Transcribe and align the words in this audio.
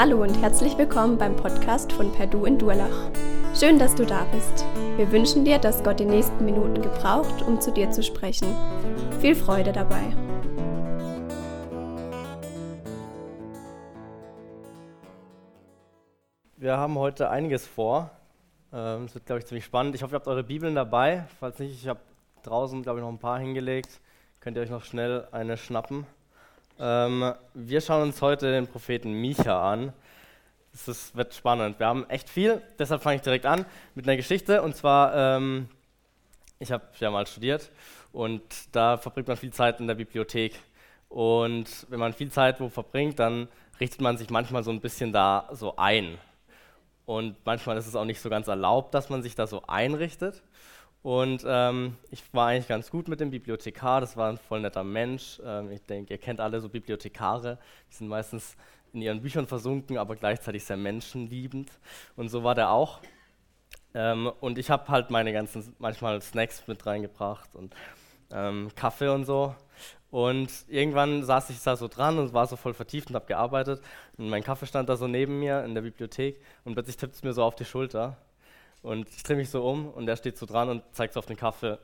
Hallo 0.00 0.22
und 0.22 0.40
herzlich 0.40 0.78
willkommen 0.78 1.18
beim 1.18 1.34
Podcast 1.34 1.92
von 1.92 2.12
Perdu 2.12 2.44
in 2.44 2.56
Durlach. 2.56 3.10
Schön, 3.52 3.80
dass 3.80 3.96
du 3.96 4.06
da 4.06 4.24
bist. 4.26 4.64
Wir 4.96 5.10
wünschen 5.10 5.44
dir, 5.44 5.58
dass 5.58 5.82
Gott 5.82 5.98
die 5.98 6.04
nächsten 6.04 6.44
Minuten 6.44 6.80
gebraucht, 6.80 7.42
um 7.42 7.60
zu 7.60 7.72
dir 7.72 7.90
zu 7.90 8.04
sprechen. 8.04 8.54
Viel 9.20 9.34
Freude 9.34 9.72
dabei. 9.72 10.04
Wir 16.56 16.76
haben 16.76 16.96
heute 16.96 17.28
einiges 17.30 17.66
vor. 17.66 18.12
Ähm, 18.72 19.06
Es 19.06 19.14
wird, 19.16 19.26
glaube 19.26 19.40
ich, 19.40 19.46
ziemlich 19.46 19.64
spannend. 19.64 19.96
Ich 19.96 20.04
hoffe, 20.04 20.14
ihr 20.14 20.20
habt 20.20 20.28
eure 20.28 20.44
Bibeln 20.44 20.76
dabei. 20.76 21.24
Falls 21.40 21.58
nicht, 21.58 21.72
ich 21.72 21.88
habe 21.88 21.98
draußen, 22.44 22.84
glaube 22.84 23.00
ich, 23.00 23.04
noch 23.04 23.10
ein 23.10 23.18
paar 23.18 23.40
hingelegt. 23.40 24.00
Könnt 24.38 24.56
ihr 24.56 24.62
euch 24.62 24.70
noch 24.70 24.84
schnell 24.84 25.26
eine 25.32 25.56
schnappen. 25.56 26.06
Ähm, 26.80 27.34
wir 27.54 27.80
schauen 27.80 28.02
uns 28.02 28.22
heute 28.22 28.52
den 28.52 28.68
Propheten 28.68 29.12
Micha 29.12 29.72
an. 29.72 29.92
Das 30.86 31.16
wird 31.16 31.34
spannend. 31.34 31.80
Wir 31.80 31.86
haben 31.86 32.08
echt 32.08 32.28
viel, 32.28 32.62
deshalb 32.78 33.02
fange 33.02 33.16
ich 33.16 33.22
direkt 33.22 33.46
an 33.46 33.64
mit 33.96 34.06
einer 34.06 34.16
Geschichte. 34.16 34.62
Und 34.62 34.76
zwar, 34.76 35.14
ähm, 35.14 35.68
ich 36.60 36.70
habe 36.70 36.84
ja 37.00 37.10
mal 37.10 37.26
studiert 37.26 37.70
und 38.12 38.42
da 38.70 38.96
verbringt 38.96 39.26
man 39.26 39.36
viel 39.36 39.52
Zeit 39.52 39.80
in 39.80 39.88
der 39.88 39.96
Bibliothek. 39.96 40.54
Und 41.08 41.86
wenn 41.88 41.98
man 41.98 42.12
viel 42.12 42.30
Zeit 42.30 42.60
wo 42.60 42.68
verbringt, 42.68 43.18
dann 43.18 43.48
richtet 43.80 44.00
man 44.00 44.16
sich 44.16 44.30
manchmal 44.30 44.62
so 44.62 44.70
ein 44.70 44.80
bisschen 44.80 45.12
da 45.12 45.48
so 45.52 45.74
ein. 45.76 46.16
Und 47.06 47.36
manchmal 47.44 47.76
ist 47.76 47.86
es 47.88 47.96
auch 47.96 48.04
nicht 48.04 48.20
so 48.20 48.28
ganz 48.28 48.46
erlaubt, 48.46 48.94
dass 48.94 49.08
man 49.08 49.22
sich 49.22 49.34
da 49.34 49.46
so 49.46 49.62
einrichtet. 49.66 50.42
Und 51.02 51.44
ähm, 51.46 51.96
ich 52.10 52.22
war 52.32 52.48
eigentlich 52.48 52.68
ganz 52.68 52.90
gut 52.90 53.08
mit 53.08 53.20
dem 53.20 53.30
Bibliothekar, 53.30 54.00
das 54.00 54.16
war 54.16 54.28
ein 54.28 54.38
voll 54.38 54.60
netter 54.60 54.84
Mensch. 54.84 55.40
Ähm, 55.44 55.70
ich 55.70 55.82
denke, 55.82 56.14
ihr 56.14 56.18
kennt 56.18 56.40
alle 56.40 56.60
so 56.60 56.68
Bibliothekare, 56.68 57.58
die 57.90 57.94
sind 57.94 58.08
meistens 58.08 58.56
in 58.92 59.02
ihren 59.02 59.22
Büchern 59.22 59.46
versunken, 59.46 59.98
aber 59.98 60.16
gleichzeitig 60.16 60.64
sehr 60.64 60.76
menschenliebend. 60.76 61.70
Und 62.16 62.30
so 62.30 62.42
war 62.42 62.54
der 62.54 62.70
auch. 62.70 63.00
Ähm, 63.94 64.30
und 64.40 64.58
ich 64.58 64.70
habe 64.70 64.88
halt 64.88 65.10
meine 65.10 65.32
ganzen, 65.32 65.74
manchmal 65.78 66.20
Snacks 66.20 66.66
mit 66.66 66.84
reingebracht 66.84 67.54
und 67.54 67.74
ähm, 68.32 68.70
Kaffee 68.74 69.08
und 69.08 69.24
so. 69.24 69.54
Und 70.10 70.50
irgendwann 70.68 71.22
saß 71.24 71.50
ich 71.50 71.62
da 71.62 71.76
so 71.76 71.86
dran 71.86 72.18
und 72.18 72.32
war 72.32 72.46
so 72.46 72.56
voll 72.56 72.74
vertieft 72.74 73.10
und 73.10 73.14
habe 73.14 73.26
gearbeitet. 73.26 73.82
Und 74.16 74.30
mein 74.30 74.42
Kaffee 74.42 74.66
stand 74.66 74.88
da 74.88 74.96
so 74.96 75.06
neben 75.06 75.38
mir 75.38 75.64
in 75.64 75.74
der 75.74 75.82
Bibliothek 75.82 76.40
und 76.64 76.74
plötzlich 76.74 76.96
tippt 76.96 77.14
es 77.14 77.22
mir 77.22 77.32
so 77.32 77.42
auf 77.42 77.56
die 77.56 77.64
Schulter. 77.64 78.16
Und 78.82 79.08
ich 79.10 79.22
drehe 79.22 79.36
mich 79.36 79.50
so 79.50 79.68
um 79.68 79.88
und 79.88 80.08
er 80.08 80.16
steht 80.16 80.38
so 80.38 80.46
dran 80.46 80.68
und 80.68 80.82
zeigt 80.92 81.14
so 81.14 81.18
auf 81.18 81.26
den 81.26 81.36
Kaffee 81.36 81.78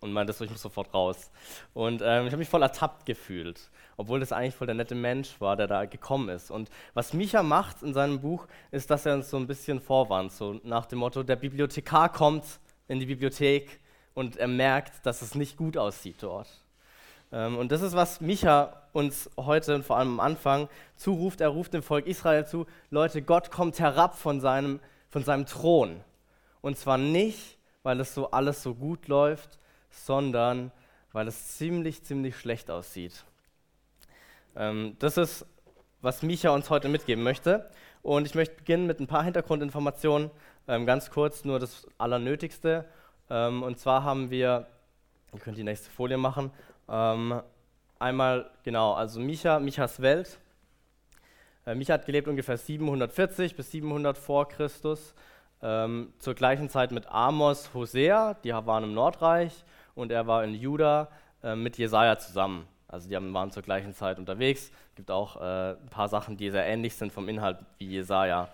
und 0.00 0.12
meinte 0.12 0.32
so, 0.32 0.44
ich 0.44 0.50
muss 0.50 0.62
sofort 0.62 0.92
raus. 0.92 1.30
Und 1.72 2.02
ähm, 2.02 2.26
ich 2.26 2.32
habe 2.32 2.38
mich 2.38 2.48
voll 2.48 2.62
ertappt 2.62 3.06
gefühlt, 3.06 3.70
obwohl 3.96 4.20
das 4.20 4.32
eigentlich 4.32 4.54
voll 4.54 4.66
der 4.66 4.74
nette 4.74 4.94
Mensch 4.94 5.40
war, 5.40 5.56
der 5.56 5.66
da 5.66 5.84
gekommen 5.86 6.28
ist. 6.28 6.50
Und 6.50 6.70
was 6.92 7.12
Micha 7.14 7.42
macht 7.42 7.82
in 7.82 7.94
seinem 7.94 8.20
Buch, 8.20 8.46
ist, 8.70 8.90
dass 8.90 9.06
er 9.06 9.14
uns 9.14 9.30
so 9.30 9.36
ein 9.36 9.46
bisschen 9.46 9.80
vorwarnt, 9.80 10.32
so 10.32 10.60
nach 10.62 10.86
dem 10.86 10.98
Motto, 10.98 11.22
der 11.22 11.36
Bibliothekar 11.36 12.12
kommt 12.12 12.44
in 12.88 13.00
die 13.00 13.06
Bibliothek 13.06 13.80
und 14.14 14.36
er 14.36 14.48
merkt, 14.48 15.04
dass 15.06 15.22
es 15.22 15.34
nicht 15.34 15.56
gut 15.56 15.76
aussieht 15.76 16.16
dort. 16.20 16.48
Ähm, 17.32 17.56
und 17.56 17.72
das 17.72 17.82
ist, 17.82 17.94
was 17.94 18.20
Micha 18.20 18.82
uns 18.92 19.28
heute 19.36 19.74
und 19.74 19.84
vor 19.84 19.96
allem 19.96 20.20
am 20.20 20.20
Anfang 20.20 20.68
zuruft. 20.96 21.40
Er 21.40 21.48
ruft 21.48 21.74
dem 21.74 21.82
Volk 21.82 22.06
Israel 22.06 22.46
zu, 22.46 22.66
Leute, 22.90 23.22
Gott 23.22 23.50
kommt 23.50 23.78
herab 23.80 24.16
von 24.16 24.40
seinem, 24.40 24.80
von 25.14 25.22
seinem 25.22 25.46
Thron. 25.46 26.00
Und 26.60 26.76
zwar 26.76 26.98
nicht, 26.98 27.56
weil 27.84 28.00
es 28.00 28.14
so 28.14 28.32
alles 28.32 28.64
so 28.64 28.74
gut 28.74 29.06
läuft, 29.06 29.60
sondern 29.88 30.72
weil 31.12 31.28
es 31.28 31.56
ziemlich, 31.56 32.02
ziemlich 32.02 32.36
schlecht 32.36 32.68
aussieht. 32.68 33.22
Ähm, 34.56 34.96
das 34.98 35.16
ist, 35.16 35.46
was 36.00 36.22
Micha 36.22 36.50
uns 36.50 36.68
heute 36.68 36.88
mitgeben 36.88 37.22
möchte. 37.22 37.70
Und 38.02 38.26
ich 38.26 38.34
möchte 38.34 38.56
beginnen 38.56 38.88
mit 38.88 38.98
ein 38.98 39.06
paar 39.06 39.22
Hintergrundinformationen, 39.22 40.32
ähm, 40.66 40.84
ganz 40.84 41.10
kurz 41.10 41.44
nur 41.44 41.60
das 41.60 41.86
Allernötigste. 41.96 42.84
Ähm, 43.30 43.62
und 43.62 43.78
zwar 43.78 44.02
haben 44.02 44.32
wir, 44.32 44.66
ihr 45.32 45.38
könnt 45.38 45.56
die 45.56 45.62
nächste 45.62 45.90
Folie 45.90 46.16
machen, 46.16 46.50
ähm, 46.88 47.40
einmal, 48.00 48.50
genau, 48.64 48.94
also 48.94 49.20
Micha, 49.20 49.60
Michas 49.60 50.02
Welt. 50.02 50.40
Äh, 51.66 51.74
Micha 51.74 51.94
hat 51.94 52.06
gelebt 52.06 52.28
ungefähr 52.28 52.56
740 52.56 53.56
bis 53.56 53.70
700 53.70 54.18
vor 54.18 54.48
Christus. 54.48 55.14
Ähm, 55.62 56.12
zur 56.18 56.34
gleichen 56.34 56.68
Zeit 56.68 56.92
mit 56.92 57.06
Amos, 57.08 57.72
Hosea, 57.72 58.34
die 58.44 58.52
waren 58.52 58.84
im 58.84 58.92
Nordreich 58.94 59.64
und 59.94 60.12
er 60.12 60.26
war 60.26 60.44
in 60.44 60.54
Juda 60.54 61.08
äh, 61.42 61.56
mit 61.56 61.78
Jesaja 61.78 62.18
zusammen. 62.18 62.66
Also 62.88 63.08
die 63.08 63.16
haben, 63.16 63.32
waren 63.32 63.50
zur 63.50 63.62
gleichen 63.62 63.94
Zeit 63.94 64.18
unterwegs. 64.18 64.70
Es 64.90 64.94
gibt 64.96 65.10
auch 65.10 65.40
äh, 65.40 65.72
ein 65.72 65.88
paar 65.90 66.08
Sachen, 66.08 66.36
die 66.36 66.50
sehr 66.50 66.66
ähnlich 66.66 66.94
sind 66.94 67.12
vom 67.12 67.28
Inhalt 67.28 67.58
wie 67.78 67.86
Jesaja 67.86 68.48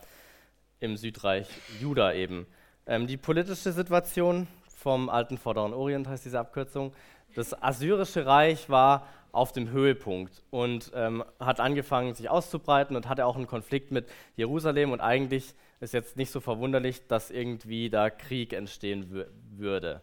im 0.78 0.97
Südreich 0.97 1.48
Juda 1.81 2.12
eben. 2.12 2.47
Ähm, 2.87 3.06
die 3.06 3.16
politische 3.16 3.72
Situation 3.72 4.47
vom 4.77 5.09
alten 5.09 5.37
Vorderen 5.37 5.75
Orient 5.75 6.09
heißt 6.09 6.25
diese 6.25 6.38
Abkürzung. 6.38 6.92
Das 7.34 7.60
assyrische 7.62 8.25
Reich 8.25 8.71
war 8.71 9.06
auf 9.33 9.53
dem 9.53 9.71
Höhepunkt 9.71 10.43
und 10.51 10.91
ähm, 10.95 11.25
hat 11.39 11.61
angefangen, 11.61 12.15
sich 12.15 12.29
auszubreiten 12.29 12.97
und 12.97 13.09
hatte 13.09 13.27
auch 13.27 13.37
einen 13.37 13.47
Konflikt 13.47 13.91
mit 13.91 14.09
Jerusalem. 14.37 14.93
Und 14.93 15.01
eigentlich 15.01 15.55
ist 15.81 15.95
jetzt 15.95 16.17
nicht 16.17 16.31
so 16.31 16.41
verwunderlich, 16.41 17.07
dass 17.07 17.31
irgendwie 17.31 17.91
da 17.91 18.11
Krieg 18.11 18.53
entstehen 18.53 19.27
würde. 19.57 20.01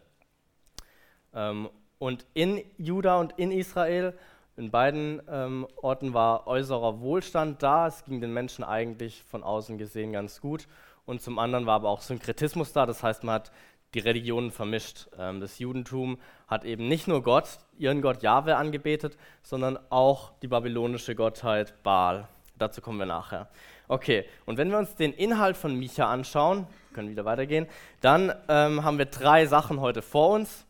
Ähm, 1.34 1.68
und 1.98 2.26
in 2.34 2.62
Juda 2.76 3.18
und 3.20 3.38
in 3.38 3.50
Israel, 3.50 4.16
in 4.56 4.70
beiden 4.70 5.22
ähm, 5.28 5.66
Orten 5.76 6.14
war 6.14 6.46
äußerer 6.46 7.00
Wohlstand 7.00 7.62
da. 7.62 7.86
Es 7.86 8.04
ging 8.04 8.20
den 8.20 8.32
Menschen 8.32 8.64
eigentlich 8.64 9.22
von 9.24 9.42
außen 9.42 9.78
gesehen 9.78 10.12
ganz 10.12 10.40
gut. 10.40 10.66
Und 11.06 11.22
zum 11.22 11.38
anderen 11.38 11.64
war 11.64 11.76
aber 11.76 11.88
auch 11.88 12.02
Synkretismus 12.02 12.72
da, 12.74 12.84
das 12.84 13.02
heißt, 13.02 13.24
man 13.24 13.36
hat 13.36 13.52
die 13.94 14.00
Religionen 14.00 14.50
vermischt. 14.50 15.08
Ähm, 15.18 15.40
das 15.40 15.58
Judentum 15.58 16.18
hat 16.46 16.64
eben 16.64 16.88
nicht 16.88 17.08
nur 17.08 17.22
Gott, 17.22 17.58
ihren 17.78 18.02
Gott 18.02 18.22
Jahwe 18.22 18.56
angebetet, 18.56 19.16
sondern 19.42 19.78
auch 19.90 20.32
die 20.40 20.48
babylonische 20.48 21.14
Gottheit 21.14 21.82
Baal. 21.82 22.28
Dazu 22.56 22.80
kommen 22.80 22.98
wir 22.98 23.06
nachher. 23.06 23.48
Okay, 23.86 24.24
und 24.44 24.58
wenn 24.58 24.70
wir 24.70 24.78
uns 24.78 24.94
den 24.96 25.12
Inhalt 25.12 25.56
von 25.56 25.74
Micha 25.74 26.10
anschauen, 26.10 26.66
können 26.92 27.08
wieder 27.08 27.24
weitergehen, 27.24 27.66
dann 28.00 28.34
ähm, 28.48 28.84
haben 28.84 28.98
wir 28.98 29.06
drei 29.06 29.46
Sachen 29.46 29.80
heute 29.80 30.02
vor 30.02 30.30
uns. 30.30 30.66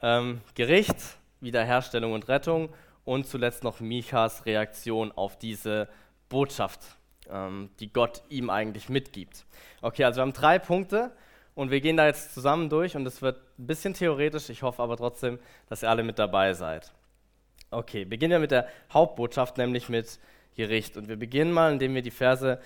Ähm, 0.00 0.40
Gericht, 0.54 0.96
Wiederherstellung 1.40 2.12
und 2.12 2.28
Rettung 2.28 2.70
und 3.04 3.26
zuletzt 3.26 3.64
noch 3.64 3.80
Michas 3.80 4.46
Reaktion 4.46 5.12
auf 5.12 5.38
diese 5.38 5.88
Botschaft, 6.28 6.80
ähm, 7.28 7.70
die 7.80 7.92
Gott 7.92 8.22
ihm 8.28 8.48
eigentlich 8.48 8.88
mitgibt. 8.88 9.44
Okay, 9.82 10.04
also 10.04 10.18
wir 10.18 10.22
haben 10.22 10.32
drei 10.32 10.58
Punkte 10.58 11.12
und 11.54 11.70
wir 11.70 11.80
gehen 11.80 11.96
da 11.96 12.06
jetzt 12.06 12.34
zusammen 12.34 12.70
durch 12.70 12.96
und 12.96 13.06
es 13.06 13.20
wird 13.20 13.36
ein 13.58 13.66
bisschen 13.66 13.94
theoretisch, 13.94 14.48
ich 14.48 14.62
hoffe 14.62 14.82
aber 14.82 14.96
trotzdem, 14.96 15.38
dass 15.68 15.82
ihr 15.82 15.90
alle 15.90 16.02
mit 16.02 16.18
dabei 16.18 16.54
seid. 16.54 16.92
Okay, 17.70 18.04
beginnen 18.04 18.32
wir 18.32 18.38
mit 18.38 18.50
der 18.50 18.68
Hauptbotschaft, 18.92 19.58
nämlich 19.58 19.88
mit 19.88 20.18
Gericht. 20.56 20.96
Und 20.96 21.08
wir 21.08 21.16
beginnen 21.16 21.52
mal, 21.52 21.72
indem 21.72 21.94
wir 21.94 22.02
die 22.02 22.10
Verse, 22.10 22.60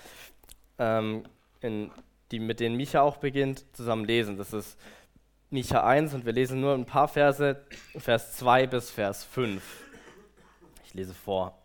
ähm, 0.77 1.23
in, 1.61 1.91
die, 2.31 2.39
mit 2.39 2.59
denen 2.59 2.75
Micha 2.75 3.01
auch 3.01 3.17
beginnt, 3.17 3.65
zusammen 3.73 4.05
lesen. 4.05 4.37
Das 4.37 4.53
ist 4.53 4.77
Micha 5.49 5.85
1 5.85 6.13
und 6.13 6.25
wir 6.25 6.33
lesen 6.33 6.59
nur 6.59 6.73
ein 6.73 6.85
paar 6.85 7.07
Verse, 7.07 7.61
Vers 7.97 8.33
2 8.37 8.67
bis 8.67 8.91
Vers 8.91 9.23
5. 9.23 9.63
Ich 10.85 10.93
lese 10.93 11.13
vor. 11.13 11.57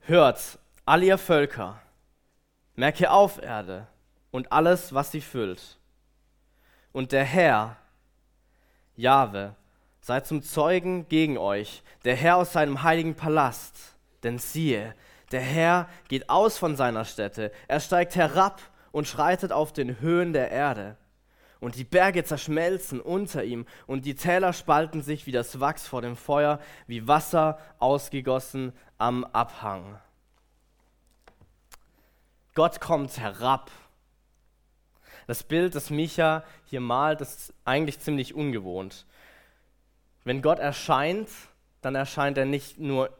Hört, 0.00 0.58
all 0.84 1.02
ihr 1.02 1.18
Völker, 1.18 1.80
merke 2.74 3.10
auf, 3.10 3.42
Erde, 3.42 3.88
und 4.30 4.52
alles, 4.52 4.94
was 4.94 5.10
sie 5.10 5.20
füllt. 5.20 5.78
Und 6.92 7.12
der 7.12 7.24
Herr, 7.24 7.76
Jahwe, 8.96 9.54
sei 10.00 10.20
zum 10.20 10.42
Zeugen 10.42 11.08
gegen 11.08 11.38
euch, 11.38 11.82
der 12.04 12.16
Herr 12.16 12.36
aus 12.36 12.52
seinem 12.52 12.82
heiligen 12.82 13.14
Palast. 13.14 13.94
Denn 14.22 14.38
siehe, 14.38 14.94
der 15.30 15.40
Herr 15.40 15.88
geht 16.08 16.28
aus 16.28 16.58
von 16.58 16.76
seiner 16.76 17.04
Stätte, 17.04 17.52
er 17.68 17.80
steigt 17.80 18.16
herab 18.16 18.60
und 18.92 19.06
schreitet 19.06 19.52
auf 19.52 19.72
den 19.72 20.00
Höhen 20.00 20.32
der 20.32 20.50
Erde. 20.50 20.96
Und 21.60 21.76
die 21.76 21.84
Berge 21.84 22.24
zerschmelzen 22.24 23.00
unter 23.00 23.44
ihm, 23.44 23.66
und 23.86 24.06
die 24.06 24.14
Täler 24.14 24.52
spalten 24.52 25.02
sich 25.02 25.26
wie 25.26 25.32
das 25.32 25.60
Wachs 25.60 25.86
vor 25.86 26.00
dem 26.00 26.16
Feuer, 26.16 26.58
wie 26.86 27.06
Wasser 27.06 27.58
ausgegossen 27.78 28.72
am 28.96 29.24
Abhang. 29.24 29.98
Gott 32.54 32.80
kommt 32.80 33.18
herab. 33.18 33.70
Das 35.30 35.44
Bild, 35.44 35.76
das 35.76 35.90
Micha 35.90 36.42
hier 36.64 36.80
malt, 36.80 37.20
ist 37.20 37.54
eigentlich 37.64 38.00
ziemlich 38.00 38.34
ungewohnt. 38.34 39.06
Wenn 40.24 40.42
Gott 40.42 40.58
erscheint, 40.58 41.28
dann 41.82 41.94
erscheint 41.94 42.36
er 42.36 42.46
nicht 42.46 42.80
nur 42.80 43.16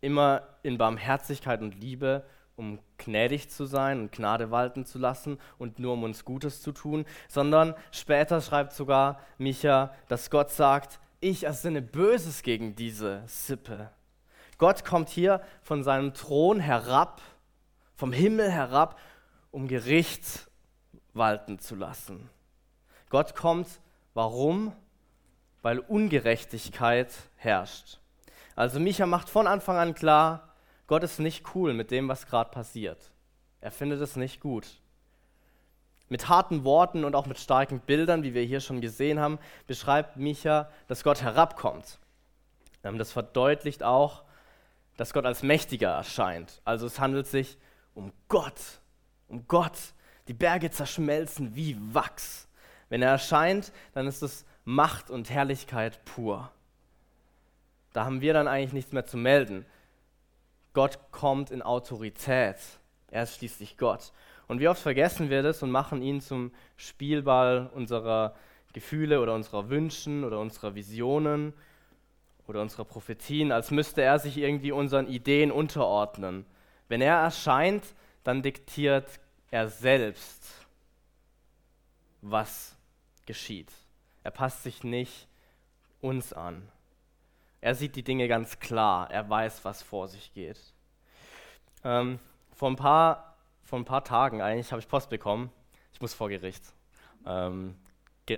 immer 0.00 0.42
in 0.64 0.76
Barmherzigkeit 0.76 1.60
und 1.60 1.76
Liebe, 1.80 2.24
um 2.56 2.80
gnädig 2.98 3.48
zu 3.48 3.64
sein 3.64 4.00
und 4.00 4.10
Gnade 4.10 4.50
walten 4.50 4.84
zu 4.84 4.98
lassen 4.98 5.38
und 5.56 5.78
nur 5.78 5.92
um 5.92 6.02
uns 6.02 6.24
Gutes 6.24 6.62
zu 6.62 6.72
tun, 6.72 7.04
sondern 7.28 7.76
später 7.92 8.40
schreibt 8.40 8.72
sogar 8.72 9.20
Micha, 9.38 9.94
dass 10.08 10.30
Gott 10.30 10.50
sagt, 10.50 10.98
ich 11.20 11.44
ersinne 11.44 11.80
Böses 11.80 12.42
gegen 12.42 12.74
diese 12.74 13.22
Sippe. 13.28 13.90
Gott 14.58 14.84
kommt 14.84 15.10
hier 15.10 15.40
von 15.62 15.84
seinem 15.84 16.12
Thron 16.12 16.58
herab, 16.58 17.22
vom 17.94 18.12
Himmel 18.12 18.50
herab, 18.50 18.98
um 19.52 19.68
Gericht 19.68 20.48
walten 21.14 21.58
zu 21.58 21.74
lassen. 21.74 22.28
Gott 23.10 23.34
kommt, 23.34 23.68
warum? 24.14 24.72
Weil 25.62 25.78
Ungerechtigkeit 25.78 27.12
herrscht. 27.36 27.98
Also 28.56 28.80
Micha 28.80 29.06
macht 29.06 29.28
von 29.28 29.46
Anfang 29.46 29.76
an 29.76 29.94
klar, 29.94 30.48
Gott 30.86 31.02
ist 31.02 31.20
nicht 31.20 31.54
cool 31.54 31.72
mit 31.72 31.90
dem, 31.90 32.08
was 32.08 32.26
gerade 32.26 32.50
passiert. 32.50 33.12
Er 33.60 33.70
findet 33.70 34.00
es 34.00 34.16
nicht 34.16 34.40
gut. 34.40 34.66
Mit 36.08 36.28
harten 36.28 36.64
Worten 36.64 37.04
und 37.04 37.14
auch 37.14 37.26
mit 37.26 37.38
starken 37.38 37.80
Bildern, 37.80 38.22
wie 38.22 38.34
wir 38.34 38.42
hier 38.42 38.60
schon 38.60 38.82
gesehen 38.82 39.18
haben, 39.18 39.38
beschreibt 39.66 40.16
Micha, 40.16 40.68
dass 40.88 41.04
Gott 41.04 41.22
herabkommt. 41.22 41.98
Ähm, 42.84 42.98
das 42.98 43.12
verdeutlicht 43.12 43.82
auch, 43.82 44.24
dass 44.96 45.14
Gott 45.14 45.24
als 45.24 45.42
mächtiger 45.42 45.90
erscheint. 45.90 46.60
Also 46.64 46.86
es 46.86 47.00
handelt 47.00 47.26
sich 47.26 47.56
um 47.94 48.12
Gott, 48.28 48.80
um 49.28 49.46
Gott. 49.48 49.78
Die 50.32 50.38
Berge 50.38 50.70
zerschmelzen 50.70 51.54
wie 51.54 51.76
Wachs. 51.92 52.48
Wenn 52.88 53.02
er 53.02 53.10
erscheint, 53.10 53.70
dann 53.92 54.06
ist 54.06 54.22
es 54.22 54.46
Macht 54.64 55.10
und 55.10 55.28
Herrlichkeit 55.28 56.02
pur. 56.06 56.50
Da 57.92 58.06
haben 58.06 58.22
wir 58.22 58.32
dann 58.32 58.48
eigentlich 58.48 58.72
nichts 58.72 58.92
mehr 58.92 59.04
zu 59.04 59.18
melden. 59.18 59.66
Gott 60.72 60.98
kommt 61.10 61.50
in 61.50 61.60
Autorität. 61.60 62.56
Er 63.10 63.24
ist 63.24 63.36
schließlich 63.36 63.76
Gott. 63.76 64.14
Und 64.48 64.58
wie 64.58 64.68
oft 64.68 64.80
vergessen 64.80 65.28
wir 65.28 65.42
das 65.42 65.62
und 65.62 65.70
machen 65.70 66.00
ihn 66.00 66.22
zum 66.22 66.50
Spielball 66.78 67.70
unserer 67.74 68.34
Gefühle 68.72 69.20
oder 69.20 69.34
unserer 69.34 69.68
Wünschen 69.68 70.24
oder 70.24 70.38
unserer 70.38 70.74
Visionen 70.74 71.52
oder 72.46 72.62
unserer 72.62 72.86
Prophetien, 72.86 73.52
als 73.52 73.70
müsste 73.70 74.00
er 74.00 74.18
sich 74.18 74.38
irgendwie 74.38 74.72
unseren 74.72 75.08
Ideen 75.08 75.52
unterordnen. 75.52 76.46
Wenn 76.88 77.02
er 77.02 77.18
erscheint, 77.18 77.84
dann 78.24 78.40
diktiert 78.40 79.20
er 79.52 79.68
selbst, 79.68 80.66
was 82.22 82.74
geschieht. 83.26 83.70
Er 84.24 84.30
passt 84.30 84.62
sich 84.62 84.82
nicht 84.82 85.28
uns 86.00 86.32
an. 86.32 86.68
Er 87.60 87.74
sieht 87.74 87.94
die 87.94 88.02
Dinge 88.02 88.28
ganz 88.28 88.58
klar. 88.58 89.10
Er 89.10 89.28
weiß, 89.28 89.64
was 89.64 89.82
vor 89.82 90.08
sich 90.08 90.32
geht. 90.32 90.58
Ähm, 91.84 92.18
vor, 92.54 92.70
ein 92.70 92.76
paar, 92.76 93.36
vor 93.62 93.78
ein 93.78 93.84
paar 93.84 94.02
Tagen 94.02 94.40
eigentlich 94.40 94.72
habe 94.72 94.80
ich 94.80 94.88
Post 94.88 95.10
bekommen. 95.10 95.52
Ich 95.92 96.00
muss 96.00 96.14
vor 96.14 96.28
Gericht. 96.28 96.64
Ähm, 97.26 97.76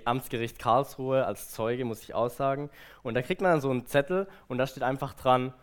Amtsgericht 0.03 0.59
Karlsruhe 0.59 1.25
als 1.25 1.51
Zeuge, 1.51 1.85
muss 1.85 2.03
ich 2.03 2.13
aussagen. 2.13 2.69
Und 3.03 3.13
da 3.13 3.21
kriegt 3.21 3.39
man 3.39 3.51
dann 3.51 3.61
so 3.61 3.69
einen 3.69 3.85
Zettel 3.85 4.27
und 4.49 4.57
da 4.57 4.67
steht 4.67 4.83
einfach 4.83 5.13
dran, 5.13 5.53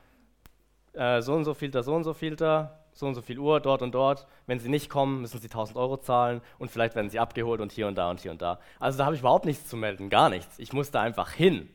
äh, 0.94 1.20
so 1.20 1.34
und 1.34 1.44
so 1.44 1.52
Filter, 1.52 1.82
so 1.82 1.94
und 1.94 2.04
so 2.04 2.14
Filter, 2.14 2.81
so 2.92 3.06
und 3.06 3.14
so 3.14 3.22
viel 3.22 3.38
Uhr, 3.38 3.60
dort 3.60 3.82
und 3.82 3.92
dort. 3.92 4.26
Wenn 4.46 4.58
Sie 4.58 4.68
nicht 4.68 4.88
kommen, 4.88 5.22
müssen 5.22 5.40
Sie 5.40 5.48
1000 5.48 5.76
Euro 5.78 5.96
zahlen 5.96 6.40
und 6.58 6.70
vielleicht 6.70 6.94
werden 6.94 7.10
Sie 7.10 7.18
abgeholt 7.18 7.60
und 7.60 7.72
hier 7.72 7.88
und 7.88 7.96
da 7.96 8.10
und 8.10 8.20
hier 8.20 8.30
und 8.30 8.42
da. 8.42 8.58
Also 8.78 8.98
da 8.98 9.04
habe 9.06 9.14
ich 9.14 9.20
überhaupt 9.20 9.44
nichts 9.44 9.68
zu 9.68 9.76
melden, 9.76 10.10
gar 10.10 10.28
nichts. 10.28 10.58
Ich 10.58 10.72
muss 10.72 10.90
da 10.90 11.00
einfach 11.00 11.32
hin. 11.32 11.68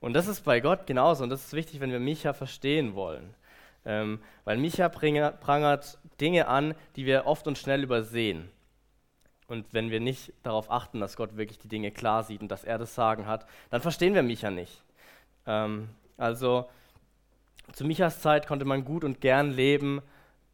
Und 0.00 0.12
das 0.12 0.28
ist 0.28 0.42
bei 0.44 0.60
Gott 0.60 0.86
genauso 0.86 1.24
und 1.24 1.30
das 1.30 1.44
ist 1.44 1.52
wichtig, 1.54 1.80
wenn 1.80 1.90
wir 1.90 2.00
Micha 2.00 2.32
verstehen 2.32 2.94
wollen. 2.94 3.34
Ähm, 3.86 4.20
weil 4.44 4.56
Micha 4.58 4.88
prangert 4.88 5.98
Dinge 6.20 6.48
an, 6.48 6.74
die 6.96 7.06
wir 7.06 7.26
oft 7.26 7.46
und 7.46 7.58
schnell 7.58 7.82
übersehen. 7.82 8.50
Und 9.46 9.66
wenn 9.72 9.90
wir 9.90 10.00
nicht 10.00 10.32
darauf 10.42 10.70
achten, 10.70 11.00
dass 11.00 11.16
Gott 11.16 11.36
wirklich 11.36 11.58
die 11.58 11.68
Dinge 11.68 11.90
klar 11.90 12.22
sieht 12.22 12.40
und 12.40 12.48
dass 12.48 12.64
er 12.64 12.78
das 12.78 12.94
Sagen 12.94 13.26
hat, 13.26 13.46
dann 13.70 13.82
verstehen 13.82 14.14
wir 14.14 14.22
Micha 14.22 14.50
nicht. 14.50 14.82
Ähm, 15.46 15.90
also 16.16 16.68
zu 17.72 17.84
Michas 17.84 18.20
Zeit 18.20 18.46
konnte 18.46 18.64
man 18.64 18.84
gut 18.84 19.04
und 19.04 19.20
gern 19.20 19.50
leben, 19.50 20.02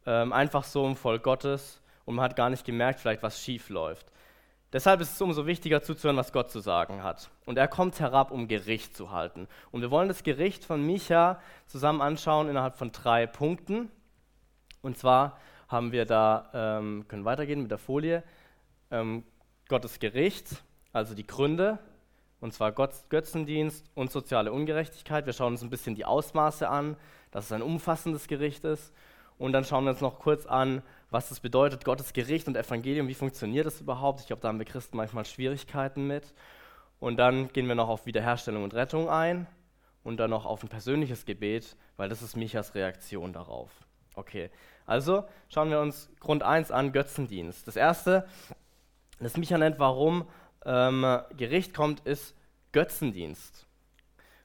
ähm, 0.05 0.33
einfach 0.33 0.63
so 0.63 0.85
im 0.85 0.95
Volk 0.95 1.23
Gottes 1.23 1.81
und 2.05 2.15
man 2.15 2.25
hat 2.25 2.35
gar 2.35 2.49
nicht 2.49 2.65
gemerkt, 2.65 2.99
vielleicht 2.99 3.23
was 3.23 3.41
schief 3.41 3.69
läuft. 3.69 4.07
Deshalb 4.73 5.01
ist 5.01 5.13
es 5.13 5.21
umso 5.21 5.45
wichtiger 5.45 5.83
zuzuhören, 5.83 6.15
was 6.15 6.31
Gott 6.31 6.49
zu 6.49 6.61
sagen 6.61 7.03
hat. 7.03 7.29
Und 7.45 7.57
er 7.57 7.67
kommt 7.67 7.99
herab, 7.99 8.31
um 8.31 8.47
Gericht 8.47 8.95
zu 8.95 9.11
halten. 9.11 9.49
Und 9.71 9.81
wir 9.81 9.91
wollen 9.91 10.07
das 10.07 10.23
Gericht 10.23 10.63
von 10.63 10.85
Micha 10.85 11.41
zusammen 11.67 12.01
anschauen 12.01 12.47
innerhalb 12.47 12.77
von 12.77 12.93
drei 12.93 13.27
Punkten. 13.27 13.91
Und 14.81 14.97
zwar 14.97 15.37
haben 15.67 15.91
wir 15.91 16.05
da, 16.05 16.49
ähm, 16.53 17.05
können 17.09 17.25
weitergehen 17.25 17.61
mit 17.61 17.71
der 17.71 17.77
Folie, 17.77 18.23
ähm, 18.91 19.23
Gottes 19.67 19.99
Gericht, 19.99 20.63
also 20.93 21.15
die 21.15 21.27
Gründe, 21.27 21.79
und 22.39 22.53
zwar 22.53 22.71
Götzendienst 22.71 23.89
und 23.93 24.11
soziale 24.11 24.51
Ungerechtigkeit. 24.51 25.25
Wir 25.25 25.33
schauen 25.33 25.53
uns 25.53 25.61
ein 25.61 25.69
bisschen 25.69 25.95
die 25.95 26.05
Ausmaße 26.05 26.67
an, 26.67 26.97
dass 27.29 27.45
es 27.45 27.51
ein 27.51 27.61
umfassendes 27.61 28.27
Gericht 28.27 28.65
ist. 28.65 28.91
Und 29.41 29.53
dann 29.53 29.65
schauen 29.65 29.85
wir 29.85 29.89
uns 29.89 30.01
noch 30.01 30.19
kurz 30.19 30.45
an, 30.45 30.83
was 31.09 31.29
das 31.29 31.39
bedeutet, 31.39 31.83
Gottes 31.83 32.13
Gericht 32.13 32.47
und 32.47 32.55
Evangelium, 32.55 33.07
wie 33.07 33.15
funktioniert 33.15 33.65
das 33.65 33.81
überhaupt? 33.81 34.19
Ich 34.19 34.27
glaube, 34.27 34.39
da 34.39 34.49
haben 34.49 34.59
wir 34.59 34.67
Christen 34.67 34.97
manchmal 34.97 35.25
Schwierigkeiten 35.25 36.05
mit. 36.05 36.35
Und 36.99 37.17
dann 37.17 37.51
gehen 37.51 37.67
wir 37.67 37.73
noch 37.73 37.89
auf 37.89 38.05
Wiederherstellung 38.05 38.63
und 38.63 38.75
Rettung 38.75 39.09
ein 39.09 39.47
und 40.03 40.17
dann 40.17 40.29
noch 40.29 40.45
auf 40.45 40.61
ein 40.61 40.69
persönliches 40.69 41.25
Gebet, 41.25 41.75
weil 41.97 42.07
das 42.07 42.21
ist 42.21 42.37
Michas 42.37 42.75
Reaktion 42.75 43.33
darauf. 43.33 43.71
Okay, 44.13 44.51
also 44.85 45.23
schauen 45.49 45.71
wir 45.71 45.79
uns 45.79 46.11
Grund 46.19 46.43
1 46.43 46.69
an, 46.69 46.91
Götzendienst. 46.91 47.67
Das 47.67 47.75
erste, 47.75 48.27
das 49.19 49.37
Micha 49.37 49.57
nennt, 49.57 49.79
warum 49.79 50.27
ähm, 50.65 51.19
Gericht 51.35 51.73
kommt, 51.73 52.01
ist 52.01 52.35
Götzendienst. 52.73 53.65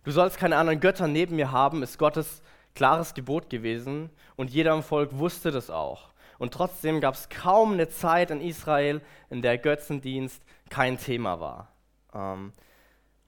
Du 0.04 0.10
sollst 0.10 0.38
keine 0.38 0.56
anderen 0.56 0.80
Götter 0.80 1.06
neben 1.06 1.36
mir 1.36 1.52
haben, 1.52 1.82
ist 1.82 1.98
Gottes 1.98 2.40
klares 2.76 3.14
Gebot 3.14 3.50
gewesen 3.50 4.10
und 4.36 4.50
jeder 4.50 4.72
im 4.74 4.84
Volk 4.84 5.18
wusste 5.18 5.50
das 5.50 5.70
auch. 5.70 6.10
Und 6.38 6.54
trotzdem 6.54 7.00
gab 7.00 7.14
es 7.14 7.28
kaum 7.28 7.72
eine 7.72 7.88
Zeit 7.88 8.30
in 8.30 8.40
Israel, 8.40 9.00
in 9.30 9.42
der 9.42 9.58
Götzendienst 9.58 10.42
kein 10.68 10.98
Thema 10.98 11.40
war. 11.40 11.72
Ähm, 12.14 12.52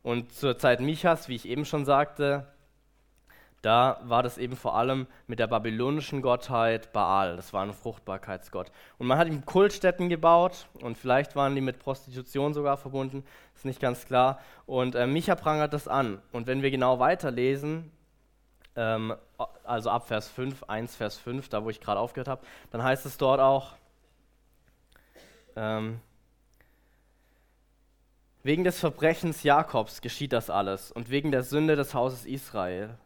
und 0.02 0.32
zur 0.32 0.58
Zeit 0.58 0.80
Michas, 0.80 1.28
wie 1.28 1.34
ich 1.34 1.48
eben 1.48 1.64
schon 1.64 1.84
sagte, 1.84 2.46
da 3.62 3.98
war 4.04 4.22
das 4.22 4.38
eben 4.38 4.56
vor 4.56 4.76
allem 4.76 5.08
mit 5.26 5.40
der 5.40 5.48
babylonischen 5.48 6.22
Gottheit 6.22 6.92
Baal. 6.92 7.34
Das 7.36 7.52
war 7.52 7.62
ein 7.62 7.72
Fruchtbarkeitsgott. 7.72 8.70
Und 8.98 9.08
man 9.08 9.18
hat 9.18 9.26
ihm 9.26 9.44
Kultstätten 9.44 10.08
gebaut 10.08 10.68
und 10.80 10.96
vielleicht 10.96 11.34
waren 11.34 11.56
die 11.56 11.60
mit 11.60 11.80
Prostitution 11.80 12.54
sogar 12.54 12.76
verbunden, 12.76 13.24
ist 13.56 13.64
nicht 13.64 13.80
ganz 13.80 14.06
klar. 14.06 14.38
Und 14.66 14.94
äh, 14.94 15.08
Micha 15.08 15.34
prangert 15.34 15.72
das 15.72 15.88
an. 15.88 16.22
Und 16.30 16.46
wenn 16.46 16.62
wir 16.62 16.70
genau 16.70 17.00
weiterlesen, 17.00 17.90
ähm, 18.78 19.16
also 19.64 19.90
ab 19.90 20.06
Vers 20.06 20.28
5, 20.28 20.62
1 20.62 20.94
Vers 20.94 21.16
5, 21.18 21.48
da 21.48 21.64
wo 21.64 21.68
ich 21.68 21.80
gerade 21.80 21.98
aufgehört 21.98 22.28
habe, 22.28 22.46
dann 22.70 22.82
heißt 22.82 23.04
es 23.06 23.18
dort 23.18 23.40
auch, 23.40 23.74
ähm, 25.56 26.00
wegen 28.44 28.62
des 28.62 28.78
Verbrechens 28.78 29.42
Jakobs 29.42 30.00
geschieht 30.00 30.32
das 30.32 30.48
alles 30.48 30.92
und 30.92 31.10
wegen 31.10 31.32
der 31.32 31.42
Sünde 31.42 31.74
des 31.74 31.92
Hauses 31.92 32.24
Israel. 32.24 32.96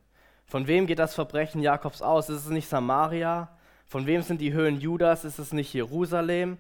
Von 0.45 0.67
wem 0.67 0.87
geht 0.87 0.99
das 0.99 1.15
Verbrechen 1.15 1.63
Jakobs 1.63 2.03
aus? 2.03 2.29
Ist 2.29 2.45
es 2.45 2.51
nicht 2.51 2.69
Samaria? 2.69 3.49
Von 3.87 4.07
wem 4.07 4.21
sind 4.21 4.43
die 4.43 4.53
Höhen 4.53 4.79
Judas? 4.79 5.25
Ist 5.25 5.39
es 5.39 5.55
nicht 5.55 5.73
Jerusalem? 5.73 6.59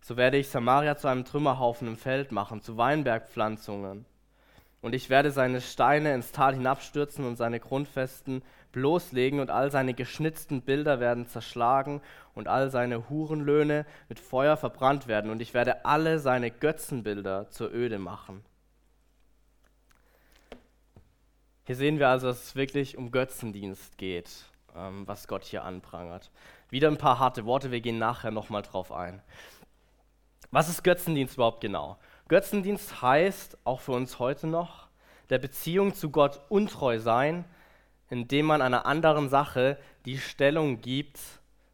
So 0.00 0.16
werde 0.16 0.36
ich 0.36 0.48
Samaria 0.48 0.96
zu 0.96 1.06
einem 1.06 1.24
Trümmerhaufen 1.24 1.86
im 1.86 1.96
Feld 1.96 2.32
machen, 2.32 2.60
zu 2.60 2.76
Weinbergpflanzungen 2.76 4.04
und 4.80 4.94
ich 4.94 5.10
werde 5.10 5.30
seine 5.30 5.60
Steine 5.60 6.14
ins 6.14 6.32
Tal 6.32 6.54
hinabstürzen 6.54 7.24
und 7.24 7.36
seine 7.36 7.60
Grundfesten 7.60 8.42
bloßlegen 8.72 9.40
und 9.40 9.50
all 9.50 9.70
seine 9.70 9.94
geschnitzten 9.94 10.62
Bilder 10.62 11.00
werden 11.00 11.26
zerschlagen 11.26 12.00
und 12.34 12.48
all 12.48 12.70
seine 12.70 13.08
Hurenlöhne 13.08 13.86
mit 14.08 14.20
Feuer 14.20 14.56
verbrannt 14.56 15.08
werden 15.08 15.30
und 15.30 15.40
ich 15.40 15.54
werde 15.54 15.84
alle 15.84 16.18
seine 16.18 16.50
Götzenbilder 16.50 17.50
zur 17.50 17.72
Öde 17.72 17.98
machen. 17.98 18.44
Hier 21.64 21.76
sehen 21.76 21.98
wir 21.98 22.08
also, 22.08 22.28
dass 22.28 22.44
es 22.44 22.56
wirklich 22.56 22.96
um 22.96 23.10
Götzendienst 23.10 23.98
geht, 23.98 24.30
ähm, 24.74 25.06
was 25.06 25.28
Gott 25.28 25.44
hier 25.44 25.64
anprangert. 25.64 26.30
Wieder 26.70 26.88
ein 26.88 26.96
paar 26.96 27.18
harte 27.18 27.44
Worte, 27.44 27.70
wir 27.70 27.80
gehen 27.80 27.98
nachher 27.98 28.30
nochmal 28.30 28.62
drauf 28.62 28.92
ein. 28.92 29.20
Was 30.50 30.68
ist 30.70 30.82
Götzendienst 30.82 31.34
überhaupt 31.34 31.60
genau? 31.60 31.98
Götzendienst 32.28 33.00
heißt, 33.00 33.58
auch 33.64 33.80
für 33.80 33.92
uns 33.92 34.18
heute 34.18 34.46
noch, 34.46 34.88
der 35.30 35.38
Beziehung 35.38 35.94
zu 35.94 36.10
Gott 36.10 36.40
untreu 36.48 36.98
sein, 36.98 37.44
indem 38.10 38.46
man 38.46 38.62
einer 38.62 38.86
anderen 38.86 39.28
Sache 39.28 39.78
die 40.04 40.18
Stellung 40.18 40.80
gibt, 40.80 41.18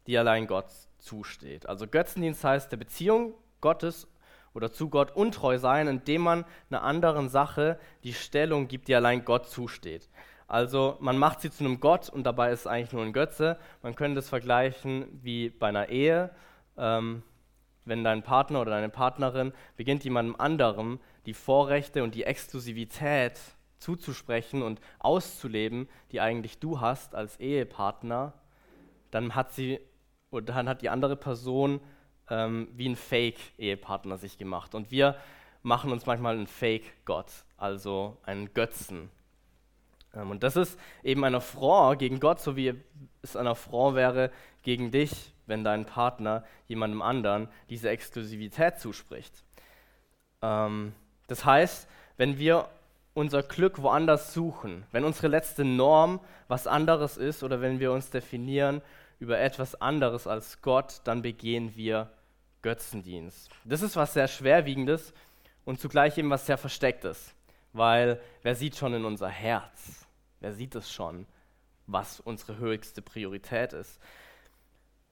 die 0.07 0.17
allein 0.17 0.47
Gott 0.47 0.71
zusteht. 0.97 1.67
Also 1.67 1.87
Götzendienst 1.87 2.43
heißt 2.43 2.71
der 2.71 2.77
Beziehung 2.77 3.33
Gottes 3.61 4.07
oder 4.53 4.71
zu 4.71 4.89
Gott 4.89 5.15
untreu 5.15 5.57
sein, 5.57 5.87
indem 5.87 6.21
man 6.21 6.45
einer 6.69 6.83
anderen 6.83 7.29
Sache 7.29 7.77
die 8.03 8.13
Stellung 8.13 8.67
gibt, 8.67 8.87
die 8.87 8.95
allein 8.95 9.25
Gott 9.25 9.47
zusteht. 9.47 10.09
Also 10.47 10.97
man 10.99 11.17
macht 11.17 11.41
sie 11.41 11.51
zu 11.51 11.63
einem 11.63 11.79
Gott 11.79 12.09
und 12.09 12.23
dabei 12.23 12.51
ist 12.51 12.61
es 12.61 12.67
eigentlich 12.67 12.93
nur 12.93 13.03
ein 13.03 13.13
Götze. 13.13 13.57
Man 13.81 13.95
könnte 13.95 14.15
das 14.15 14.29
vergleichen 14.29 15.19
wie 15.21 15.49
bei 15.49 15.67
einer 15.67 15.89
Ehe. 15.89 16.29
Ähm, 16.77 17.23
wenn 17.85 18.03
dein 18.03 18.23
Partner 18.23 18.61
oder 18.61 18.71
deine 18.71 18.89
Partnerin 18.89 19.53
beginnt 19.77 20.03
jemandem 20.03 20.35
anderem 20.37 20.99
die 21.25 21.33
Vorrechte 21.33 22.03
und 22.03 22.15
die 22.15 22.23
Exklusivität 22.23 23.39
zuzusprechen 23.79 24.61
und 24.63 24.81
auszuleben, 24.99 25.87
die 26.11 26.21
eigentlich 26.21 26.59
du 26.59 26.81
hast 26.81 27.15
als 27.15 27.39
Ehepartner, 27.39 28.33
dann 29.11 29.35
hat 29.35 29.53
sie 29.53 29.79
oder 30.31 30.53
dann 30.53 30.67
hat 30.67 30.81
die 30.81 30.89
andere 30.89 31.15
Person 31.15 31.79
ähm, 32.29 32.67
wie 32.73 32.89
ein 32.89 32.95
Fake-Ehepartner 32.95 34.17
sich 34.17 34.37
gemacht. 34.37 34.75
Und 34.75 34.91
wir 34.91 35.15
machen 35.61 35.91
uns 35.91 36.05
manchmal 36.05 36.35
einen 36.35 36.47
Fake-Gott, 36.47 37.31
also 37.57 38.17
einen 38.23 38.53
Götzen. 38.53 39.09
Ähm, 40.13 40.31
und 40.31 40.43
das 40.43 40.55
ist 40.55 40.79
eben 41.03 41.23
ein 41.23 41.35
Affront 41.35 41.99
gegen 41.99 42.19
Gott, 42.19 42.39
so 42.39 42.55
wie 42.55 42.73
es 43.21 43.35
ein 43.35 43.47
Affront 43.47 43.95
wäre 43.95 44.31
gegen 44.63 44.91
dich, 44.91 45.33
wenn 45.47 45.63
dein 45.63 45.85
Partner 45.85 46.43
jemandem 46.67 47.01
anderen 47.01 47.47
diese 47.69 47.89
Exklusivität 47.89 48.79
zuspricht. 48.79 49.43
Ähm, 50.41 50.93
das 51.27 51.45
heißt, 51.45 51.87
wenn 52.17 52.37
wir 52.37 52.69
unser 53.13 53.43
Glück 53.43 53.81
woanders 53.81 54.33
suchen, 54.33 54.85
wenn 54.91 55.05
unsere 55.05 55.27
letzte 55.27 55.63
Norm 55.63 56.19
was 56.47 56.67
anderes 56.67 57.17
ist 57.17 57.43
oder 57.43 57.61
wenn 57.61 57.79
wir 57.79 57.91
uns 57.91 58.09
definieren 58.09 58.81
über 59.19 59.39
etwas 59.39 59.79
anderes 59.81 60.27
als 60.27 60.61
Gott, 60.61 61.01
dann 61.05 61.21
begehen 61.21 61.75
wir 61.75 62.11
Götzendienst. 62.61 63.49
Das 63.63 63.81
ist 63.81 63.95
was 63.95 64.13
sehr 64.13 64.27
Schwerwiegendes 64.27 65.13
und 65.63 65.79
zugleich 65.79 66.17
eben 66.17 66.29
was 66.29 66.45
sehr 66.45 66.57
Verstecktes, 66.57 67.33
weil 67.73 68.19
wer 68.41 68.55
sieht 68.55 68.75
schon 68.75 68.93
in 68.93 69.05
unser 69.05 69.29
Herz? 69.29 70.05
Wer 70.41 70.53
sieht 70.53 70.75
es 70.75 70.91
schon, 70.91 71.25
was 71.87 72.19
unsere 72.19 72.57
höchste 72.57 73.01
Priorität 73.01 73.73
ist? 73.73 73.99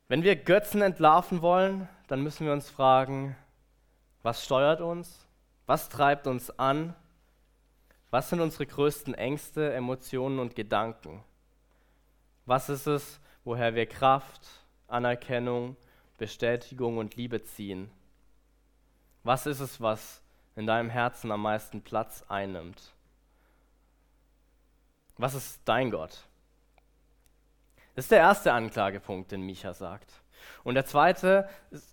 Wenn 0.08 0.24
wir 0.24 0.36
Götzen 0.36 0.82
entlarven 0.82 1.42
wollen, 1.42 1.88
dann 2.08 2.22
müssen 2.22 2.46
wir 2.46 2.54
uns 2.54 2.70
fragen, 2.70 3.36
was 4.22 4.44
steuert 4.46 4.82
uns? 4.82 5.28
Was 5.66 5.90
treibt 5.90 6.28
uns 6.28 6.50
an? 6.60 6.96
Was 8.10 8.30
sind 8.30 8.42
unsere 8.42 8.66
größten 8.66 9.14
Ängste, 9.14 9.74
Emotionen 9.74 10.40
und 10.40 10.56
Gedanken? 10.56 11.24
Was 12.46 12.70
ist 12.70 12.86
es, 12.86 13.20
woher 13.44 13.76
wir 13.76 13.86
Kraft, 13.86 14.48
Anerkennung, 14.88 15.78
Bestätigung 16.18 16.98
und 16.98 17.16
Liebe 17.16 17.44
ziehen? 17.44 17.90
Was 19.24 19.46
ist 19.46 19.62
es, 19.62 19.80
was 19.80 20.22
in 20.56 20.68
deinem 20.68 20.90
Herzen 20.90 21.32
am 21.32 21.42
meisten 21.42 21.82
Platz 21.82 22.24
einnimmt? 22.28 22.94
Was 25.18 25.34
ist 25.34 25.62
dein 25.66 25.92
Gott? 25.92 26.26
Das 27.96 28.06
ist 28.06 28.12
der 28.12 28.20
erste 28.20 28.54
Anklagepunkt, 28.54 29.32
den 29.32 29.42
Micha 29.42 29.74
sagt. 29.74 30.12
Und 30.64 30.76
der 30.76 30.86
zweite 30.86 31.48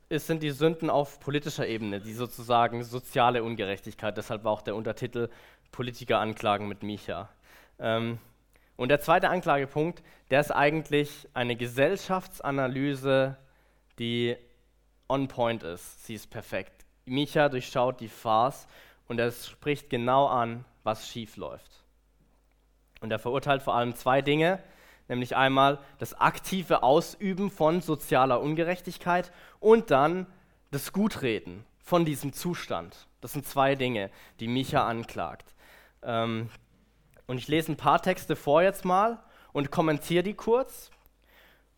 ist, 0.09 0.27
sind 0.27 0.43
die 0.43 0.51
Sünden 0.51 0.91
auf 0.91 1.21
politischer 1.21 1.67
Ebene, 1.67 2.01
die 2.01 2.13
sozusagen 2.13 2.83
soziale 2.85 3.43
Ungerechtigkeit. 3.43 4.17
Deshalb 4.17 4.45
war 4.45 4.53
auch 4.53 4.63
der 4.63 4.77
Untertitel 4.77 5.29
Politiker 5.73 6.19
anklagen 6.19 6.69
mit 6.69 6.83
Micha. 6.83 7.29
Ähm, 7.79 8.19
und 8.77 8.89
der 8.89 9.01
zweite 9.01 9.29
Anklagepunkt, 9.29 10.03
der 10.31 10.41
ist 10.41 10.51
eigentlich 10.51 11.29
eine 11.35 11.55
Gesellschaftsanalyse, 11.55 13.37
die 13.99 14.37
on 15.09 15.29
point 15.29 15.63
ist. 15.63 16.07
Sie 16.07 16.15
ist 16.15 16.31
perfekt. 16.31 16.87
Micha 17.05 17.49
durchschaut 17.49 18.01
die 18.01 18.09
Farce 18.09 18.67
und 19.07 19.19
er 19.19 19.31
spricht 19.33 19.91
genau 19.91 20.27
an, 20.27 20.65
was 20.83 21.09
schief 21.09 21.37
läuft. 21.37 21.85
Und 23.01 23.11
er 23.11 23.19
verurteilt 23.19 23.63
vor 23.63 23.75
allem 23.75 23.95
zwei 23.95 24.23
Dinge, 24.23 24.63
nämlich 25.11 25.37
einmal 25.37 25.79
das 25.99 26.15
aktive 26.15 26.83
Ausüben 26.83 27.51
von 27.51 27.83
sozialer 27.83 28.41
Ungerechtigkeit 28.41 29.33
und 29.59 29.91
dann 29.91 30.27
das 30.71 30.93
Gutreden 30.93 31.65
von 31.83 32.05
diesem 32.05 32.33
Zustand. 32.33 33.09
Das 33.21 33.33
sind 33.33 33.45
zwei 33.45 33.75
Dinge, 33.75 34.11
die 34.39 34.49
Micha 34.49 34.87
anklagt. 34.87 35.55
Ähm, 36.03 36.49
und 37.27 37.39
ich 37.39 37.49
lese 37.49 37.73
ein 37.73 37.77
paar 37.77 38.01
Texte 38.01 38.37
vor 38.37 38.63
jetzt 38.63 38.85
mal 38.85 39.19
und 39.53 39.71
kommentiere 39.71 40.23
die 40.23 40.35
kurz. 40.35 40.91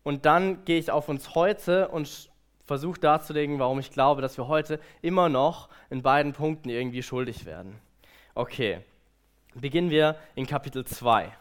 Und 0.03 0.25
dann 0.25 0.63
gehe 0.65 0.79
ich 0.79 0.91
auf 0.91 1.09
uns 1.09 1.33
heute 1.33 1.87
und 1.89 2.29
versuche 2.65 2.99
darzulegen, 2.99 3.59
warum 3.59 3.79
ich 3.79 3.91
glaube, 3.91 4.21
dass 4.21 4.37
wir 4.37 4.47
heute 4.47 4.79
immer 5.01 5.27
noch 5.27 5.69
in 5.89 6.03
beiden 6.03 6.33
Punkten 6.33 6.69
irgendwie 6.69 7.03
schuldig 7.03 7.45
werden. 7.45 7.79
Okay, 8.35 8.79
beginnen 9.55 9.89
wir 9.89 10.17
in 10.35 10.45
Kapitel 10.45 10.85
2. 10.85 11.31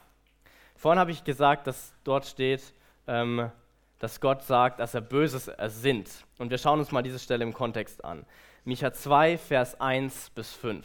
Vorhin 0.83 0.99
habe 0.99 1.13
ich 1.13 1.23
gesagt, 1.23 1.69
dass 1.69 1.95
dort 2.03 2.27
steht, 2.27 2.75
ähm, 3.07 3.53
dass 4.01 4.21
Gott 4.21 4.43
sagt, 4.43 4.81
dass 4.81 4.95
er 4.95 5.01
Böses 5.01 5.47
ersinnt. 5.47 6.27
Und 6.39 6.51
wir 6.51 6.59
schauen 6.59 6.81
uns 6.81 6.91
mal 6.91 7.05
diese 7.05 7.21
Stelle 7.21 7.45
im 7.45 7.55
Kontext 7.55 8.05
an. 8.05 8.27
Micha 8.65 8.93
2, 8.93 9.39
Vers 9.39 9.81
1 9.81 10.31
bis 10.31 10.53
5. 10.55 10.85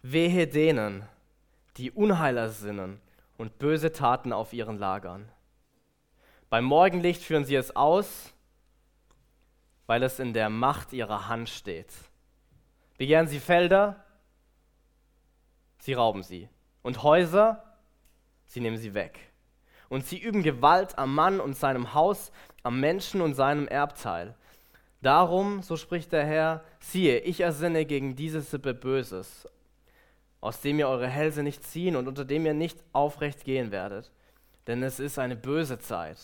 Wehe 0.00 0.46
denen, 0.46 1.06
die 1.76 1.90
Unheiler 1.90 2.48
sinnen 2.48 2.98
und 3.36 3.58
böse 3.58 3.92
Taten 3.92 4.32
auf 4.32 4.54
ihren 4.54 4.78
Lagern. 4.78 5.28
Beim 6.48 6.64
Morgenlicht 6.64 7.22
führen 7.22 7.44
sie 7.44 7.56
es 7.56 7.76
aus, 7.76 8.32
weil 9.84 10.02
es 10.02 10.18
in 10.18 10.32
der 10.32 10.48
Macht 10.48 10.94
ihrer 10.94 11.28
Hand 11.28 11.50
steht. 11.50 11.92
Begehren 12.96 13.26
sie 13.26 13.38
Felder, 13.38 14.02
sie 15.76 15.92
rauben 15.92 16.22
sie. 16.22 16.48
Und 16.84 17.02
Häuser, 17.02 17.64
sie 18.44 18.60
nehmen 18.60 18.76
sie 18.76 18.92
weg. 18.92 19.18
Und 19.88 20.06
sie 20.06 20.18
üben 20.18 20.42
Gewalt 20.42 20.98
am 20.98 21.14
Mann 21.14 21.40
und 21.40 21.56
seinem 21.56 21.94
Haus, 21.94 22.30
am 22.62 22.78
Menschen 22.78 23.22
und 23.22 23.34
seinem 23.34 23.66
Erbteil. 23.66 24.34
Darum, 25.00 25.62
so 25.62 25.78
spricht 25.78 26.12
der 26.12 26.26
Herr, 26.26 26.62
siehe, 26.80 27.20
ich 27.20 27.40
ersinne 27.40 27.86
gegen 27.86 28.16
diese 28.16 28.42
Sippe 28.42 28.74
Böses, 28.74 29.48
aus 30.42 30.60
dem 30.60 30.78
ihr 30.78 30.88
eure 30.88 31.08
Hälse 31.08 31.42
nicht 31.42 31.64
ziehen 31.64 31.96
und 31.96 32.06
unter 32.06 32.26
dem 32.26 32.44
ihr 32.44 32.54
nicht 32.54 32.78
aufrecht 32.92 33.44
gehen 33.44 33.70
werdet. 33.70 34.12
Denn 34.66 34.82
es 34.82 35.00
ist 35.00 35.18
eine 35.18 35.36
böse 35.36 35.78
Zeit. 35.78 36.18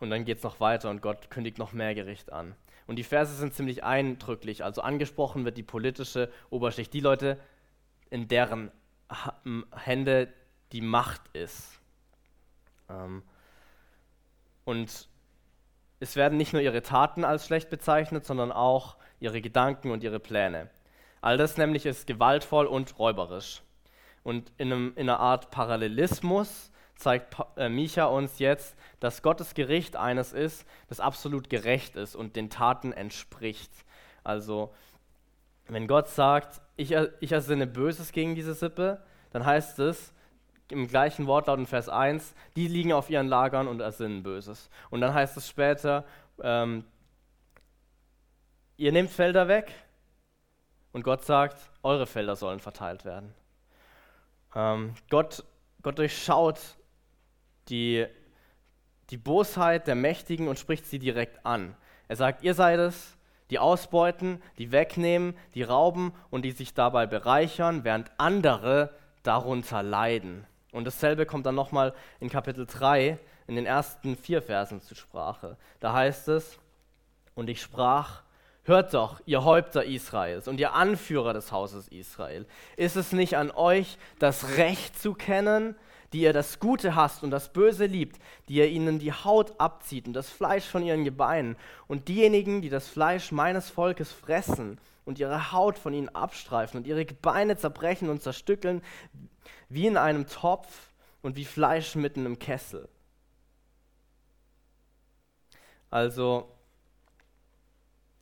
Und 0.00 0.10
dann 0.10 0.24
geht 0.24 0.38
es 0.38 0.44
noch 0.44 0.58
weiter 0.58 0.90
und 0.90 1.02
Gott 1.02 1.30
kündigt 1.30 1.58
noch 1.58 1.72
mehr 1.72 1.94
Gericht 1.94 2.32
an. 2.32 2.56
Und 2.86 2.96
die 2.96 3.04
Verse 3.04 3.34
sind 3.34 3.54
ziemlich 3.54 3.84
eindrücklich. 3.84 4.64
Also 4.64 4.82
angesprochen 4.82 5.44
wird 5.44 5.56
die 5.56 5.62
politische 5.62 6.30
Oberschicht, 6.50 6.92
die 6.92 7.00
Leute, 7.00 7.38
in 8.10 8.28
deren 8.28 8.70
Hände 9.74 10.32
die 10.72 10.80
Macht 10.80 11.22
ist. 11.32 11.80
Ähm, 12.88 13.22
und 14.64 15.08
es 16.00 16.16
werden 16.16 16.36
nicht 16.36 16.52
nur 16.52 16.62
ihre 16.62 16.82
Taten 16.82 17.24
als 17.24 17.46
schlecht 17.46 17.70
bezeichnet, 17.70 18.26
sondern 18.26 18.50
auch 18.50 18.96
ihre 19.20 19.40
Gedanken 19.40 19.90
und 19.90 20.02
ihre 20.02 20.18
Pläne. 20.18 20.68
All 21.20 21.36
das 21.36 21.56
nämlich 21.56 21.86
ist 21.86 22.06
gewaltvoll 22.08 22.66
und 22.66 22.98
räuberisch. 22.98 23.62
Und 24.24 24.52
in, 24.58 24.72
einem, 24.72 24.92
in 24.96 25.08
einer 25.08 25.20
Art 25.20 25.50
Parallelismus 25.50 26.71
zeigt 27.02 27.36
äh, 27.56 27.68
Micha 27.68 28.06
uns 28.06 28.38
jetzt, 28.38 28.76
dass 29.00 29.22
Gottes 29.22 29.54
Gericht 29.54 29.96
eines 29.96 30.32
ist, 30.32 30.64
das 30.88 31.00
absolut 31.00 31.50
gerecht 31.50 31.96
ist 31.96 32.14
und 32.14 32.36
den 32.36 32.50
Taten 32.50 32.92
entspricht. 32.92 33.72
Also, 34.24 34.72
wenn 35.68 35.86
Gott 35.86 36.08
sagt, 36.08 36.60
ich, 36.76 36.94
ich 37.20 37.32
ersinne 37.32 37.66
Böses 37.66 38.12
gegen 38.12 38.34
diese 38.34 38.54
Sippe, 38.54 39.02
dann 39.30 39.44
heißt 39.44 39.78
es 39.80 40.12
im 40.70 40.88
gleichen 40.88 41.26
Wortlaut 41.26 41.58
in 41.58 41.66
Vers 41.66 41.88
1, 41.88 42.34
die 42.56 42.66
liegen 42.68 42.92
auf 42.92 43.10
ihren 43.10 43.28
Lagern 43.28 43.68
und 43.68 43.80
ersinnen 43.80 44.22
Böses. 44.22 44.70
Und 44.90 45.00
dann 45.00 45.12
heißt 45.12 45.36
es 45.36 45.48
später, 45.48 46.04
ähm, 46.40 46.84
ihr 48.76 48.92
nehmt 48.92 49.10
Felder 49.10 49.48
weg 49.48 49.72
und 50.92 51.02
Gott 51.02 51.24
sagt, 51.24 51.58
eure 51.82 52.06
Felder 52.06 52.36
sollen 52.36 52.60
verteilt 52.60 53.04
werden. 53.04 53.34
Ähm, 54.54 54.94
Gott, 55.10 55.44
Gott 55.82 55.98
durchschaut 55.98 56.58
die, 57.72 58.06
die 59.10 59.16
Bosheit 59.16 59.88
der 59.88 59.96
Mächtigen 59.96 60.46
und 60.46 60.58
spricht 60.58 60.86
sie 60.86 61.00
direkt 61.00 61.44
an. 61.44 61.74
Er 62.06 62.16
sagt, 62.16 62.44
ihr 62.44 62.54
seid 62.54 62.78
es, 62.78 63.16
die 63.50 63.58
ausbeuten, 63.58 64.40
die 64.58 64.70
wegnehmen, 64.70 65.34
die 65.54 65.62
rauben 65.62 66.12
und 66.30 66.42
die 66.42 66.52
sich 66.52 66.74
dabei 66.74 67.06
bereichern, 67.06 67.84
während 67.84 68.10
andere 68.18 68.94
darunter 69.22 69.82
leiden. 69.82 70.46
Und 70.70 70.86
dasselbe 70.86 71.26
kommt 71.26 71.46
dann 71.46 71.54
nochmal 71.54 71.92
in 72.20 72.30
Kapitel 72.30 72.66
3 72.66 73.18
in 73.46 73.56
den 73.56 73.66
ersten 73.66 74.16
vier 74.16 74.40
Versen 74.40 74.80
zur 74.80 74.96
Sprache. 74.96 75.56
Da 75.80 75.92
heißt 75.92 76.28
es, 76.28 76.58
und 77.34 77.48
ich 77.48 77.60
sprach, 77.60 78.22
Hört 78.64 78.94
doch, 78.94 79.20
ihr 79.26 79.42
Häupter 79.42 79.84
Israels 79.84 80.46
und 80.46 80.60
ihr 80.60 80.72
Anführer 80.72 81.32
des 81.32 81.50
Hauses 81.50 81.88
Israel, 81.88 82.46
ist 82.76 82.94
es 82.94 83.10
nicht 83.10 83.36
an 83.36 83.50
euch, 83.50 83.98
das 84.20 84.56
Recht 84.56 84.96
zu 84.96 85.14
kennen 85.14 85.74
die 86.12 86.22
ihr 86.22 86.32
das 86.32 86.60
Gute 86.60 86.94
hasst 86.94 87.22
und 87.22 87.30
das 87.30 87.52
Böse 87.52 87.86
liebt, 87.86 88.20
die 88.48 88.54
ihr 88.54 88.68
ihnen 88.68 88.98
die 88.98 89.12
Haut 89.12 89.58
abzieht 89.58 90.06
und 90.06 90.12
das 90.12 90.28
Fleisch 90.28 90.64
von 90.64 90.82
ihren 90.82 91.04
Gebeinen, 91.04 91.56
und 91.88 92.08
diejenigen, 92.08 92.62
die 92.62 92.68
das 92.68 92.88
Fleisch 92.88 93.32
meines 93.32 93.70
Volkes 93.70 94.12
fressen 94.12 94.78
und 95.04 95.18
ihre 95.18 95.52
Haut 95.52 95.78
von 95.78 95.94
ihnen 95.94 96.08
abstreifen 96.10 96.78
und 96.78 96.86
ihre 96.86 97.04
Gebeine 97.04 97.56
zerbrechen 97.56 98.08
und 98.08 98.22
zerstückeln, 98.22 98.82
wie 99.68 99.86
in 99.86 99.96
einem 99.96 100.26
Topf 100.26 100.90
und 101.22 101.36
wie 101.36 101.44
Fleisch 101.44 101.94
mitten 101.94 102.26
im 102.26 102.38
Kessel. 102.38 102.88
Also, 105.90 106.48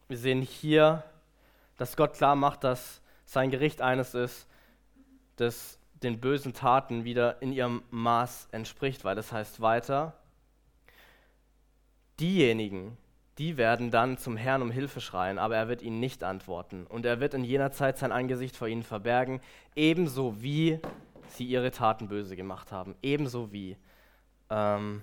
wir 0.09 0.18
sehen 0.18 0.42
hier, 0.42 1.04
dass 1.76 1.97
Gott 1.97 2.14
klar 2.14 2.37
macht, 2.37 2.64
dass 2.64 3.00
sein 3.26 3.50
Gericht 3.50 3.80
eines 3.80 4.14
ist, 4.14 4.47
das 5.37 5.79
den 6.02 6.21
bösen 6.21 6.54
Taten 6.54 7.04
wieder 7.04 7.42
in 7.42 7.52
ihrem 7.52 7.83
Maß 7.90 8.49
entspricht, 8.52 9.04
weil 9.04 9.16
das 9.16 9.33
heißt 9.33 9.61
weiter, 9.61 10.14
diejenigen, 12.19 12.97
die 13.38 13.57
werden 13.57 13.90
dann 13.90 14.19
zum 14.19 14.37
Herrn 14.37 14.62
um 14.62 14.71
Hilfe 14.71 15.00
schreien, 15.00 15.38
aber 15.38 15.57
er 15.57 15.69
wird 15.69 15.83
ihnen 15.83 16.00
nicht 16.00 16.23
antworten. 16.23 16.87
Und 16.87 17.07
er 17.07 17.21
wird 17.21 17.35
in 17.35 17.45
jener 17.45 17.73
Zeit 17.73 17.97
sein 17.99 18.12
Angesicht 18.12 18.57
vor 18.57 18.69
ihnen 18.69 18.83
verbergen, 18.83 19.40
ebenso 19.75 20.42
wie 20.42 20.78
sie 21.28 21.47
ihre 21.47 21.71
Taten 21.71 22.09
böse 22.09 22.37
gemacht 22.37 22.73
haben. 22.73 22.95
Ebenso 23.02 23.52
wie. 23.52 23.76
Ähm, 24.50 25.02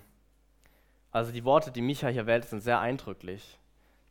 also 1.12 1.32
die 1.32 1.46
Worte, 1.46 1.72
die 1.72 1.82
Micha 1.82 2.10
hier 2.10 2.28
wählt, 2.28 2.46
sind 2.46 2.62
sehr 2.62 2.80
eindrücklich. 2.80 3.58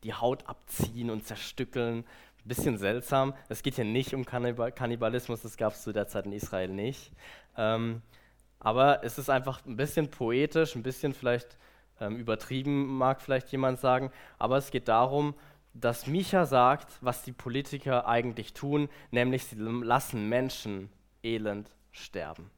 Die 0.02 0.14
Haut 0.14 0.48
abziehen 0.48 1.10
und 1.10 1.24
zerstückeln, 1.24 2.04
bisschen 2.48 2.78
seltsam. 2.78 3.34
Es 3.48 3.62
geht 3.62 3.74
hier 3.76 3.84
nicht 3.84 4.14
um 4.14 4.24
Kannibalismus, 4.24 5.42
das 5.42 5.56
gab 5.56 5.72
es 5.72 5.82
zu 5.82 5.92
der 5.92 6.08
Zeit 6.08 6.26
in 6.26 6.32
Israel 6.32 6.68
nicht. 6.68 7.12
Ähm, 7.56 8.02
aber 8.58 9.04
es 9.04 9.18
ist 9.18 9.30
einfach 9.30 9.64
ein 9.66 9.76
bisschen 9.76 10.10
poetisch, 10.10 10.74
ein 10.74 10.82
bisschen 10.82 11.12
vielleicht 11.12 11.58
ähm, 12.00 12.16
übertrieben, 12.16 12.96
mag 12.96 13.20
vielleicht 13.20 13.50
jemand 13.52 13.80
sagen. 13.80 14.10
Aber 14.38 14.56
es 14.56 14.70
geht 14.70 14.88
darum, 14.88 15.34
dass 15.74 16.06
Micha 16.06 16.46
sagt, 16.46 16.92
was 17.00 17.22
die 17.22 17.32
Politiker 17.32 18.06
eigentlich 18.06 18.54
tun, 18.54 18.88
nämlich 19.10 19.44
sie 19.44 19.56
lassen 19.56 20.28
Menschen 20.28 20.90
elend 21.22 21.70
sterben. 21.90 22.50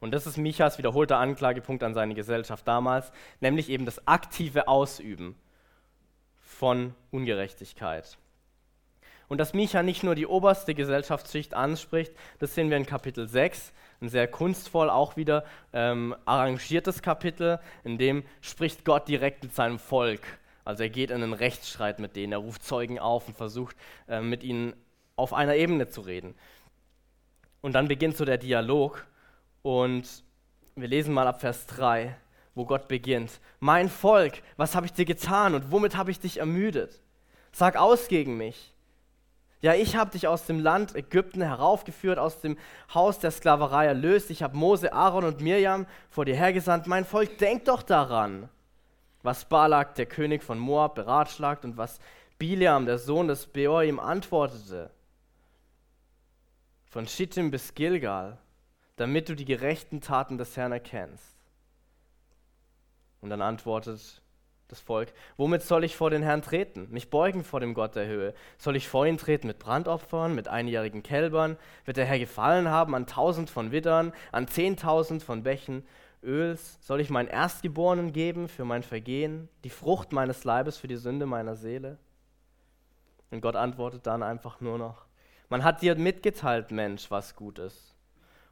Und 0.00 0.12
das 0.12 0.26
ist 0.26 0.36
Michas 0.36 0.76
wiederholter 0.76 1.18
Anklagepunkt 1.18 1.82
an 1.82 1.94
seine 1.94 2.14
Gesellschaft 2.14 2.68
damals, 2.68 3.10
nämlich 3.40 3.70
eben 3.70 3.86
das 3.86 4.06
aktive 4.06 4.68
Ausüben 4.68 5.34
von 6.42 6.94
Ungerechtigkeit. 7.10 8.18
Und 9.28 9.38
dass 9.38 9.54
Micha 9.54 9.82
nicht 9.82 10.02
nur 10.02 10.14
die 10.14 10.26
oberste 10.26 10.74
Gesellschaftsschicht 10.74 11.54
anspricht, 11.54 12.12
das 12.38 12.54
sehen 12.54 12.70
wir 12.70 12.76
in 12.76 12.86
Kapitel 12.86 13.26
6, 13.26 13.72
ein 14.00 14.08
sehr 14.08 14.28
kunstvoll 14.28 14.90
auch 14.90 15.16
wieder 15.16 15.44
ähm, 15.72 16.14
arrangiertes 16.24 17.02
Kapitel, 17.02 17.58
in 17.84 17.98
dem 17.98 18.24
spricht 18.40 18.84
Gott 18.84 19.08
direkt 19.08 19.42
mit 19.42 19.54
seinem 19.54 19.78
Volk. 19.78 20.20
Also 20.64 20.82
er 20.82 20.90
geht 20.90 21.10
in 21.10 21.22
einen 21.22 21.32
Rechtsstreit 21.32 21.98
mit 21.98 22.16
denen, 22.16 22.32
er 22.32 22.38
ruft 22.38 22.62
Zeugen 22.62 22.98
auf 22.98 23.28
und 23.28 23.36
versucht 23.36 23.76
äh, 24.08 24.20
mit 24.20 24.42
ihnen 24.42 24.74
auf 25.16 25.32
einer 25.32 25.54
Ebene 25.56 25.88
zu 25.88 26.00
reden. 26.00 26.34
Und 27.60 27.72
dann 27.72 27.88
beginnt 27.88 28.16
so 28.16 28.24
der 28.24 28.38
Dialog 28.38 29.06
und 29.62 30.06
wir 30.76 30.88
lesen 30.88 31.14
mal 31.14 31.26
ab 31.26 31.40
Vers 31.40 31.66
3, 31.66 32.14
wo 32.54 32.66
Gott 32.66 32.88
beginnt. 32.88 33.40
Mein 33.60 33.88
Volk, 33.88 34.42
was 34.56 34.74
habe 34.74 34.86
ich 34.86 34.92
dir 34.92 35.04
getan 35.04 35.54
und 35.54 35.70
womit 35.70 35.96
habe 35.96 36.10
ich 36.10 36.20
dich 36.20 36.38
ermüdet? 36.38 37.00
Sag 37.52 37.76
aus 37.76 38.08
gegen 38.08 38.36
mich. 38.36 38.73
Ja, 39.64 39.72
ich 39.72 39.96
habe 39.96 40.10
dich 40.10 40.28
aus 40.28 40.44
dem 40.44 40.60
Land 40.60 40.94
Ägypten 40.94 41.40
heraufgeführt, 41.40 42.18
aus 42.18 42.42
dem 42.42 42.58
Haus 42.92 43.18
der 43.18 43.30
Sklaverei 43.30 43.86
erlöst. 43.86 44.28
Ich 44.28 44.42
habe 44.42 44.54
Mose, 44.54 44.92
Aaron 44.92 45.24
und 45.24 45.40
Mirjam 45.40 45.86
vor 46.10 46.26
dir 46.26 46.36
hergesandt. 46.36 46.86
Mein 46.86 47.06
Volk, 47.06 47.38
denk 47.38 47.64
doch 47.64 47.82
daran, 47.82 48.50
was 49.22 49.46
Balak, 49.46 49.94
der 49.94 50.04
König 50.04 50.42
von 50.42 50.58
Moab, 50.58 50.94
beratschlagt 50.94 51.64
und 51.64 51.78
was 51.78 51.98
Bileam, 52.36 52.84
der 52.84 52.98
Sohn 52.98 53.26
des 53.26 53.46
Beor, 53.46 53.82
ihm 53.82 53.98
antwortete 54.00 54.90
von 56.90 57.08
Schittim 57.08 57.50
bis 57.50 57.72
Gilgal, 57.74 58.36
damit 58.96 59.30
du 59.30 59.34
die 59.34 59.46
gerechten 59.46 60.02
Taten 60.02 60.36
des 60.36 60.58
Herrn 60.58 60.72
erkennst. 60.72 61.38
Und 63.22 63.30
dann 63.30 63.40
antwortet 63.40 64.20
das 64.68 64.80
Volk, 64.80 65.12
womit 65.36 65.62
soll 65.62 65.84
ich 65.84 65.96
vor 65.96 66.10
den 66.10 66.22
Herrn 66.22 66.42
treten? 66.42 66.88
Mich 66.90 67.10
beugen 67.10 67.44
vor 67.44 67.60
dem 67.60 67.74
Gott 67.74 67.94
der 67.96 68.06
Höhe? 68.06 68.34
Soll 68.56 68.76
ich 68.76 68.88
vor 68.88 69.06
ihn 69.06 69.18
treten 69.18 69.46
mit 69.46 69.58
Brandopfern, 69.58 70.34
mit 70.34 70.48
einjährigen 70.48 71.02
Kälbern? 71.02 71.58
Wird 71.84 71.98
der 71.98 72.06
Herr 72.06 72.18
gefallen 72.18 72.68
haben 72.68 72.94
an 72.94 73.06
tausend 73.06 73.50
von 73.50 73.72
Widdern, 73.72 74.12
an 74.32 74.48
zehntausend 74.48 75.22
von 75.22 75.42
Bächen 75.42 75.86
Öls? 76.22 76.78
Soll 76.80 77.00
ich 77.00 77.10
meinen 77.10 77.28
Erstgeborenen 77.28 78.12
geben 78.12 78.48
für 78.48 78.64
mein 78.64 78.82
Vergehen, 78.82 79.50
die 79.64 79.70
Frucht 79.70 80.12
meines 80.12 80.44
Leibes 80.44 80.78
für 80.78 80.88
die 80.88 80.96
Sünde 80.96 81.26
meiner 81.26 81.56
Seele? 81.56 81.98
Und 83.30 83.42
Gott 83.42 83.56
antwortet 83.56 84.06
dann 84.06 84.22
einfach 84.22 84.60
nur 84.60 84.78
noch, 84.78 85.04
man 85.50 85.62
hat 85.62 85.82
dir 85.82 85.94
mitgeteilt, 85.96 86.70
Mensch, 86.70 87.10
was 87.10 87.36
gut 87.36 87.58
ist. 87.58 87.94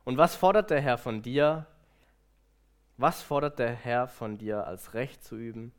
Und 0.05 0.19
was 0.19 0.37
fordert 0.37 0.69
der 0.71 0.81
Herr 0.83 0.99
von 0.99 1.23
dir? 1.23 1.67
Was 2.99 3.23
fordert 3.23 3.59
der 3.59 3.73
Herr 3.73 4.09
von 4.09 4.37
dir, 4.37 4.67
als 4.67 4.93
Recht 4.93 5.25
zu 5.25 5.37
üben 5.37 5.73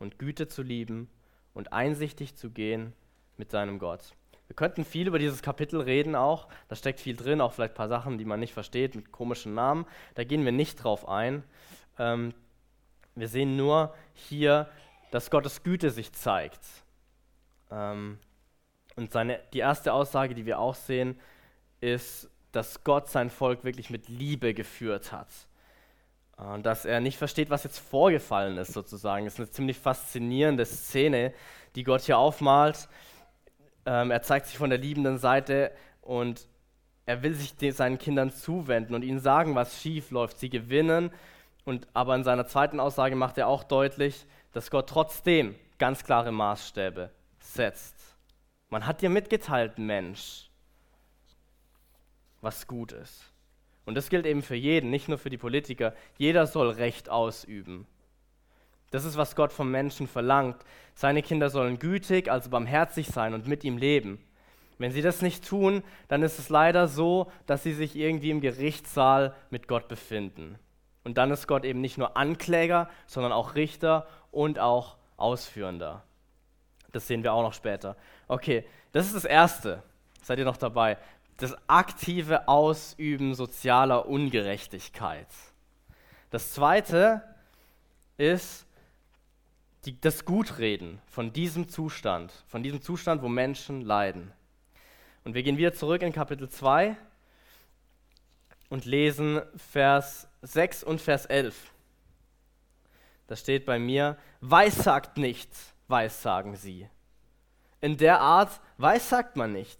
und 0.00 0.18
Güte 0.18 0.48
zu 0.48 0.62
lieben 0.62 1.08
und 1.54 1.72
einsichtig 1.72 2.34
zu 2.34 2.50
gehen 2.50 2.92
mit 3.36 3.52
seinem 3.52 3.78
Gott? 3.78 4.14
Wir 4.48 4.56
könnten 4.56 4.84
viel 4.84 5.06
über 5.06 5.20
dieses 5.20 5.42
Kapitel 5.42 5.80
reden 5.80 6.16
auch. 6.16 6.48
Da 6.66 6.74
steckt 6.74 6.98
viel 6.98 7.14
drin, 7.14 7.40
auch 7.40 7.52
vielleicht 7.52 7.74
ein 7.74 7.76
paar 7.76 7.88
Sachen, 7.88 8.18
die 8.18 8.24
man 8.24 8.40
nicht 8.40 8.52
versteht, 8.52 8.96
mit 8.96 9.12
komischen 9.12 9.54
Namen. 9.54 9.86
Da 10.16 10.24
gehen 10.24 10.44
wir 10.44 10.50
nicht 10.50 10.82
drauf 10.82 11.08
ein. 11.08 11.44
Ähm, 12.00 12.34
wir 13.14 13.28
sehen 13.28 13.56
nur 13.56 13.94
hier, 14.14 14.68
dass 15.12 15.30
Gottes 15.30 15.62
Güte 15.62 15.90
sich 15.90 16.12
zeigt. 16.12 16.64
Ähm, 17.70 18.18
und 18.96 19.12
seine, 19.12 19.40
die 19.52 19.60
erste 19.60 19.92
Aussage, 19.92 20.34
die 20.34 20.46
wir 20.46 20.58
auch 20.58 20.74
sehen, 20.74 21.20
ist, 21.80 22.28
dass 22.50 22.82
Gott 22.82 23.08
sein 23.08 23.30
Volk 23.30 23.62
wirklich 23.62 23.90
mit 23.90 24.08
Liebe 24.08 24.52
geführt 24.52 25.12
hat. 25.12 25.28
Und 26.40 26.64
dass 26.64 26.86
er 26.86 27.00
nicht 27.00 27.18
versteht, 27.18 27.50
was 27.50 27.64
jetzt 27.64 27.78
vorgefallen 27.78 28.56
ist, 28.56 28.72
sozusagen. 28.72 29.26
Das 29.26 29.34
ist 29.34 29.40
eine 29.40 29.50
ziemlich 29.50 29.78
faszinierende 29.78 30.64
Szene, 30.64 31.34
die 31.74 31.84
Gott 31.84 32.02
hier 32.02 32.18
aufmalt. 32.18 32.88
Ähm, 33.84 34.10
er 34.10 34.22
zeigt 34.22 34.46
sich 34.46 34.56
von 34.56 34.70
der 34.70 34.78
liebenden 34.78 35.18
Seite 35.18 35.70
und 36.00 36.48
er 37.04 37.22
will 37.22 37.34
sich 37.34 37.54
seinen 37.74 37.98
Kindern 37.98 38.30
zuwenden 38.30 38.94
und 38.94 39.02
ihnen 39.02 39.20
sagen, 39.20 39.54
was 39.54 39.82
schief 39.82 40.10
läuft. 40.10 40.38
Sie 40.38 40.48
gewinnen. 40.48 41.10
Und, 41.64 41.86
aber 41.92 42.14
in 42.14 42.24
seiner 42.24 42.46
zweiten 42.46 42.80
Aussage 42.80 43.16
macht 43.16 43.36
er 43.36 43.46
auch 43.46 43.64
deutlich, 43.64 44.26
dass 44.52 44.70
Gott 44.70 44.88
trotzdem 44.88 45.56
ganz 45.78 46.04
klare 46.04 46.32
Maßstäbe 46.32 47.10
setzt. 47.40 47.96
Man 48.70 48.86
hat 48.86 49.02
dir 49.02 49.10
mitgeteilt, 49.10 49.78
Mensch, 49.78 50.48
was 52.40 52.66
gut 52.66 52.92
ist. 52.92 53.29
Und 53.90 53.96
das 53.96 54.08
gilt 54.08 54.24
eben 54.24 54.42
für 54.42 54.54
jeden, 54.54 54.88
nicht 54.88 55.08
nur 55.08 55.18
für 55.18 55.30
die 55.30 55.36
Politiker. 55.36 55.94
Jeder 56.16 56.46
soll 56.46 56.70
Recht 56.70 57.10
ausüben. 57.10 57.88
Das 58.92 59.04
ist, 59.04 59.16
was 59.16 59.34
Gott 59.34 59.50
vom 59.50 59.68
Menschen 59.68 60.06
verlangt. 60.06 60.64
Seine 60.94 61.24
Kinder 61.24 61.50
sollen 61.50 61.80
gütig, 61.80 62.30
also 62.30 62.50
barmherzig 62.50 63.08
sein 63.08 63.34
und 63.34 63.48
mit 63.48 63.64
ihm 63.64 63.78
leben. 63.78 64.24
Wenn 64.78 64.92
sie 64.92 65.02
das 65.02 65.22
nicht 65.22 65.44
tun, 65.44 65.82
dann 66.06 66.22
ist 66.22 66.38
es 66.38 66.50
leider 66.50 66.86
so, 66.86 67.32
dass 67.46 67.64
sie 67.64 67.72
sich 67.72 67.96
irgendwie 67.96 68.30
im 68.30 68.40
Gerichtssaal 68.40 69.34
mit 69.50 69.66
Gott 69.66 69.88
befinden. 69.88 70.56
Und 71.02 71.18
dann 71.18 71.32
ist 71.32 71.48
Gott 71.48 71.64
eben 71.64 71.80
nicht 71.80 71.98
nur 71.98 72.16
Ankläger, 72.16 72.88
sondern 73.08 73.32
auch 73.32 73.56
Richter 73.56 74.06
und 74.30 74.60
auch 74.60 74.98
Ausführender. 75.16 76.04
Das 76.92 77.08
sehen 77.08 77.24
wir 77.24 77.32
auch 77.32 77.42
noch 77.42 77.54
später. 77.54 77.96
Okay, 78.28 78.64
das 78.92 79.06
ist 79.06 79.16
das 79.16 79.24
Erste. 79.24 79.82
Seid 80.22 80.38
ihr 80.38 80.44
noch 80.44 80.58
dabei? 80.58 80.96
Das 81.40 81.56
aktive 81.68 82.48
Ausüben 82.48 83.34
sozialer 83.34 84.06
Ungerechtigkeit. 84.06 85.26
Das 86.28 86.52
Zweite 86.52 87.22
ist 88.18 88.66
die, 89.86 89.98
das 89.98 90.26
Gutreden 90.26 91.00
von 91.06 91.32
diesem 91.32 91.70
Zustand, 91.70 92.30
von 92.46 92.62
diesem 92.62 92.82
Zustand, 92.82 93.22
wo 93.22 93.28
Menschen 93.28 93.80
leiden. 93.80 94.30
Und 95.24 95.32
wir 95.32 95.42
gehen 95.42 95.56
wieder 95.56 95.72
zurück 95.72 96.02
in 96.02 96.12
Kapitel 96.12 96.46
2 96.46 96.94
und 98.68 98.84
lesen 98.84 99.40
Vers 99.56 100.28
6 100.42 100.84
und 100.84 101.00
Vers 101.00 101.24
11. 101.24 101.72
Da 103.28 103.36
steht 103.36 103.64
bei 103.64 103.78
mir, 103.78 104.18
weissagt 104.42 105.16
nichts, 105.16 105.72
weissagen 105.88 106.54
sie. 106.54 106.86
In 107.80 107.96
der 107.96 108.20
Art 108.20 108.60
weissagt 108.76 109.36
man 109.36 109.54
nicht. 109.54 109.78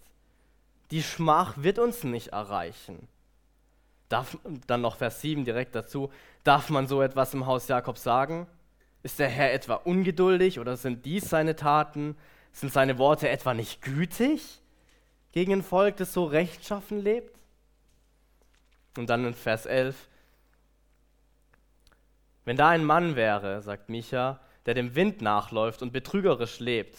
Die 0.91 1.03
Schmach 1.03 1.55
wird 1.57 1.79
uns 1.79 2.03
nicht 2.03 2.29
erreichen. 2.29 3.07
Darf, 4.09 4.37
dann 4.67 4.81
noch 4.81 4.97
Vers 4.97 5.21
7 5.21 5.45
direkt 5.45 5.73
dazu. 5.73 6.11
Darf 6.43 6.69
man 6.69 6.85
so 6.87 7.01
etwas 7.01 7.33
im 7.33 7.45
Haus 7.45 7.69
Jakob 7.69 7.97
sagen? 7.97 8.45
Ist 9.03 9.19
der 9.19 9.29
Herr 9.29 9.53
etwa 9.53 9.75
ungeduldig 9.75 10.59
oder 10.59 10.75
sind 10.75 11.05
dies 11.05 11.29
seine 11.29 11.55
Taten? 11.55 12.17
Sind 12.51 12.73
seine 12.73 12.97
Worte 12.97 13.29
etwa 13.29 13.53
nicht 13.53 13.81
gütig 13.81 14.59
gegen 15.31 15.53
ein 15.53 15.63
Volk, 15.63 15.95
das 15.97 16.11
so 16.11 16.25
rechtschaffen 16.25 16.99
lebt? 16.99 17.33
Und 18.97 19.09
dann 19.09 19.25
in 19.25 19.33
Vers 19.33 19.65
11. 19.65 20.09
Wenn 22.43 22.57
da 22.57 22.69
ein 22.69 22.83
Mann 22.83 23.15
wäre, 23.15 23.61
sagt 23.61 23.87
Micha, 23.87 24.41
der 24.65 24.73
dem 24.73 24.93
Wind 24.95 25.21
nachläuft 25.21 25.81
und 25.81 25.93
betrügerisch 25.93 26.59
lebt. 26.59 26.97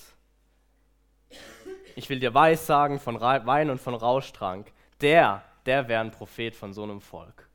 Ich 1.94 2.08
will 2.08 2.20
dir 2.20 2.32
Weissagen 2.32 2.98
von 2.98 3.20
Wein 3.20 3.70
und 3.70 3.80
von 3.80 3.94
Rauschtrank. 3.94 4.72
Der, 5.00 5.42
der 5.66 5.88
wäre 5.88 6.00
ein 6.00 6.10
Prophet 6.10 6.54
von 6.54 6.72
so 6.72 6.82
einem 6.82 7.00
Volk. 7.00 7.48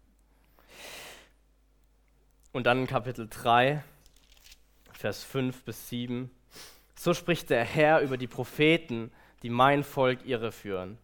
Und 2.52 2.66
dann 2.66 2.80
in 2.80 2.88
Kapitel 2.88 3.28
3, 3.30 3.84
Vers 4.92 5.24
5 5.24 5.64
bis 5.64 5.90
7 5.90 6.32
So 6.96 7.14
spricht 7.14 7.50
der 7.50 7.64
Herr 7.64 8.02
über 8.02 8.18
die 8.18 8.28
Propheten, 8.28 9.12
die 9.44 9.50
mein 9.50 9.84
Volk 9.84 10.26
irreführen. 10.26 10.98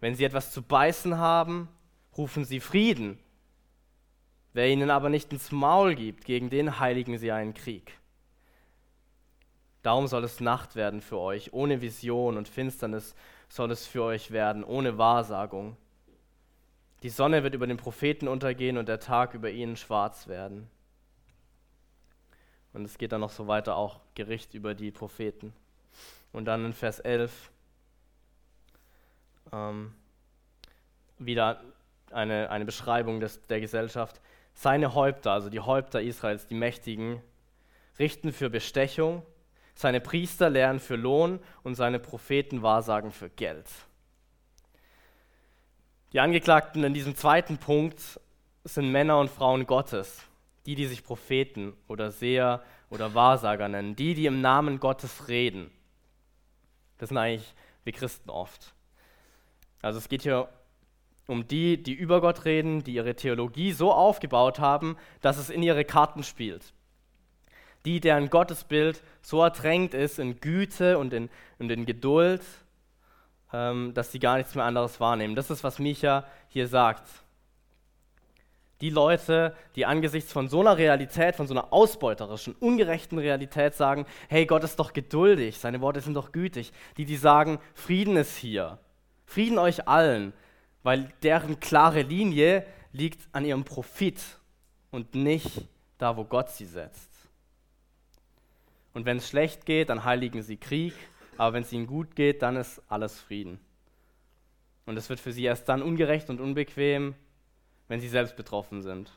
Wenn 0.00 0.14
sie 0.14 0.24
etwas 0.24 0.50
zu 0.50 0.62
beißen 0.62 1.18
haben, 1.18 1.68
rufen 2.16 2.44
sie 2.44 2.60
Frieden. 2.60 3.18
Wer 4.52 4.68
ihnen 4.68 4.90
aber 4.90 5.08
nicht 5.08 5.32
ins 5.32 5.50
Maul 5.50 5.94
gibt, 5.94 6.24
gegen 6.24 6.50
den 6.50 6.78
heiligen 6.78 7.16
sie 7.18 7.32
einen 7.32 7.54
Krieg. 7.54 7.98
Darum 9.82 10.06
soll 10.06 10.24
es 10.24 10.40
Nacht 10.40 10.76
werden 10.76 11.00
für 11.00 11.18
euch, 11.18 11.52
ohne 11.52 11.80
Vision 11.80 12.36
und 12.36 12.48
Finsternis 12.48 13.14
soll 13.48 13.70
es 13.72 13.86
für 13.86 14.04
euch 14.04 14.30
werden, 14.30 14.64
ohne 14.64 14.96
Wahrsagung. 14.96 15.76
Die 17.02 17.10
Sonne 17.10 17.42
wird 17.42 17.54
über 17.54 17.66
den 17.66 17.76
Propheten 17.76 18.28
untergehen 18.28 18.78
und 18.78 18.88
der 18.88 19.00
Tag 19.00 19.34
über 19.34 19.50
ihnen 19.50 19.76
schwarz 19.76 20.28
werden. 20.28 20.70
Und 22.72 22.84
es 22.84 22.96
geht 22.96 23.12
dann 23.12 23.20
noch 23.20 23.30
so 23.30 23.48
weiter, 23.48 23.76
auch 23.76 24.00
Gericht 24.14 24.54
über 24.54 24.74
die 24.74 24.92
Propheten. 24.92 25.52
Und 26.32 26.44
dann 26.46 26.64
in 26.64 26.72
Vers 26.72 27.00
11 27.00 27.50
ähm, 29.52 29.92
wieder 31.18 31.62
eine, 32.10 32.50
eine 32.50 32.64
Beschreibung 32.64 33.20
des, 33.20 33.42
der 33.48 33.60
Gesellschaft. 33.60 34.20
Seine 34.54 34.94
Häupter, 34.94 35.32
also 35.32 35.50
die 35.50 35.60
Häupter 35.60 36.00
Israels, 36.00 36.46
die 36.46 36.54
Mächtigen, 36.54 37.20
richten 37.98 38.32
für 38.32 38.48
Bestechung, 38.48 39.22
seine 39.74 40.00
Priester 40.00 40.50
lehren 40.50 40.80
für 40.80 40.96
Lohn 40.96 41.40
und 41.62 41.74
seine 41.74 41.98
Propheten 41.98 42.62
wahrsagen 42.62 43.10
für 43.10 43.30
Geld. 43.30 43.66
Die 46.12 46.20
Angeklagten 46.20 46.84
in 46.84 46.94
diesem 46.94 47.16
zweiten 47.16 47.58
Punkt 47.58 48.20
sind 48.64 48.92
Männer 48.92 49.18
und 49.18 49.30
Frauen 49.30 49.66
Gottes, 49.66 50.22
die, 50.66 50.74
die 50.74 50.86
sich 50.86 51.02
Propheten 51.02 51.72
oder 51.88 52.10
Seher 52.10 52.62
oder 52.90 53.14
Wahrsager 53.14 53.68
nennen, 53.68 53.96
die, 53.96 54.14
die 54.14 54.26
im 54.26 54.40
Namen 54.40 54.78
Gottes 54.78 55.28
reden. 55.28 55.70
Das 56.98 57.08
sind 57.08 57.18
eigentlich 57.18 57.54
wir 57.84 57.92
Christen 57.92 58.30
oft. 58.30 58.74
Also 59.80 59.98
es 59.98 60.08
geht 60.08 60.22
hier 60.22 60.48
um 61.26 61.46
die, 61.46 61.82
die 61.82 61.92
über 61.92 62.20
Gott 62.20 62.44
reden, 62.44 62.84
die 62.84 62.94
ihre 62.94 63.14
Theologie 63.14 63.72
so 63.72 63.92
aufgebaut 63.92 64.58
haben, 64.58 64.96
dass 65.20 65.38
es 65.38 65.50
in 65.50 65.62
ihre 65.62 65.84
Karten 65.84 66.22
spielt. 66.22 66.72
Die, 67.84 68.00
deren 68.00 68.30
Gottesbild 68.30 69.02
so 69.22 69.42
ertränkt 69.42 69.94
ist 69.94 70.18
in 70.18 70.40
Güte 70.40 70.98
und 70.98 71.12
in, 71.12 71.30
und 71.58 71.70
in 71.70 71.84
Geduld, 71.84 72.42
ähm, 73.52 73.92
dass 73.94 74.12
sie 74.12 74.18
gar 74.18 74.36
nichts 74.36 74.54
mehr 74.54 74.64
anderes 74.64 75.00
wahrnehmen. 75.00 75.34
Das 75.34 75.50
ist, 75.50 75.64
was 75.64 75.78
Micha 75.78 76.24
hier 76.48 76.68
sagt. 76.68 77.08
Die 78.80 78.90
Leute, 78.90 79.54
die 79.76 79.86
angesichts 79.86 80.32
von 80.32 80.48
so 80.48 80.60
einer 80.60 80.76
Realität, 80.76 81.36
von 81.36 81.46
so 81.46 81.54
einer 81.54 81.72
ausbeuterischen, 81.72 82.54
ungerechten 82.58 83.18
Realität 83.18 83.74
sagen, 83.74 84.06
hey, 84.28 84.44
Gott 84.44 84.64
ist 84.64 84.78
doch 84.78 84.92
geduldig, 84.92 85.58
seine 85.58 85.80
Worte 85.80 86.00
sind 86.00 86.14
doch 86.14 86.32
gütig. 86.32 86.72
Die, 86.96 87.04
die 87.04 87.16
sagen, 87.16 87.60
Frieden 87.74 88.16
ist 88.16 88.36
hier. 88.36 88.78
Frieden 89.24 89.58
euch 89.58 89.86
allen, 89.86 90.32
weil 90.82 91.12
deren 91.22 91.60
klare 91.60 92.02
Linie 92.02 92.66
liegt 92.92 93.20
an 93.32 93.44
ihrem 93.44 93.64
Profit 93.64 94.20
und 94.90 95.14
nicht 95.14 95.62
da, 95.98 96.16
wo 96.16 96.24
Gott 96.24 96.50
sie 96.50 96.66
setzt. 96.66 97.11
Und 98.94 99.06
wenn 99.06 99.18
es 99.18 99.28
schlecht 99.28 99.66
geht, 99.66 99.88
dann 99.88 100.04
heiligen 100.04 100.42
sie 100.42 100.56
Krieg 100.56 100.94
aber 101.38 101.54
wenn 101.54 101.62
es 101.62 101.72
ihnen 101.72 101.86
gut 101.86 102.14
geht, 102.14 102.42
dann 102.42 102.56
ist 102.56 102.82
alles 102.88 103.20
Frieden. 103.20 103.58
Und 104.86 104.96
es 104.96 105.08
wird 105.08 105.20
für 105.20 105.32
sie 105.32 105.44
erst 105.44 105.68
dann 105.68 105.82
ungerecht 105.82 106.28
und 106.30 106.40
unbequem, 106.40 107.14
wenn 107.88 108.00
sie 108.00 108.08
selbst 108.08 108.36
betroffen 108.36 108.82
sind. 108.82 109.10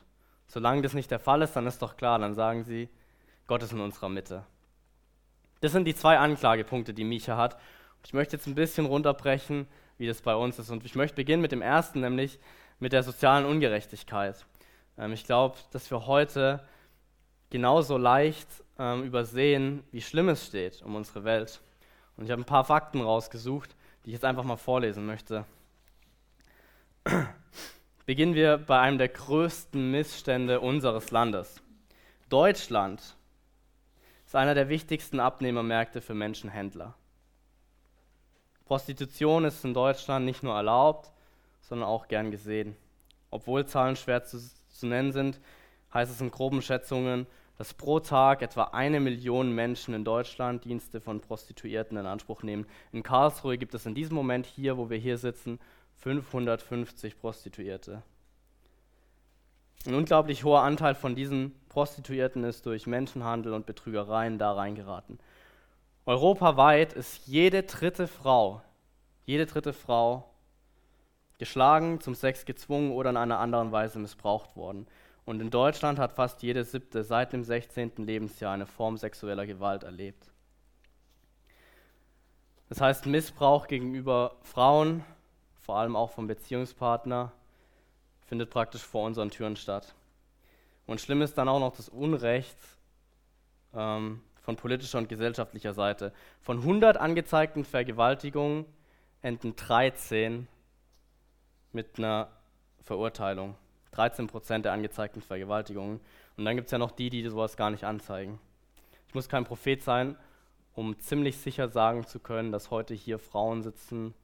Solange 0.46 0.82
das 0.82 0.94
nicht 0.94 1.10
der 1.10 1.18
Fall 1.18 1.42
ist, 1.42 1.54
dann 1.54 1.66
ist 1.66 1.82
doch 1.82 1.96
klar, 1.96 2.18
dann 2.18 2.34
sagen 2.34 2.64
sie, 2.64 2.88
Gott 3.46 3.62
ist 3.62 3.72
in 3.72 3.80
unserer 3.80 4.08
Mitte. 4.08 4.44
Das 5.60 5.72
sind 5.72 5.84
die 5.84 5.94
zwei 5.94 6.18
Anklagepunkte, 6.18 6.94
die 6.94 7.04
Micha 7.04 7.36
hat. 7.36 7.58
ich 8.04 8.12
möchte 8.12 8.36
jetzt 8.36 8.46
ein 8.46 8.54
bisschen 8.54 8.86
runterbrechen, 8.86 9.66
wie 9.98 10.06
das 10.06 10.20
bei 10.20 10.34
uns 10.34 10.58
ist. 10.58 10.70
Und 10.70 10.84
ich 10.84 10.94
möchte 10.94 11.16
beginnen 11.16 11.42
mit 11.42 11.52
dem 11.52 11.62
ersten, 11.62 12.00
nämlich 12.00 12.38
mit 12.78 12.92
der 12.92 13.02
sozialen 13.02 13.46
Ungerechtigkeit. 13.46 14.46
Ähm, 14.98 15.12
ich 15.12 15.24
glaube, 15.24 15.56
dass 15.72 15.90
wir 15.90 16.06
heute 16.06 16.66
genauso 17.50 17.96
leicht 17.96 18.48
ähm, 18.78 19.04
übersehen, 19.04 19.82
wie 19.92 20.00
schlimm 20.00 20.28
es 20.28 20.46
steht 20.46 20.82
um 20.82 20.94
unsere 20.94 21.24
Welt. 21.24 21.60
Und 22.16 22.24
ich 22.24 22.30
habe 22.30 22.42
ein 22.42 22.46
paar 22.46 22.64
Fakten 22.64 23.00
rausgesucht, 23.00 23.74
die 24.04 24.10
ich 24.10 24.14
jetzt 24.14 24.24
einfach 24.24 24.44
mal 24.44 24.56
vorlesen 24.56 25.06
möchte. 25.06 25.44
Beginnen 28.06 28.34
wir 28.34 28.58
bei 28.58 28.78
einem 28.78 28.98
der 28.98 29.08
größten 29.08 29.90
Missstände 29.90 30.60
unseres 30.60 31.10
Landes. 31.10 31.60
Deutschland 32.28 33.16
ist 34.24 34.36
einer 34.36 34.54
der 34.54 34.68
wichtigsten 34.68 35.20
Abnehmermärkte 35.20 36.00
für 36.00 36.14
Menschenhändler. 36.14 36.94
Prostitution 38.64 39.44
ist 39.44 39.64
in 39.64 39.74
Deutschland 39.74 40.24
nicht 40.24 40.42
nur 40.42 40.54
erlaubt, 40.54 41.12
sondern 41.62 41.88
auch 41.88 42.08
gern 42.08 42.30
gesehen. 42.30 42.76
Obwohl 43.30 43.66
Zahlen 43.66 43.96
schwer 43.96 44.24
zu, 44.24 44.38
zu 44.68 44.86
nennen 44.86 45.12
sind, 45.12 45.40
heißt 45.94 46.10
es 46.10 46.20
in 46.20 46.30
groben 46.30 46.62
Schätzungen, 46.62 47.26
dass 47.58 47.74
pro 47.74 48.00
Tag 48.00 48.42
etwa 48.42 48.64
eine 48.64 49.00
Million 49.00 49.52
Menschen 49.52 49.94
in 49.94 50.04
Deutschland 50.04 50.64
Dienste 50.64 51.00
von 51.00 51.20
Prostituierten 51.20 51.96
in 51.96 52.06
Anspruch 52.06 52.42
nehmen. 52.42 52.66
In 52.92 53.02
Karlsruhe 53.02 53.56
gibt 53.56 53.74
es 53.74 53.86
in 53.86 53.94
diesem 53.94 54.14
Moment 54.14 54.46
hier, 54.46 54.76
wo 54.76 54.90
wir 54.90 54.98
hier 54.98 55.18
sitzen, 55.18 55.58
550 55.96 57.18
Prostituierte. 57.18 58.02
Ein 59.86 59.94
unglaublich 59.94 60.44
hoher 60.44 60.62
Anteil 60.62 60.94
von 60.94 61.14
diesen 61.14 61.54
Prostituierten 61.68 62.44
ist 62.44 62.66
durch 62.66 62.86
Menschenhandel 62.86 63.52
und 63.54 63.66
Betrügereien 63.66 64.38
da 64.38 64.52
reingeraten. 64.52 65.18
Europaweit 66.06 66.92
ist 66.92 67.26
jede 67.26 67.62
dritte 67.62 68.06
Frau, 68.06 68.62
jede 69.24 69.46
dritte 69.46 69.72
Frau 69.72 70.28
geschlagen, 71.38 72.00
zum 72.00 72.14
Sex 72.14 72.44
gezwungen 72.44 72.92
oder 72.92 73.10
in 73.10 73.16
einer 73.16 73.38
anderen 73.38 73.72
Weise 73.72 73.98
missbraucht 73.98 74.56
worden. 74.56 74.86
Und 75.26 75.40
in 75.40 75.50
Deutschland 75.50 75.98
hat 75.98 76.12
fast 76.12 76.42
jede 76.42 76.64
siebte 76.64 77.02
seit 77.02 77.32
dem 77.32 77.42
16. 77.42 77.96
Lebensjahr 77.96 78.54
eine 78.54 78.64
Form 78.64 78.96
sexueller 78.96 79.44
Gewalt 79.44 79.82
erlebt. 79.82 80.30
Das 82.68 82.80
heißt, 82.80 83.06
Missbrauch 83.06 83.66
gegenüber 83.66 84.36
Frauen, 84.42 85.04
vor 85.60 85.78
allem 85.78 85.96
auch 85.96 86.12
vom 86.12 86.28
Beziehungspartner, 86.28 87.32
findet 88.24 88.50
praktisch 88.50 88.82
vor 88.82 89.04
unseren 89.04 89.30
Türen 89.30 89.56
statt. 89.56 89.94
Und 90.86 91.00
schlimm 91.00 91.22
ist 91.22 91.36
dann 91.36 91.48
auch 91.48 91.60
noch 91.60 91.76
das 91.76 91.88
Unrecht 91.88 92.56
ähm, 93.74 94.22
von 94.42 94.54
politischer 94.54 94.98
und 94.98 95.08
gesellschaftlicher 95.08 95.74
Seite. 95.74 96.12
Von 96.40 96.58
100 96.58 96.96
angezeigten 96.96 97.64
Vergewaltigungen 97.64 98.64
enden 99.22 99.56
13 99.56 100.46
mit 101.72 101.98
einer 101.98 102.28
Verurteilung. 102.82 103.56
13 103.96 104.26
Prozent 104.26 104.64
der 104.64 104.72
angezeigten 104.72 105.22
Vergewaltigungen. 105.22 106.00
Und 106.36 106.44
dann 106.44 106.56
gibt 106.56 106.66
es 106.66 106.72
ja 106.72 106.78
noch 106.78 106.90
die, 106.90 107.10
die 107.10 107.26
sowas 107.28 107.56
gar 107.56 107.70
nicht 107.70 107.84
anzeigen. 107.84 108.38
Ich 109.08 109.14
muss 109.14 109.28
kein 109.28 109.44
Prophet 109.44 109.82
sein, 109.82 110.16
um 110.74 110.98
ziemlich 110.98 111.38
sicher 111.38 111.68
sagen 111.68 112.06
zu 112.06 112.20
können, 112.20 112.52
dass 112.52 112.70
heute 112.70 112.94
hier 112.94 113.18
Frauen 113.18 113.62
sitzen, 113.62 114.14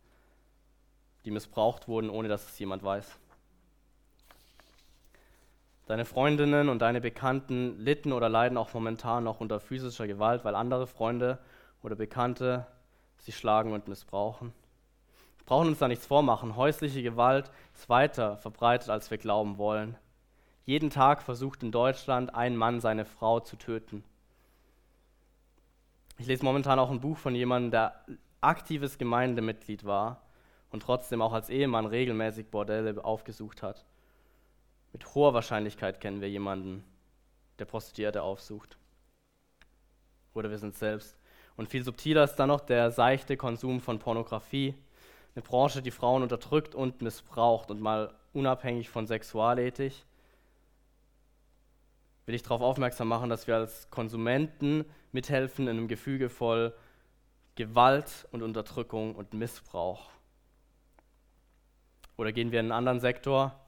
die 1.25 1.31
missbraucht 1.31 1.89
wurden, 1.89 2.11
ohne 2.11 2.29
dass 2.29 2.47
es 2.47 2.59
jemand 2.59 2.83
weiß. 2.83 3.19
Deine 5.87 6.05
Freundinnen 6.05 6.69
und 6.69 6.81
deine 6.81 7.01
Bekannten 7.01 7.79
litten 7.79 8.13
oder 8.13 8.29
leiden 8.29 8.59
auch 8.59 8.73
momentan 8.75 9.25
noch 9.25 9.41
unter 9.41 9.61
physischer 9.61 10.07
Gewalt, 10.07 10.45
weil 10.45 10.55
andere 10.55 10.87
Freunde 10.87 11.39
oder 11.83 11.97
Bekannte 11.97 12.67
sie 13.19 13.33
schlagen 13.33 13.73
und 13.73 13.89
missbrauchen. 13.89 14.53
Wir 15.43 15.47
brauchen 15.47 15.69
uns 15.69 15.79
da 15.79 15.89
nichts 15.89 16.07
vormachen. 16.07 16.55
Häusliche 16.55 17.03
Gewalt 17.03 17.51
ist 17.75 17.89
weiter 17.89 18.37
verbreitet, 18.37 18.91
als 18.91 19.11
wir 19.11 19.19
glauben 19.19 19.59
wollen. 19.59 19.99
Jeden 20.65 20.89
Tag 20.89 21.21
versucht 21.21 21.65
in 21.65 21.73
Deutschland 21.73 22.33
ein 22.33 22.57
Mann 22.57 22.81
seine 22.81 23.05
Frau 23.05 23.41
zu 23.41 23.57
töten. 23.57 24.05
Ich 26.19 26.29
lese 26.29 26.45
momentan 26.45 26.79
auch 26.79 26.93
ein 26.93 27.01
Buch 27.01 27.19
von 27.19 27.35
jemandem, 27.35 27.73
der 27.73 28.05
aktives 28.41 28.99
Gemeindemitglied 28.99 29.85
war 29.85 30.23
und 30.71 30.85
trotzdem 30.85 31.21
auch 31.21 31.33
als 31.33 31.51
Ehemann 31.51 31.87
regelmäßig 31.87 32.49
Bordelle 32.49 33.05
aufgesucht 33.05 33.65
hat. 33.65 33.85
Mit 34.93 35.13
hoher 35.17 35.35
Wahrscheinlichkeit 35.35 36.01
kennen 36.01 36.21
wir 36.21 36.31
jemanden, 36.31 36.85
der 37.59 37.65
Prostituierte 37.65 38.23
aufsucht. 38.23 38.79
Oder 40.35 40.51
wir 40.51 40.59
sind 40.59 40.77
selbst. 40.77 41.19
Und 41.57 41.69
viel 41.69 41.83
subtiler 41.83 42.23
ist 42.23 42.37
dann 42.37 42.49
noch 42.49 42.61
der 42.61 42.93
seichte 42.93 43.37
Konsum 43.37 43.81
von 43.81 43.99
Pornografie, 43.99 44.77
eine 45.35 45.43
Branche, 45.43 45.83
die 45.83 45.91
Frauen 45.91 46.23
unterdrückt 46.23 46.75
und 46.75 47.03
missbraucht. 47.03 47.71
Und 47.71 47.81
mal 47.81 48.15
unabhängig 48.33 48.91
von 48.91 49.07
Sexualethik 49.07 49.95
will 52.27 52.35
ich 52.35 52.43
darauf 52.43 52.61
aufmerksam 52.61 53.09
machen, 53.09 53.31
dass 53.31 53.47
wir 53.47 53.57
als 53.57 53.91
Konsumenten 53.91 54.85
mithelfen 55.11 55.67
in 55.67 55.77
einem 55.77 55.89
Gefüge 55.89 56.29
voll 56.29 56.73
Gewalt 57.55 58.27
und 58.31 58.43
Unterdrückung 58.43 59.15
und 59.15 59.35
Missbrauch. 59.35 60.11
Oder 62.17 62.33
gehen 62.33 62.53
wir 62.53 62.61
in 62.61 62.67
einen 62.67 62.73
anderen 62.73 63.01
Sektor, 63.01 63.59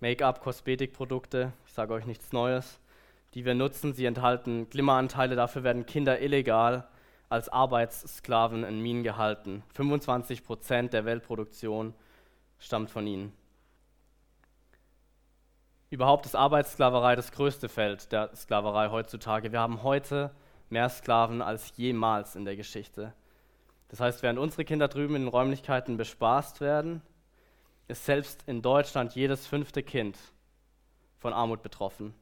Make-up, 0.00 0.40
Kosmetikprodukte, 0.40 1.52
ich 1.66 1.72
sage 1.72 1.94
euch 1.94 2.06
nichts 2.06 2.32
Neues, 2.32 2.78
die 3.34 3.44
wir 3.44 3.54
nutzen, 3.54 3.94
sie 3.94 4.04
enthalten 4.04 4.68
Glimmeranteile, 4.68 5.34
dafür 5.34 5.64
werden 5.64 5.86
Kinder 5.86 6.20
illegal 6.20 6.86
als 7.32 7.48
Arbeitssklaven 7.48 8.62
in 8.62 8.80
Minen 8.80 9.02
gehalten. 9.02 9.62
25 9.74 10.44
Prozent 10.44 10.92
der 10.92 11.06
Weltproduktion 11.06 11.94
stammt 12.58 12.90
von 12.90 13.06
ihnen. 13.06 13.32
Überhaupt 15.88 16.26
ist 16.26 16.36
Arbeitssklaverei 16.36 17.16
das 17.16 17.32
größte 17.32 17.70
Feld 17.70 18.12
der 18.12 18.36
Sklaverei 18.36 18.90
heutzutage. 18.90 19.50
Wir 19.50 19.60
haben 19.60 19.82
heute 19.82 20.30
mehr 20.68 20.90
Sklaven 20.90 21.40
als 21.40 21.74
jemals 21.76 22.36
in 22.36 22.44
der 22.44 22.56
Geschichte. 22.56 23.14
Das 23.88 24.00
heißt, 24.00 24.22
während 24.22 24.38
unsere 24.38 24.66
Kinder 24.66 24.88
drüben 24.88 25.16
in 25.16 25.22
den 25.22 25.28
Räumlichkeiten 25.28 25.96
bespaßt 25.96 26.60
werden, 26.60 27.00
ist 27.88 28.04
selbst 28.04 28.44
in 28.46 28.60
Deutschland 28.60 29.14
jedes 29.14 29.46
fünfte 29.46 29.82
Kind 29.82 30.18
von 31.18 31.32
Armut 31.32 31.62
betroffen. 31.62 32.14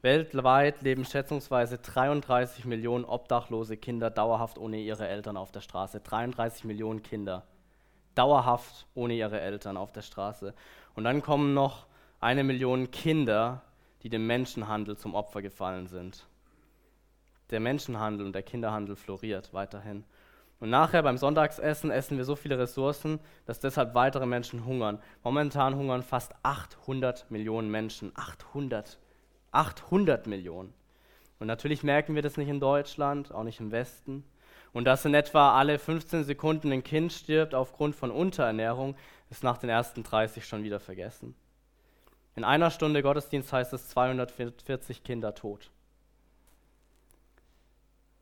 Weltweit 0.00 0.82
leben 0.82 1.04
schätzungsweise 1.04 1.78
33 1.78 2.64
Millionen 2.64 3.04
obdachlose 3.04 3.76
Kinder 3.76 4.10
dauerhaft 4.10 4.56
ohne 4.56 4.78
ihre 4.78 5.08
Eltern 5.08 5.36
auf 5.36 5.50
der 5.50 5.60
Straße. 5.60 6.00
33 6.00 6.64
Millionen 6.64 7.02
Kinder 7.02 7.44
dauerhaft 8.14 8.86
ohne 8.94 9.14
ihre 9.14 9.40
Eltern 9.40 9.76
auf 9.76 9.92
der 9.92 10.02
Straße. 10.02 10.54
Und 10.94 11.04
dann 11.04 11.22
kommen 11.22 11.54
noch 11.54 11.86
eine 12.20 12.44
Million 12.44 12.90
Kinder, 12.90 13.62
die 14.02 14.08
dem 14.08 14.26
Menschenhandel 14.26 14.96
zum 14.96 15.14
Opfer 15.14 15.42
gefallen 15.42 15.86
sind. 15.88 16.26
Der 17.50 17.60
Menschenhandel 17.60 18.26
und 18.26 18.34
der 18.34 18.42
Kinderhandel 18.42 18.96
floriert 18.96 19.52
weiterhin. 19.52 20.04
Und 20.60 20.70
nachher 20.70 21.02
beim 21.02 21.16
Sonntagsessen 21.16 21.90
essen 21.90 22.18
wir 22.18 22.24
so 22.24 22.34
viele 22.34 22.58
Ressourcen, 22.58 23.20
dass 23.46 23.60
deshalb 23.60 23.94
weitere 23.94 24.26
Menschen 24.26 24.64
hungern. 24.64 25.00
Momentan 25.22 25.76
hungern 25.76 26.02
fast 26.02 26.34
800 26.42 27.30
Millionen 27.30 27.70
Menschen. 27.70 28.12
800. 28.16 28.98
800 29.52 30.26
Millionen. 30.26 30.72
Und 31.38 31.46
natürlich 31.46 31.82
merken 31.82 32.14
wir 32.14 32.22
das 32.22 32.36
nicht 32.36 32.48
in 32.48 32.60
Deutschland, 32.60 33.32
auch 33.32 33.44
nicht 33.44 33.60
im 33.60 33.70
Westen. 33.70 34.24
Und 34.72 34.84
dass 34.84 35.04
in 35.04 35.14
etwa 35.14 35.58
alle 35.58 35.78
15 35.78 36.24
Sekunden 36.24 36.72
ein 36.72 36.84
Kind 36.84 37.12
stirbt 37.12 37.54
aufgrund 37.54 37.96
von 37.96 38.10
Unterernährung, 38.10 38.96
ist 39.30 39.44
nach 39.44 39.58
den 39.58 39.70
ersten 39.70 40.02
30 40.02 40.46
schon 40.46 40.62
wieder 40.62 40.80
vergessen. 40.80 41.34
In 42.34 42.44
einer 42.44 42.70
Stunde 42.70 43.02
Gottesdienst 43.02 43.52
heißt 43.52 43.72
es 43.72 43.88
240 43.88 45.02
Kinder 45.02 45.34
tot. 45.34 45.70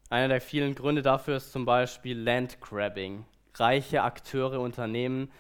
Einer 0.09 0.29
der 0.29 0.41
vielen 0.41 0.75
Gründe 0.75 1.03
dafür 1.03 1.37
ist 1.37 1.53
zum 1.53 1.65
Beispiel 1.65 2.19
Landgrabbing. 2.19 3.25
Reiche 3.55 4.03
Akteure, 4.03 4.61
Unternehmen 4.61 5.31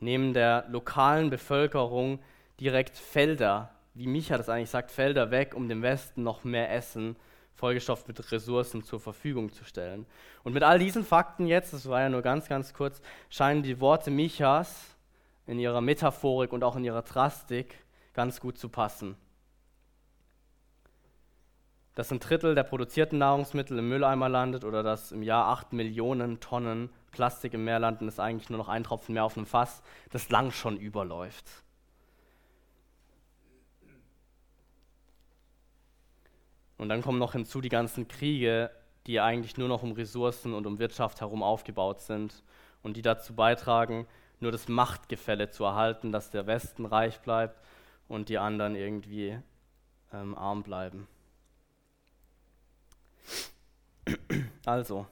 nehmen 0.00 0.34
der 0.34 0.66
lokalen 0.68 1.30
Bevölkerung 1.30 2.18
direkt 2.60 2.96
Felder, 2.96 3.70
wie 3.96 4.06
Micha 4.06 4.36
das 4.36 4.48
eigentlich 4.48 4.70
sagt, 4.70 4.90
Felder 4.90 5.30
weg, 5.30 5.54
um 5.54 5.68
dem 5.68 5.82
Westen 5.82 6.22
noch 6.22 6.44
mehr 6.44 6.70
Essen, 6.70 7.16
vollgestopft 7.54 8.06
mit 8.06 8.30
Ressourcen 8.30 8.82
zur 8.82 9.00
Verfügung 9.00 9.50
zu 9.50 9.64
stellen. 9.64 10.06
Und 10.44 10.52
mit 10.52 10.62
all 10.62 10.78
diesen 10.78 11.04
Fakten 11.04 11.46
jetzt, 11.46 11.72
das 11.72 11.88
war 11.88 12.02
ja 12.02 12.08
nur 12.10 12.22
ganz, 12.22 12.48
ganz 12.48 12.74
kurz, 12.74 13.00
scheinen 13.30 13.62
die 13.62 13.80
Worte 13.80 14.10
Michas 14.10 14.96
in 15.46 15.58
ihrer 15.58 15.80
Metaphorik 15.80 16.52
und 16.52 16.62
auch 16.62 16.76
in 16.76 16.84
ihrer 16.84 17.02
Drastik 17.02 17.82
ganz 18.12 18.40
gut 18.40 18.58
zu 18.58 18.68
passen. 18.68 19.16
Dass 21.94 22.12
ein 22.12 22.20
Drittel 22.20 22.54
der 22.54 22.64
produzierten 22.64 23.18
Nahrungsmittel 23.18 23.78
im 23.78 23.88
Mülleimer 23.88 24.28
landet 24.28 24.64
oder 24.64 24.82
dass 24.82 25.12
im 25.12 25.22
Jahr 25.22 25.46
8 25.46 25.72
Millionen 25.72 26.40
Tonnen 26.40 26.90
Plastik 27.10 27.54
im 27.54 27.64
Meer 27.64 27.78
landen, 27.78 28.08
ist 28.08 28.20
eigentlich 28.20 28.50
nur 28.50 28.58
noch 28.58 28.68
ein 28.68 28.84
Tropfen 28.84 29.14
mehr 29.14 29.24
auf 29.24 29.38
einem 29.38 29.46
Fass, 29.46 29.82
das 30.10 30.28
lang 30.28 30.50
schon 30.50 30.76
überläuft. 30.76 31.64
Und 36.78 36.88
dann 36.88 37.02
kommen 37.02 37.18
noch 37.18 37.32
hinzu 37.32 37.60
die 37.60 37.68
ganzen 37.68 38.08
Kriege, 38.08 38.70
die 39.06 39.20
eigentlich 39.20 39.56
nur 39.56 39.68
noch 39.68 39.82
um 39.82 39.92
Ressourcen 39.92 40.52
und 40.52 40.66
um 40.66 40.78
Wirtschaft 40.78 41.20
herum 41.20 41.42
aufgebaut 41.42 42.00
sind 42.00 42.42
und 42.82 42.96
die 42.96 43.02
dazu 43.02 43.34
beitragen, 43.34 44.06
nur 44.40 44.52
das 44.52 44.68
Machtgefälle 44.68 45.50
zu 45.50 45.64
erhalten, 45.64 46.12
dass 46.12 46.30
der 46.30 46.46
Westen 46.46 46.84
reich 46.84 47.20
bleibt 47.20 47.58
und 48.08 48.28
die 48.28 48.38
anderen 48.38 48.74
irgendwie 48.74 49.38
ähm, 50.12 50.36
arm 50.36 50.62
bleiben. 50.62 51.08
Also, 54.64 55.06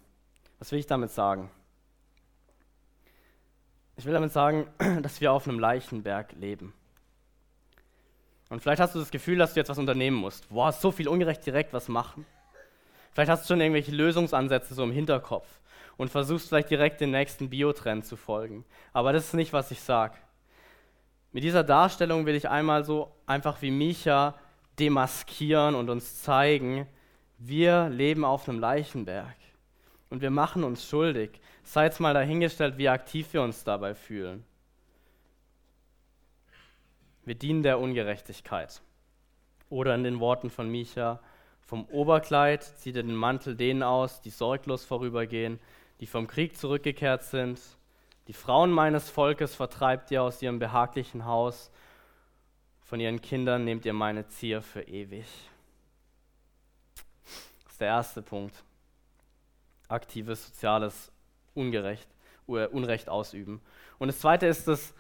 was 0.59 0.71
will 0.73 0.79
ich 0.79 0.87
damit 0.87 1.11
sagen? 1.11 1.51
Ich 3.97 4.05
will 4.05 4.13
damit 4.13 4.33
sagen, 4.33 4.69
dass 5.03 5.21
wir 5.21 5.33
auf 5.33 5.49
einem 5.49 5.59
Leichenberg 5.59 6.33
leben. 6.33 6.75
Und 8.55 8.61
vielleicht 8.61 8.81
hast 8.81 8.95
du 8.95 9.01
das 9.01 9.11
Gefühl, 9.11 9.37
dass 9.37 9.53
du 9.53 9.59
jetzt 9.59 9.69
was 9.69 9.81
unternehmen 9.81 10.17
musst. 10.17 10.49
Boah, 10.49 10.71
so 10.71 10.93
viel 10.93 11.09
ungerecht 11.09 11.45
direkt 11.45 11.73
was 11.73 11.89
machen. 11.89 12.25
Vielleicht 13.11 13.29
hast 13.29 13.43
du 13.43 13.49
schon 13.49 13.61
irgendwelche 13.61 13.91
Lösungsansätze 13.91 14.75
so 14.75 14.85
im 14.85 14.93
Hinterkopf 14.93 15.49
und 15.97 16.09
versuchst 16.09 16.51
vielleicht 16.51 16.71
direkt 16.71 17.01
den 17.01 17.11
nächsten 17.11 17.51
Biotrend 17.51 18.07
zu 18.07 18.15
folgen. 18.15 18.65
Aber 18.93 19.13
das 19.13 19.25
ist 19.25 19.35
nicht, 19.35 19.53
was 19.53 19.73
ich 19.73 19.81
sage. 19.81 20.15
Mit 21.33 21.43
dieser 21.43 21.65
Darstellung 21.65 22.27
will 22.27 22.37
ich 22.37 22.49
einmal 22.49 22.85
so 22.85 23.11
einfach 23.27 23.61
wie 23.61 23.73
Micha 23.73 24.37
demaskieren 24.79 25.75
und 25.75 25.91
uns 25.91 26.23
zeigen, 26.23 26.87
wir 27.39 27.89
leben 27.89 28.25
auf 28.25 28.49
einem 28.49 28.61
Leichenberg 28.61 29.35
und 30.11 30.23
wir 30.23 30.31
machen 30.31 30.63
uns 30.63 30.89
schuldig. 30.89 31.41
Sei 31.65 31.87
jetzt 31.87 31.99
mal 31.99 32.15
dahingestellt, 32.15 32.79
wie 32.79 32.89
aktiv 32.89 33.33
wir 33.33 33.43
uns 33.43 33.65
dabei 33.65 33.97
fühlen. 33.97 34.45
Wir 37.25 37.35
dienen 37.35 37.63
der 37.63 37.79
Ungerechtigkeit. 37.79 38.83
Oder 39.71 39.95
in 39.95 40.05
den 40.05 40.21
Worten 40.21 40.51
von 40.51 40.69
Micha, 40.71 41.21
vom 41.61 41.87
Oberkleid 41.87 42.63
zieht 42.63 42.97
er 42.97 43.03
den 43.03 43.15
Mantel 43.15 43.57
denen 43.57 43.83
aus, 43.83 44.21
die 44.21 44.31
sorglos 44.31 44.85
vorübergehen, 44.85 45.59
die 46.01 46.07
vom 46.07 46.27
Krieg 46.27 46.57
zurückgekehrt 46.57 47.23
sind, 47.23 47.61
die 48.27 48.33
Frauen 48.33 48.71
meines 48.71 49.11
Volkes 49.11 49.55
vertreibt 49.55 50.11
ihr 50.11 50.23
aus 50.23 50.41
ihrem 50.41 50.59
behaglichen 50.59 51.27
Haus, 51.27 51.71
von 52.81 52.99
ihren 52.99 53.21
Kindern 53.21 53.65
nehmt 53.65 53.85
ihr 53.85 53.93
meine 53.93 54.27
Zier 54.29 54.63
für 54.63 54.83
ewig. 54.83 55.27
Das 57.65 57.73
ist 57.73 57.81
der 57.81 57.89
erste 57.89 58.23
Punkt. 58.23 58.65
Aktives 59.89 60.47
soziales 60.47 61.13
Ungerecht, 61.55 62.09
Unrecht 62.47 63.11
ausüben. 63.11 63.61
Und 63.99 64.09
das 64.09 64.21
zweite 64.21 64.47
ist 64.47 64.69
das, 64.69 64.95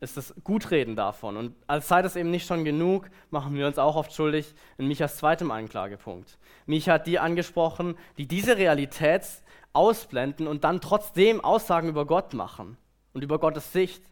ist 0.00 0.16
das 0.16 0.34
Gutreden 0.44 0.96
davon. 0.96 1.36
Und 1.36 1.54
als 1.66 1.88
sei 1.88 2.02
das 2.02 2.16
eben 2.16 2.30
nicht 2.30 2.46
schon 2.46 2.64
genug, 2.64 3.10
machen 3.30 3.54
wir 3.54 3.66
uns 3.66 3.78
auch 3.78 3.96
oft 3.96 4.12
schuldig 4.12 4.54
in 4.76 4.86
Michas 4.86 5.16
zweitem 5.16 5.50
Anklagepunkt. 5.50 6.38
Micha 6.66 6.94
hat 6.94 7.06
die 7.06 7.18
angesprochen, 7.18 7.96
die 8.16 8.28
diese 8.28 8.56
Realität 8.56 9.24
ausblenden 9.72 10.46
und 10.46 10.64
dann 10.64 10.80
trotzdem 10.80 11.40
Aussagen 11.40 11.88
über 11.88 12.06
Gott 12.06 12.34
machen 12.34 12.76
und 13.12 13.22
über 13.22 13.38
Gottes 13.38 13.72
Sicht. 13.72 14.02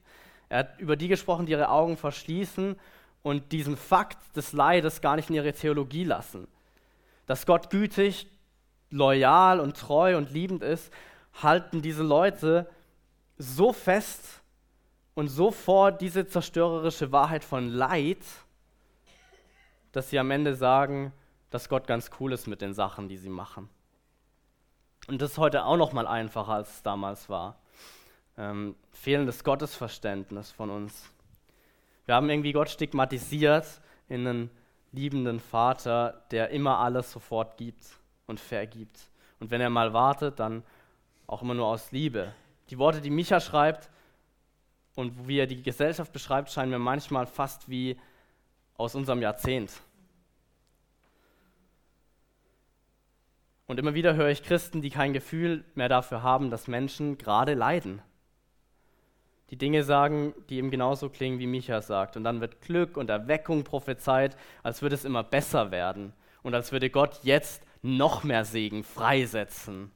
Er 0.48 0.60
hat 0.60 0.80
über 0.80 0.96
die 0.96 1.08
gesprochen, 1.08 1.46
die 1.46 1.52
ihre 1.52 1.70
Augen 1.70 1.96
verschließen 1.96 2.76
und 3.22 3.52
diesen 3.52 3.76
Fakt 3.76 4.36
des 4.36 4.52
Leides 4.52 5.00
gar 5.00 5.16
nicht 5.16 5.30
in 5.30 5.36
ihre 5.36 5.52
Theologie 5.52 6.04
lassen. 6.04 6.46
Dass 7.26 7.46
Gott 7.46 7.70
gütig, 7.70 8.28
loyal 8.90 9.60
und 9.60 9.76
treu 9.76 10.16
und 10.16 10.30
liebend 10.30 10.62
ist, 10.62 10.92
halten 11.42 11.82
diese 11.82 12.02
Leute 12.02 12.68
so 13.38 13.72
fest 13.72 14.42
und 15.16 15.28
so 15.28 15.50
vor 15.50 15.92
diese 15.92 16.26
zerstörerische 16.26 17.10
Wahrheit 17.10 17.42
von 17.42 17.68
Leid, 17.70 18.18
dass 19.90 20.10
sie 20.10 20.18
am 20.18 20.30
Ende 20.30 20.54
sagen, 20.54 21.10
dass 21.48 21.70
Gott 21.70 21.86
ganz 21.86 22.10
cool 22.20 22.34
ist 22.34 22.46
mit 22.46 22.60
den 22.60 22.74
Sachen, 22.74 23.08
die 23.08 23.16
sie 23.16 23.30
machen. 23.30 23.70
Und 25.08 25.22
das 25.22 25.32
ist 25.32 25.38
heute 25.38 25.64
auch 25.64 25.78
noch 25.78 25.94
mal 25.94 26.06
einfacher, 26.06 26.52
als 26.52 26.68
es 26.70 26.82
damals 26.82 27.30
war. 27.30 27.58
Ähm, 28.36 28.76
fehlendes 28.92 29.42
Gottesverständnis 29.42 30.52
von 30.52 30.68
uns. 30.68 31.10
Wir 32.04 32.14
haben 32.14 32.28
irgendwie 32.28 32.52
Gott 32.52 32.68
stigmatisiert 32.68 33.80
in 34.08 34.26
einen 34.26 34.50
liebenden 34.92 35.40
Vater, 35.40 36.24
der 36.30 36.50
immer 36.50 36.78
alles 36.78 37.10
sofort 37.10 37.56
gibt 37.56 37.86
und 38.26 38.38
vergibt. 38.38 39.00
Und 39.40 39.50
wenn 39.50 39.62
er 39.62 39.70
mal 39.70 39.94
wartet, 39.94 40.40
dann 40.40 40.62
auch 41.26 41.40
immer 41.40 41.54
nur 41.54 41.66
aus 41.66 41.90
Liebe. 41.90 42.34
Die 42.68 42.76
Worte, 42.76 43.00
die 43.00 43.10
Micha 43.10 43.40
schreibt 43.40 43.88
und 44.96 45.28
wie 45.28 45.38
er 45.38 45.46
die 45.46 45.62
Gesellschaft 45.62 46.12
beschreibt, 46.12 46.50
scheinen 46.50 46.70
mir 46.70 46.80
manchmal 46.80 47.26
fast 47.26 47.68
wie 47.68 47.96
aus 48.76 48.96
unserem 48.96 49.22
Jahrzehnt. 49.22 49.70
Und 53.66 53.78
immer 53.78 53.94
wieder 53.94 54.14
höre 54.14 54.30
ich 54.30 54.42
Christen, 54.42 54.80
die 54.80 54.90
kein 54.90 55.12
Gefühl 55.12 55.64
mehr 55.74 55.88
dafür 55.88 56.22
haben, 56.22 56.50
dass 56.50 56.66
Menschen 56.66 57.18
gerade 57.18 57.54
leiden. 57.54 58.00
Die 59.50 59.58
Dinge 59.58 59.84
sagen, 59.84 60.34
die 60.48 60.56
eben 60.56 60.70
genauso 60.70 61.08
klingen, 61.08 61.38
wie 61.38 61.46
Micha 61.46 61.82
sagt. 61.82 62.16
Und 62.16 62.24
dann 62.24 62.40
wird 62.40 62.62
Glück 62.62 62.96
und 62.96 63.10
Erweckung 63.10 63.64
prophezeit, 63.64 64.36
als 64.62 64.82
würde 64.82 64.94
es 64.94 65.04
immer 65.04 65.22
besser 65.22 65.70
werden 65.70 66.14
und 66.42 66.54
als 66.54 66.72
würde 66.72 66.90
Gott 66.90 67.20
jetzt 67.22 67.62
noch 67.82 68.24
mehr 68.24 68.44
Segen 68.44 68.82
freisetzen. 68.82 69.90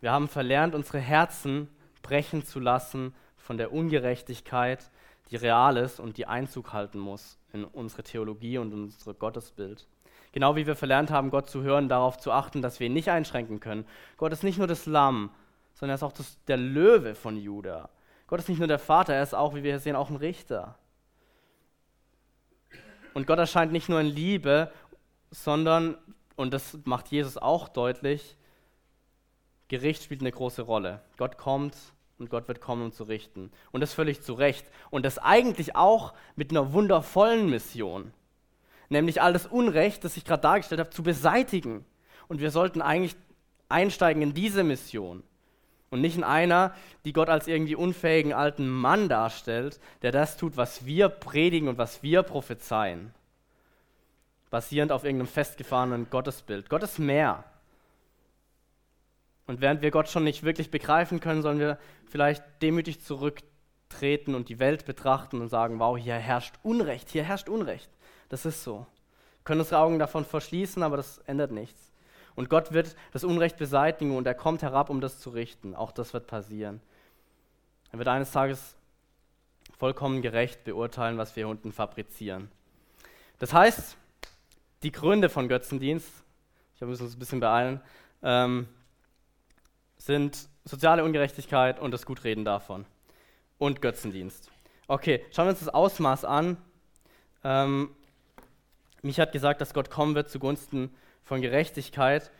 Wir 0.00 0.12
haben 0.12 0.28
verlernt, 0.28 0.74
unsere 0.74 0.98
Herzen 0.98 1.68
brechen 2.02 2.44
zu 2.44 2.58
lassen 2.58 3.14
von 3.44 3.58
der 3.58 3.72
Ungerechtigkeit, 3.72 4.90
die 5.30 5.36
real 5.36 5.76
ist 5.76 6.00
und 6.00 6.16
die 6.16 6.26
Einzug 6.26 6.72
halten 6.72 6.98
muss 6.98 7.38
in 7.52 7.64
unsere 7.64 8.02
Theologie 8.02 8.56
und 8.58 8.72
unser 8.72 9.12
Gottesbild. 9.12 9.86
Genau 10.32 10.56
wie 10.56 10.66
wir 10.66 10.74
verlernt 10.74 11.10
haben, 11.10 11.30
Gott 11.30 11.48
zu 11.48 11.62
hören, 11.62 11.88
darauf 11.88 12.16
zu 12.18 12.32
achten, 12.32 12.62
dass 12.62 12.80
wir 12.80 12.86
ihn 12.86 12.94
nicht 12.94 13.10
einschränken 13.10 13.60
können. 13.60 13.86
Gott 14.16 14.32
ist 14.32 14.42
nicht 14.42 14.58
nur 14.58 14.66
das 14.66 14.86
Lamm, 14.86 15.30
sondern 15.74 15.92
er 15.92 15.96
ist 15.96 16.02
auch 16.02 16.12
das, 16.12 16.42
der 16.46 16.56
Löwe 16.56 17.14
von 17.14 17.36
Juda. 17.36 17.90
Gott 18.26 18.40
ist 18.40 18.48
nicht 18.48 18.58
nur 18.58 18.68
der 18.68 18.78
Vater, 18.78 19.14
er 19.14 19.22
ist 19.22 19.34
auch, 19.34 19.54
wie 19.54 19.62
wir 19.62 19.72
hier 19.72 19.78
sehen, 19.78 19.94
auch 19.94 20.08
ein 20.08 20.16
Richter. 20.16 20.78
Und 23.12 23.26
Gott 23.26 23.38
erscheint 23.38 23.72
nicht 23.72 23.90
nur 23.90 24.00
in 24.00 24.06
Liebe, 24.06 24.72
sondern, 25.30 25.98
und 26.34 26.54
das 26.54 26.78
macht 26.84 27.08
Jesus 27.08 27.36
auch 27.36 27.68
deutlich, 27.68 28.36
Gericht 29.68 30.02
spielt 30.02 30.20
eine 30.20 30.32
große 30.32 30.62
Rolle. 30.62 31.02
Gott 31.18 31.36
kommt 31.36 31.76
und 32.18 32.30
Gott 32.30 32.48
wird 32.48 32.60
kommen, 32.60 32.82
um 32.82 32.92
zu 32.92 33.04
richten. 33.04 33.50
Und 33.72 33.80
das 33.80 33.94
völlig 33.94 34.22
zu 34.22 34.34
Recht. 34.34 34.66
Und 34.90 35.04
das 35.04 35.18
eigentlich 35.18 35.76
auch 35.76 36.14
mit 36.36 36.50
einer 36.50 36.72
wundervollen 36.72 37.50
Mission. 37.50 38.12
Nämlich 38.88 39.20
alles 39.20 39.46
Unrecht, 39.46 40.04
das 40.04 40.16
ich 40.16 40.24
gerade 40.24 40.42
dargestellt 40.42 40.80
habe, 40.80 40.90
zu 40.90 41.02
beseitigen. 41.02 41.84
Und 42.28 42.40
wir 42.40 42.50
sollten 42.50 42.82
eigentlich 42.82 43.16
einsteigen 43.68 44.22
in 44.22 44.34
diese 44.34 44.62
Mission. 44.62 45.22
Und 45.90 46.00
nicht 46.00 46.16
in 46.16 46.24
einer, 46.24 46.74
die 47.04 47.12
Gott 47.12 47.28
als 47.28 47.46
irgendwie 47.46 47.76
unfähigen 47.76 48.32
alten 48.32 48.68
Mann 48.68 49.08
darstellt, 49.08 49.80
der 50.02 50.12
das 50.12 50.36
tut, 50.36 50.56
was 50.56 50.86
wir 50.86 51.08
predigen 51.08 51.68
und 51.68 51.78
was 51.78 52.02
wir 52.02 52.22
prophezeien. 52.22 53.14
Basierend 54.50 54.92
auf 54.92 55.04
irgendeinem 55.04 55.28
festgefahrenen 55.28 56.10
Gottesbild. 56.10 56.68
Gott 56.68 56.82
ist 56.82 56.98
mehr. 56.98 57.44
Und 59.46 59.60
während 59.60 59.82
wir 59.82 59.90
Gott 59.90 60.08
schon 60.08 60.24
nicht 60.24 60.42
wirklich 60.42 60.70
begreifen 60.70 61.20
können, 61.20 61.42
sollen 61.42 61.58
wir 61.58 61.78
vielleicht 62.06 62.42
demütig 62.62 63.02
zurücktreten 63.02 64.34
und 64.34 64.48
die 64.48 64.58
Welt 64.58 64.86
betrachten 64.86 65.40
und 65.40 65.48
sagen, 65.48 65.78
wow, 65.78 65.98
hier 65.98 66.14
herrscht 66.14 66.54
Unrecht, 66.62 67.10
hier 67.10 67.24
herrscht 67.24 67.48
Unrecht. 67.48 67.90
Das 68.28 68.46
ist 68.46 68.64
so. 68.64 68.78
Wir 68.78 69.44
können 69.44 69.60
unsere 69.60 69.80
Augen 69.80 69.98
davon 69.98 70.24
verschließen, 70.24 70.82
aber 70.82 70.96
das 70.96 71.18
ändert 71.26 71.52
nichts. 71.52 71.92
Und 72.34 72.48
Gott 72.48 72.72
wird 72.72 72.96
das 73.12 73.22
Unrecht 73.22 73.58
beseitigen 73.58 74.16
und 74.16 74.26
er 74.26 74.34
kommt 74.34 74.62
herab, 74.62 74.90
um 74.90 75.00
das 75.00 75.20
zu 75.20 75.30
richten. 75.30 75.74
Auch 75.74 75.92
das 75.92 76.14
wird 76.14 76.26
passieren. 76.26 76.80
Er 77.92 77.98
wird 77.98 78.08
eines 78.08 78.32
Tages 78.32 78.74
vollkommen 79.78 80.22
gerecht 80.22 80.64
beurteilen, 80.64 81.18
was 81.18 81.36
wir 81.36 81.46
unten 81.46 81.72
fabrizieren. 81.72 82.50
Das 83.38 83.52
heißt, 83.52 83.96
die 84.82 84.92
Gründe 84.92 85.28
von 85.28 85.48
Götzendienst, 85.48 86.10
ich 86.74 86.80
muss 86.80 87.00
uns 87.00 87.14
ein 87.14 87.18
bisschen 87.18 87.40
beeilen, 87.40 87.80
ähm, 88.22 88.68
sind 90.04 90.48
soziale 90.64 91.02
Ungerechtigkeit 91.02 91.80
und 91.80 91.90
das 91.90 92.04
Gutreden 92.04 92.44
davon. 92.44 92.84
Und 93.56 93.80
Götzendienst. 93.80 94.50
Okay, 94.86 95.24
schauen 95.32 95.46
wir 95.46 95.50
uns 95.50 95.60
das 95.60 95.70
Ausmaß 95.70 96.26
an. 96.26 96.58
Ähm, 97.42 97.90
mich 99.00 99.18
hat 99.18 99.32
gesagt, 99.32 99.62
dass 99.62 99.72
Gott 99.72 99.90
kommen 99.90 100.14
wird 100.14 100.28
zugunsten 100.28 100.94
von 101.22 101.40
Gerechtigkeit. 101.40 102.30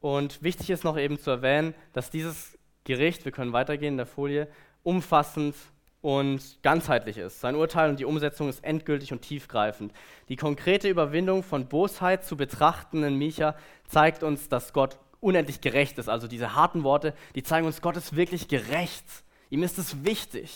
Und 0.00 0.42
wichtig 0.42 0.70
ist 0.70 0.82
noch 0.82 0.96
eben 0.96 1.18
zu 1.20 1.30
erwähnen, 1.30 1.74
dass 1.92 2.10
dieses 2.10 2.58
Gericht, 2.82 3.24
wir 3.24 3.30
können 3.30 3.52
weitergehen 3.52 3.94
in 3.94 3.98
der 3.98 4.06
Folie, 4.06 4.48
umfassend 4.82 5.54
und 6.00 6.58
ganzheitlich 6.62 7.18
ist. 7.18 7.40
Sein 7.40 7.54
Urteil 7.54 7.90
und 7.90 8.00
die 8.00 8.04
Umsetzung 8.04 8.48
ist 8.48 8.64
endgültig 8.64 9.12
und 9.12 9.22
tiefgreifend. 9.22 9.92
Die 10.28 10.36
konkrete 10.36 10.88
Überwindung 10.88 11.44
von 11.44 11.68
Bosheit 11.68 12.24
zu 12.24 12.36
betrachtenden 12.36 13.16
Micha 13.16 13.54
zeigt 13.86 14.24
uns, 14.24 14.48
dass 14.48 14.72
Gott 14.72 14.98
unendlich 15.22 15.60
gerecht 15.60 15.98
ist. 15.98 16.08
Also 16.08 16.26
diese 16.26 16.54
harten 16.54 16.82
Worte, 16.82 17.14
die 17.34 17.42
zeigen 17.42 17.66
uns, 17.66 17.80
Gott 17.80 17.96
ist 17.96 18.16
wirklich 18.16 18.48
gerecht. 18.48 19.04
Ihm 19.48 19.62
ist 19.62 19.78
es 19.78 20.04
wichtig. 20.04 20.52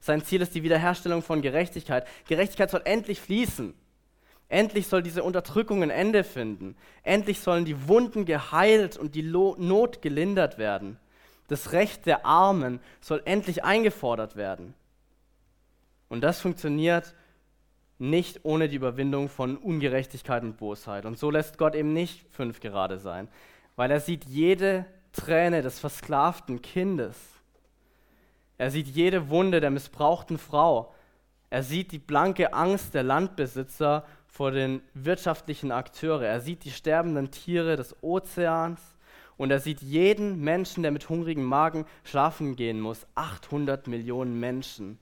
Sein 0.00 0.22
Ziel 0.22 0.42
ist 0.42 0.54
die 0.54 0.62
Wiederherstellung 0.62 1.22
von 1.22 1.40
Gerechtigkeit. 1.40 2.06
Gerechtigkeit 2.28 2.70
soll 2.70 2.82
endlich 2.84 3.20
fließen. 3.20 3.72
Endlich 4.48 4.88
soll 4.88 5.02
diese 5.02 5.22
Unterdrückung 5.22 5.82
ein 5.82 5.90
Ende 5.90 6.24
finden. 6.24 6.76
Endlich 7.02 7.40
sollen 7.40 7.64
die 7.64 7.88
Wunden 7.88 8.24
geheilt 8.24 8.96
und 8.98 9.14
die 9.14 9.22
Not 9.22 10.02
gelindert 10.02 10.58
werden. 10.58 10.98
Das 11.48 11.72
Recht 11.72 12.06
der 12.06 12.26
Armen 12.26 12.80
soll 13.00 13.22
endlich 13.24 13.64
eingefordert 13.64 14.36
werden. 14.36 14.74
Und 16.08 16.22
das 16.22 16.40
funktioniert 16.40 17.14
nicht 17.98 18.40
ohne 18.42 18.68
die 18.68 18.76
Überwindung 18.76 19.28
von 19.28 19.56
Ungerechtigkeit 19.56 20.42
und 20.42 20.56
Bosheit. 20.56 21.06
Und 21.06 21.18
so 21.18 21.30
lässt 21.30 21.58
Gott 21.58 21.74
eben 21.74 21.92
nicht 21.92 22.26
fünf 22.32 22.60
gerade 22.60 22.98
sein 22.98 23.28
weil 23.76 23.90
er 23.90 24.00
sieht 24.00 24.24
jede 24.24 24.86
Träne 25.12 25.62
des 25.62 25.78
versklavten 25.78 26.62
Kindes. 26.62 27.16
Er 28.58 28.70
sieht 28.70 28.88
jede 28.88 29.28
Wunde 29.30 29.60
der 29.60 29.70
missbrauchten 29.70 30.38
Frau. 30.38 30.94
Er 31.50 31.62
sieht 31.62 31.92
die 31.92 31.98
blanke 31.98 32.52
Angst 32.52 32.94
der 32.94 33.02
Landbesitzer 33.02 34.04
vor 34.26 34.50
den 34.50 34.82
wirtschaftlichen 34.94 35.72
Akteuren. 35.72 36.24
Er 36.24 36.40
sieht 36.40 36.64
die 36.64 36.72
sterbenden 36.72 37.30
Tiere 37.30 37.76
des 37.76 37.96
Ozeans 38.02 38.80
und 39.36 39.50
er 39.50 39.60
sieht 39.60 39.80
jeden 39.80 40.40
Menschen, 40.40 40.82
der 40.82 40.92
mit 40.92 41.08
hungrigem 41.08 41.44
Magen 41.44 41.86
schlafen 42.04 42.56
gehen 42.56 42.80
muss. 42.80 43.06
800 43.14 43.86
Millionen 43.86 44.38
Menschen. 44.38 44.98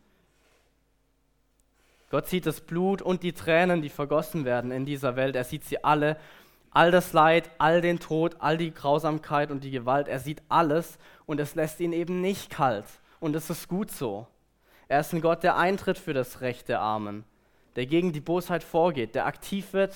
Gott 2.11 2.28
sieht 2.28 2.44
das 2.44 2.61
Blut 2.61 3.00
und 3.00 3.22
die 3.22 3.32
Tränen, 3.32 3.80
die 3.80 3.88
vergossen 3.88 4.44
werden 4.44 4.70
in 4.70 4.85
dieser 4.85 5.16
Welt. 5.16 5.35
Er 5.35 5.44
sieht 5.44 5.64
sie 5.64 5.82
alle 5.82 6.18
all 6.72 6.90
das 6.90 7.12
Leid, 7.12 7.50
all 7.58 7.80
den 7.80 7.98
Tod, 7.98 8.37
all 8.38 8.56
die 8.56 8.72
Grausamkeit 8.72 9.50
und 9.50 9.64
die 9.64 9.70
Gewalt. 9.70 10.08
Er 10.08 10.18
sieht 10.18 10.42
alles 10.48 10.98
und 11.26 11.40
es 11.40 11.54
lässt 11.54 11.80
ihn 11.80 11.92
eben 11.92 12.20
nicht 12.20 12.50
kalt. 12.50 12.87
Und 13.20 13.37
es 13.37 13.50
ist 13.50 13.68
gut 13.68 13.90
so. 13.90 14.26
Er 14.88 15.00
ist 15.00 15.12
ein 15.12 15.20
Gott, 15.20 15.42
der 15.42 15.56
eintritt 15.56 15.98
für 15.98 16.14
das 16.14 16.40
Recht 16.40 16.68
der 16.68 16.80
Armen, 16.80 17.24
der 17.76 17.87
gegen 17.87 18.12
die 18.12 18.20
Bosheit 18.20 18.64
vorgeht, 18.64 19.14
der 19.14 19.26
aktiv 19.26 19.72
wird 19.72 19.94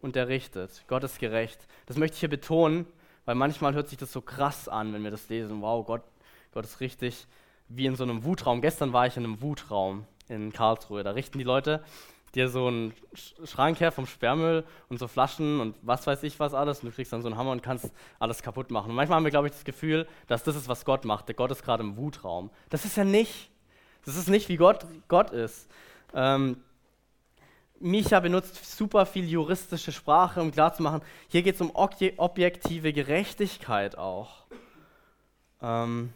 und 0.00 0.16
der 0.16 0.28
richtet. 0.28 0.84
Gott 0.88 1.04
ist 1.04 1.18
gerecht. 1.18 1.66
Das 1.86 1.96
möchte 1.96 2.14
ich 2.14 2.20
hier 2.20 2.28
betonen, 2.28 2.86
weil 3.24 3.34
manchmal 3.34 3.74
hört 3.74 3.88
sich 3.88 3.98
das 3.98 4.12
so 4.12 4.20
krass 4.20 4.68
an, 4.68 4.92
wenn 4.92 5.04
wir 5.04 5.10
das 5.10 5.28
lesen. 5.28 5.62
Wow, 5.62 5.86
Gott, 5.86 6.02
Gott 6.52 6.64
ist 6.64 6.80
richtig 6.80 7.26
wie 7.68 7.86
in 7.86 7.96
so 7.96 8.04
einem 8.04 8.24
Wutraum. 8.24 8.60
Gestern 8.60 8.92
war 8.92 9.06
ich 9.06 9.16
in 9.16 9.24
einem 9.24 9.42
Wutraum 9.42 10.06
in 10.28 10.52
Karlsruhe. 10.52 11.02
Da 11.02 11.12
richten 11.12 11.38
die 11.38 11.44
Leute 11.44 11.82
dir 12.34 12.48
so 12.48 12.66
einen 12.66 12.92
Schrank 13.44 13.80
her 13.80 13.92
vom 13.92 14.06
Sperrmüll 14.06 14.64
und 14.88 14.98
so 14.98 15.08
Flaschen 15.08 15.60
und 15.60 15.74
was 15.82 16.06
weiß 16.06 16.22
ich 16.22 16.38
was 16.38 16.54
alles 16.54 16.80
und 16.80 16.90
du 16.90 16.94
kriegst 16.94 17.12
dann 17.12 17.22
so 17.22 17.28
einen 17.28 17.36
Hammer 17.36 17.52
und 17.52 17.62
kannst 17.62 17.92
alles 18.18 18.42
kaputt 18.42 18.70
machen. 18.70 18.90
Und 18.90 18.96
manchmal 18.96 19.16
haben 19.16 19.24
wir, 19.24 19.30
glaube 19.30 19.48
ich, 19.48 19.54
das 19.54 19.64
Gefühl, 19.64 20.06
dass 20.26 20.44
das 20.44 20.56
ist, 20.56 20.68
was 20.68 20.84
Gott 20.84 21.04
macht. 21.04 21.28
Der 21.28 21.34
Gott 21.34 21.50
ist 21.50 21.62
gerade 21.62 21.82
im 21.82 21.96
Wutraum. 21.96 22.50
Das 22.70 22.84
ist 22.84 22.96
ja 22.96 23.04
nicht. 23.04 23.50
Das 24.04 24.16
ist 24.16 24.28
nicht, 24.28 24.48
wie 24.48 24.56
Gott, 24.56 24.86
Gott 25.08 25.30
ist. 25.30 25.68
Ähm, 26.14 26.62
Micha 27.80 28.20
benutzt 28.20 28.76
super 28.76 29.06
viel 29.06 29.28
juristische 29.28 29.92
Sprache, 29.92 30.40
um 30.40 30.50
klarzumachen, 30.50 31.02
hier 31.28 31.42
geht 31.42 31.54
es 31.54 31.60
um 31.60 31.70
objektive 31.74 32.92
Gerechtigkeit 32.92 33.96
auch. 33.96 34.46
Ähm, 35.62 36.12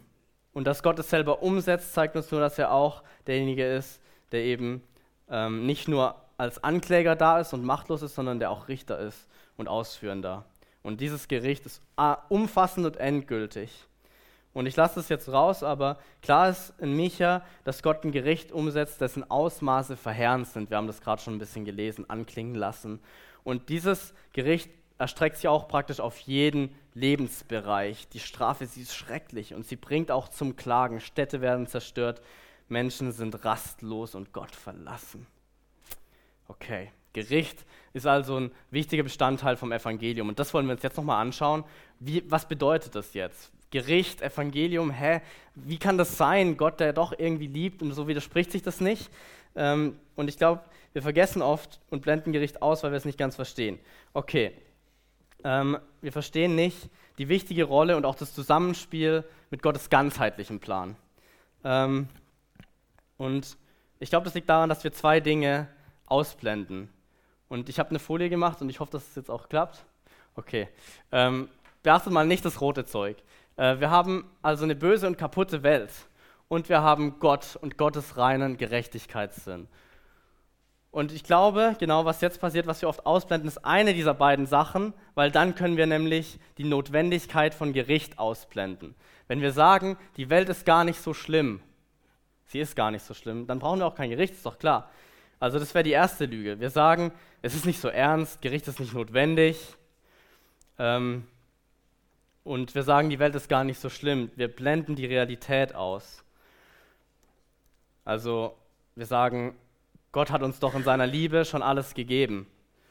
und 0.53 0.65
dass 0.65 0.83
Gott 0.83 0.99
es 0.99 1.09
selber 1.09 1.41
umsetzt, 1.41 1.93
zeigt 1.93 2.15
uns 2.15 2.31
nur, 2.31 2.41
dass 2.41 2.59
er 2.59 2.71
auch 2.71 3.03
derjenige 3.27 3.65
ist, 3.65 4.01
der 4.31 4.43
eben 4.43 4.83
ähm, 5.33 5.65
nicht 5.65 5.87
nur 5.87 6.15
als 6.37 6.63
Ankläger 6.63 7.15
da 7.15 7.39
ist 7.39 7.53
und 7.53 7.65
machtlos 7.65 8.03
ist, 8.03 8.15
sondern 8.15 8.39
der 8.39 8.51
auch 8.51 8.67
Richter 8.67 8.99
ist 8.99 9.27
und 9.57 9.67
Ausführender. 9.67 10.45
Und 10.83 11.01
dieses 11.01 11.27
Gericht 11.27 11.65
ist 11.65 11.81
umfassend 12.29 12.85
und 12.85 12.97
endgültig. 12.97 13.87
Und 14.53 14.67
ich 14.67 14.75
lasse 14.75 14.99
es 14.99 15.09
jetzt 15.09 15.29
raus, 15.29 15.63
aber 15.63 15.97
klar 16.21 16.49
ist 16.49 16.73
in 16.77 16.95
Micha, 16.95 17.41
dass 17.63 17.81
Gott 17.81 18.03
ein 18.03 18.11
Gericht 18.11 18.51
umsetzt, 18.51 19.01
dessen 19.01 19.29
Ausmaße 19.29 19.97
verheerend 19.97 20.47
sind. 20.47 20.69
Wir 20.69 20.77
haben 20.77 20.87
das 20.87 21.01
gerade 21.01 21.21
schon 21.21 21.35
ein 21.35 21.39
bisschen 21.39 21.65
gelesen, 21.65 22.07
anklingen 22.09 22.53
lassen. 22.53 22.99
Und 23.43 23.69
dieses 23.69 24.13
Gericht 24.33 24.69
erstreckt 24.99 25.37
sich 25.37 25.47
auch 25.47 25.67
praktisch 25.67 25.99
auf 25.99 26.19
jeden 26.19 26.75
Lebensbereich. 26.93 28.07
Die 28.09 28.19
Strafe, 28.19 28.67
sie 28.67 28.83
ist 28.83 28.95
schrecklich 28.95 29.55
und 29.55 29.65
sie 29.65 29.75
bringt 29.75 30.11
auch 30.11 30.27
zum 30.29 30.55
Klagen. 30.55 30.99
Städte 30.99 31.41
werden 31.41 31.65
zerstört, 31.65 32.21
Menschen 32.69 33.11
sind 33.11 33.43
rastlos 33.45 34.15
und 34.15 34.33
Gott 34.33 34.55
verlassen. 34.55 35.27
Okay, 36.47 36.91
Gericht 37.13 37.65
ist 37.93 38.07
also 38.07 38.39
ein 38.39 38.51
wichtiger 38.71 39.03
Bestandteil 39.03 39.55
vom 39.55 39.71
Evangelium. 39.71 40.29
Und 40.29 40.39
das 40.39 40.53
wollen 40.53 40.65
wir 40.65 40.73
uns 40.73 40.83
jetzt 40.83 40.97
nochmal 40.97 41.21
anschauen. 41.21 41.63
Wie, 41.99 42.23
was 42.27 42.47
bedeutet 42.47 42.95
das 42.95 43.13
jetzt? 43.13 43.51
Gericht, 43.69 44.21
Evangelium, 44.21 44.91
hä? 44.91 45.21
Wie 45.55 45.77
kann 45.77 45.97
das 45.97 46.17
sein? 46.17 46.57
Gott, 46.57 46.79
der 46.79 46.93
doch 46.93 47.13
irgendwie 47.17 47.47
liebt 47.47 47.81
und 47.81 47.91
so 47.93 48.07
widerspricht 48.07 48.51
sich 48.51 48.61
das 48.61 48.81
nicht. 48.81 49.09
Ähm, 49.55 49.99
und 50.15 50.27
ich 50.27 50.37
glaube, 50.37 50.61
wir 50.93 51.01
vergessen 51.01 51.41
oft 51.41 51.79
und 51.89 52.01
blenden 52.01 52.33
Gericht 52.33 52.61
aus, 52.61 52.83
weil 52.83 52.91
wir 52.91 52.97
es 52.97 53.05
nicht 53.05 53.17
ganz 53.17 53.35
verstehen. 53.35 53.79
Okay, 54.13 54.51
ähm, 55.43 55.77
wir 56.01 56.11
verstehen 56.11 56.55
nicht 56.55 56.89
die 57.17 57.29
wichtige 57.29 57.63
Rolle 57.63 57.97
und 57.97 58.05
auch 58.05 58.15
das 58.15 58.33
Zusammenspiel 58.33 59.23
mit 59.49 59.61
Gottes 59.61 59.89
ganzheitlichen 59.89 60.59
Plan. 60.59 60.95
Ähm, 61.63 62.07
und 63.17 63.57
ich 63.99 64.09
glaube, 64.09 64.25
das 64.25 64.33
liegt 64.33 64.49
daran, 64.49 64.69
dass 64.69 64.83
wir 64.83 64.91
zwei 64.91 65.19
Dinge 65.19 65.67
ausblenden. 66.07 66.89
Und 67.47 67.69
ich 67.69 67.79
habe 67.79 67.89
eine 67.89 67.99
Folie 67.99 68.29
gemacht 68.29 68.61
und 68.61 68.69
ich 68.69 68.79
hoffe, 68.79 68.91
dass 68.91 69.07
es 69.07 69.15
jetzt 69.15 69.29
auch 69.29 69.47
klappt. 69.47 69.85
Okay. 70.35 70.67
Ähm, 71.11 71.49
beachtet 71.83 72.11
mal 72.11 72.25
nicht 72.25 72.43
das 72.43 72.61
rote 72.61 72.85
Zeug. 72.85 73.17
Äh, 73.55 73.79
wir 73.79 73.91
haben 73.91 74.29
also 74.41 74.63
eine 74.63 74.75
böse 74.75 75.07
und 75.07 75.17
kaputte 75.17 75.63
Welt. 75.63 75.91
Und 76.47 76.69
wir 76.69 76.81
haben 76.81 77.19
Gott 77.19 77.57
und 77.61 77.77
Gottes 77.77 78.17
reinen 78.17 78.57
Gerechtigkeitssinn. 78.57 79.67
Und 80.91 81.11
ich 81.11 81.23
glaube, 81.23 81.75
genau 81.79 82.05
was 82.05 82.21
jetzt 82.21 82.39
passiert, 82.39 82.67
was 82.67 82.81
wir 82.81 82.89
oft 82.89 83.05
ausblenden, 83.05 83.47
ist 83.47 83.65
eine 83.65 83.95
dieser 83.95 84.13
beiden 84.13 84.45
Sachen, 84.45 84.93
weil 85.15 85.31
dann 85.31 85.55
können 85.55 85.77
wir 85.77 85.87
nämlich 85.87 86.39
die 86.59 86.65
Notwendigkeit 86.65 87.55
von 87.55 87.73
Gericht 87.73 88.19
ausblenden. 88.19 88.93
Wenn 89.27 89.41
wir 89.41 89.51
sagen, 89.53 89.97
die 90.17 90.29
Welt 90.29 90.49
ist 90.49 90.67
gar 90.67 90.83
nicht 90.83 91.01
so 91.01 91.15
schlimm, 91.15 91.61
sie 92.53 92.59
ist 92.59 92.75
gar 92.75 92.91
nicht 92.91 93.03
so 93.03 93.13
schlimm, 93.13 93.47
dann 93.47 93.59
brauchen 93.59 93.79
wir 93.79 93.87
auch 93.87 93.95
kein 93.95 94.11
Gericht, 94.11 94.35
ist 94.35 94.45
doch 94.45 94.57
klar. 94.57 94.89
Also 95.39 95.59
das 95.59 95.73
wäre 95.73 95.83
die 95.83 95.91
erste 95.91 96.25
Lüge. 96.25 96.59
Wir 96.59 96.69
sagen, 96.69 97.11
es 97.41 97.53
ist 97.55 97.65
nicht 97.65 97.81
so 97.81 97.89
ernst, 97.89 98.41
Gericht 98.41 98.67
ist 98.67 98.79
nicht 98.79 98.93
notwendig. 98.93 99.75
Ähm, 100.79 101.25
und 102.43 102.75
wir 102.75 102.83
sagen, 102.83 103.09
die 103.09 103.19
Welt 103.19 103.35
ist 103.35 103.49
gar 103.49 103.63
nicht 103.63 103.79
so 103.79 103.89
schlimm. 103.89 104.31
Wir 104.35 104.47
blenden 104.47 104.95
die 104.95 105.05
Realität 105.05 105.75
aus. 105.75 106.23
Also 108.05 108.55
wir 108.95 109.05
sagen, 109.05 109.55
Gott 110.11 110.29
hat 110.29 110.43
uns 110.43 110.59
doch 110.59 110.75
in 110.75 110.83
seiner 110.83 111.07
Liebe 111.07 111.45
schon 111.45 111.63
alles 111.63 111.95
gegeben, 111.95 112.45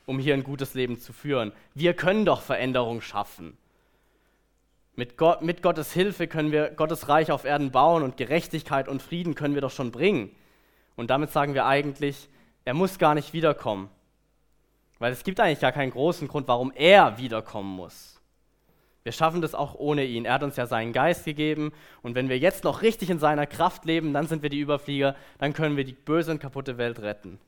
um 0.06 0.18
hier 0.18 0.34
ein 0.34 0.42
gutes 0.42 0.74
Leben 0.74 0.98
zu 0.98 1.12
führen. 1.12 1.52
Wir 1.74 1.94
können 1.94 2.24
doch 2.24 2.42
Veränderung 2.42 3.00
schaffen. 3.00 3.56
Mit, 4.95 5.16
Gott, 5.16 5.40
mit 5.40 5.62
Gottes 5.62 5.93
Hilfe 5.93 6.28
können 6.28 6.53
wir 6.53 6.70
Gottes 6.70 7.09
Reich 7.09 7.32
auf 7.32 7.45
Erden 7.45 7.70
bauen 7.70 8.03
und 8.03 8.18
Gerechtigkeit 8.18 8.88
und 8.88 9.01
Frieden 9.01 9.34
können 9.34 9.55
wir 9.55 9.62
doch 9.62 9.70
schon 9.70 9.90
bringen. 9.90 10.30
Und 10.97 11.09
damit 11.09 11.30
sagen 11.30 11.55
wir 11.55 11.64
eigentlich, 11.64 12.28
er 12.66 12.74
muss 12.74 12.99
gar 12.99 13.14
nicht 13.14 13.32
wiederkommen. 13.32 13.88
Weil 14.99 15.12
es 15.12 15.24
gibt 15.24 15.40
eigentlich 15.40 15.61
gar 15.61 15.72
keinen 15.72 15.90
großen 15.90 16.28
Grund, 16.28 16.47
warum 16.47 16.72
er 16.74 17.16
wiederkommen 17.16 17.74
muss. 17.74 18.20
Wir 19.03 19.12
schaffen 19.12 19.40
das 19.40 19.55
auch 19.55 19.74
ohne 19.74 20.05
ihn. 20.05 20.26
Er 20.26 20.34
hat 20.34 20.43
uns 20.43 20.57
ja 20.57 20.66
seinen 20.66 20.93
Geist 20.93 21.24
gegeben. 21.24 21.72
Und 22.03 22.14
wenn 22.14 22.28
wir 22.28 22.38
jetzt 22.38 22.62
noch 22.62 22.82
richtig 22.82 23.09
in 23.09 23.18
seiner 23.18 23.47
Kraft 23.47 23.86
leben, 23.86 24.12
dann 24.12 24.28
sind 24.28 24.43
wir 24.43 24.51
die 24.51 24.61
Überflieger, 24.61 25.16
dann 25.38 25.55
können 25.55 25.76
wir 25.76 25.84
die 25.84 25.95
böse 25.95 26.30
und 26.30 26.38
kaputte 26.38 26.76
Welt 26.76 27.01
retten. 27.01 27.40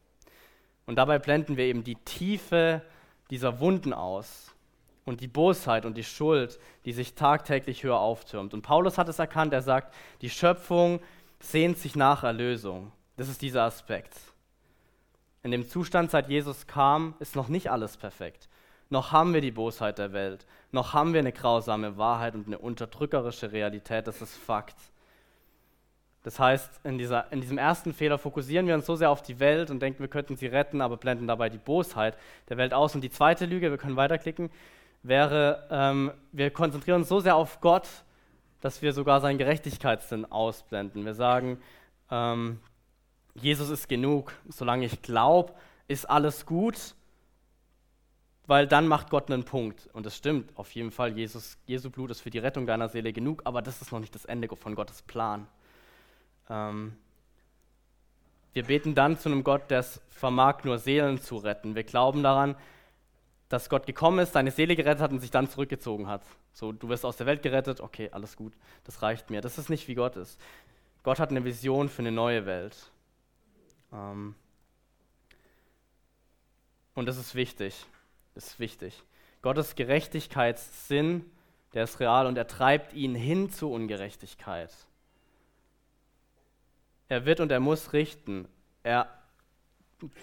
Und 0.86 0.96
dabei 0.96 1.18
blenden 1.18 1.56
wir 1.56 1.66
eben 1.66 1.84
die 1.84 1.96
Tiefe 1.96 2.82
dieser 3.30 3.60
Wunden 3.60 3.92
aus 3.92 4.53
und 5.04 5.20
die 5.20 5.28
Bosheit 5.28 5.84
und 5.84 5.96
die 5.96 6.04
Schuld, 6.04 6.58
die 6.84 6.92
sich 6.92 7.14
tagtäglich 7.14 7.82
höher 7.82 7.98
auftürmt. 7.98 8.54
Und 8.54 8.62
Paulus 8.62 8.98
hat 8.98 9.08
es 9.08 9.18
erkannt, 9.18 9.52
er 9.52 9.62
sagt, 9.62 9.94
die 10.22 10.30
Schöpfung 10.30 11.00
sehnt 11.40 11.78
sich 11.78 11.94
nach 11.94 12.22
Erlösung. 12.24 12.92
Das 13.16 13.28
ist 13.28 13.42
dieser 13.42 13.62
Aspekt. 13.62 14.14
In 15.42 15.50
dem 15.50 15.68
Zustand, 15.68 16.10
seit 16.10 16.28
Jesus 16.28 16.66
kam, 16.66 17.14
ist 17.18 17.36
noch 17.36 17.48
nicht 17.48 17.70
alles 17.70 17.96
perfekt. 17.96 18.48
Noch 18.88 19.12
haben 19.12 19.34
wir 19.34 19.40
die 19.40 19.50
Bosheit 19.50 19.98
der 19.98 20.12
Welt. 20.12 20.46
Noch 20.72 20.94
haben 20.94 21.12
wir 21.12 21.20
eine 21.20 21.32
grausame 21.32 21.98
Wahrheit 21.98 22.34
und 22.34 22.46
eine 22.46 22.58
unterdrückerische 22.58 23.52
Realität. 23.52 24.06
Das 24.06 24.22
ist 24.22 24.36
Fakt. 24.36 24.76
Das 26.22 26.38
heißt, 26.38 26.80
in, 26.84 26.96
dieser, 26.96 27.30
in 27.30 27.42
diesem 27.42 27.58
ersten 27.58 27.92
Fehler 27.92 28.16
fokussieren 28.16 28.66
wir 28.66 28.74
uns 28.74 28.86
so 28.86 28.96
sehr 28.96 29.10
auf 29.10 29.20
die 29.20 29.40
Welt 29.40 29.70
und 29.70 29.80
denken, 29.80 30.00
wir 30.00 30.08
könnten 30.08 30.36
sie 30.36 30.46
retten, 30.46 30.80
aber 30.80 30.96
blenden 30.96 31.26
dabei 31.26 31.50
die 31.50 31.58
Bosheit 31.58 32.16
der 32.48 32.56
Welt 32.56 32.72
aus. 32.72 32.94
Und 32.94 33.02
die 33.02 33.10
zweite 33.10 33.44
Lüge, 33.44 33.70
wir 33.70 33.76
können 33.76 33.96
weiterklicken, 33.96 34.50
wäre, 35.04 35.68
ähm, 35.70 36.12
wir 36.32 36.50
konzentrieren 36.50 37.02
uns 37.02 37.08
so 37.08 37.20
sehr 37.20 37.36
auf 37.36 37.60
Gott, 37.60 37.88
dass 38.60 38.82
wir 38.82 38.92
sogar 38.92 39.20
seinen 39.20 39.38
Gerechtigkeitssinn 39.38 40.24
ausblenden. 40.24 41.04
Wir 41.04 41.14
sagen, 41.14 41.60
ähm, 42.10 42.58
Jesus 43.34 43.68
ist 43.68 43.88
genug. 43.88 44.32
Solange 44.48 44.86
ich 44.86 45.02
glaube, 45.02 45.52
ist 45.86 46.08
alles 46.08 46.46
gut, 46.46 46.94
weil 48.46 48.66
dann 48.66 48.88
macht 48.88 49.10
Gott 49.10 49.30
einen 49.30 49.44
Punkt. 49.44 49.88
Und 49.92 50.06
das 50.06 50.16
stimmt, 50.16 50.56
auf 50.56 50.74
jeden 50.74 50.90
Fall. 50.90 51.16
Jesus, 51.16 51.58
Jesu 51.66 51.90
Blut 51.90 52.10
ist 52.10 52.22
für 52.22 52.30
die 52.30 52.38
Rettung 52.38 52.66
deiner 52.66 52.88
Seele 52.88 53.12
genug, 53.12 53.42
aber 53.44 53.60
das 53.60 53.82
ist 53.82 53.92
noch 53.92 54.00
nicht 54.00 54.14
das 54.14 54.24
Ende 54.24 54.48
von 54.56 54.74
Gottes 54.74 55.02
Plan. 55.02 55.46
Ähm, 56.48 56.96
wir 58.54 58.64
beten 58.64 58.94
dann 58.94 59.18
zu 59.18 59.28
einem 59.28 59.44
Gott, 59.44 59.70
der 59.70 59.80
es 59.80 60.00
vermag, 60.08 60.64
nur 60.64 60.78
Seelen 60.78 61.20
zu 61.20 61.36
retten. 61.36 61.74
Wir 61.74 61.84
glauben 61.84 62.22
daran, 62.22 62.54
dass 63.48 63.68
Gott 63.68 63.86
gekommen 63.86 64.18
ist, 64.18 64.34
deine 64.34 64.50
Seele 64.50 64.76
gerettet 64.76 65.02
hat 65.02 65.12
und 65.12 65.20
sich 65.20 65.30
dann 65.30 65.48
zurückgezogen 65.48 66.06
hat. 66.06 66.22
So, 66.52 66.72
du 66.72 66.88
wirst 66.88 67.04
aus 67.04 67.16
der 67.16 67.26
Welt 67.26 67.42
gerettet, 67.42 67.80
okay, 67.80 68.08
alles 68.12 68.36
gut, 68.36 68.54
das 68.84 69.02
reicht 69.02 69.30
mir. 69.30 69.40
Das 69.40 69.58
ist 69.58 69.68
nicht, 69.68 69.86
wie 69.88 69.94
Gott 69.94 70.16
ist. 70.16 70.40
Gott 71.02 71.18
hat 71.18 71.30
eine 71.30 71.44
Vision 71.44 71.88
für 71.88 72.02
eine 72.02 72.12
neue 72.12 72.46
Welt. 72.46 72.90
Ähm 73.92 74.34
und 76.94 77.06
das 77.06 77.18
ist 77.18 77.34
wichtig. 77.34 77.86
Das 78.34 78.46
ist 78.46 78.60
wichtig. 78.60 79.02
Gottes 79.42 79.74
Gerechtigkeitssinn, 79.74 81.30
der 81.74 81.84
ist 81.84 82.00
real 82.00 82.26
und 82.26 82.38
er 82.38 82.46
treibt 82.46 82.94
ihn 82.94 83.14
hin 83.14 83.50
zur 83.50 83.70
Ungerechtigkeit. 83.70 84.72
Er 87.08 87.26
wird 87.26 87.40
und 87.40 87.52
er 87.52 87.60
muss 87.60 87.92
richten. 87.92 88.48
Er, 88.82 89.08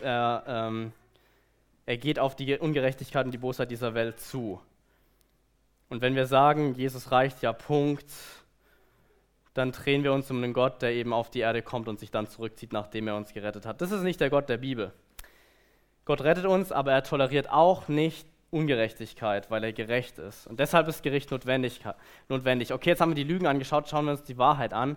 er, 0.02 0.44
ähm, 0.48 0.94
er 1.92 1.98
geht 1.98 2.20
auf 2.20 2.38
die 2.38 2.58
Ungerechtigkeit 2.58 3.26
und 3.26 3.34
die 3.34 3.38
Bosheit 3.38 3.70
dieser 3.70 3.94
Welt 3.94 4.18
zu. 4.18 4.62
Und 5.90 6.00
wenn 6.02 6.16
wir 6.16 6.26
sagen, 6.26 6.74
Jesus 6.76 7.12
reicht 7.12 7.42
ja, 7.42 7.52
Punkt, 7.52 8.10
dann 9.54 9.74
drehen 9.74 10.06
wir 10.06 10.14
uns 10.14 10.32
um 10.32 10.38
einen 10.38 10.54
Gott, 10.54 10.82
der 10.82 10.94
eben 10.94 11.12
auf 11.12 11.30
die 11.30 11.42
Erde 11.42 11.62
kommt 11.62 11.90
und 11.90 12.00
sich 12.00 12.10
dann 12.10 12.28
zurückzieht, 12.28 12.72
nachdem 12.72 13.10
er 13.10 13.18
uns 13.18 13.34
gerettet 13.34 13.66
hat. 13.66 13.82
Das 13.82 13.92
ist 13.92 14.04
nicht 14.04 14.22
der 14.22 14.30
Gott 14.30 14.48
der 14.48 14.56
Bibel. 14.56 14.94
Gott 16.06 16.22
rettet 16.22 16.46
uns, 16.46 16.72
aber 16.72 16.94
er 16.94 17.04
toleriert 17.04 17.50
auch 17.50 17.90
nicht 17.90 18.26
Ungerechtigkeit, 18.52 19.52
weil 19.52 19.66
er 19.66 19.74
gerecht 19.74 20.18
ist. 20.18 20.48
Und 20.48 20.62
deshalb 20.62 20.88
ist 20.88 21.04
Gericht 21.04 21.30
notwendig. 21.30 21.82
notwendig. 22.30 22.72
Okay, 22.72 22.92
jetzt 22.92 23.02
haben 23.02 23.12
wir 23.12 23.16
die 23.16 23.30
Lügen 23.30 23.48
angeschaut, 23.48 23.90
schauen 23.90 24.06
wir 24.06 24.12
uns 24.12 24.24
die 24.24 24.38
Wahrheit 24.38 24.72
an. 24.72 24.96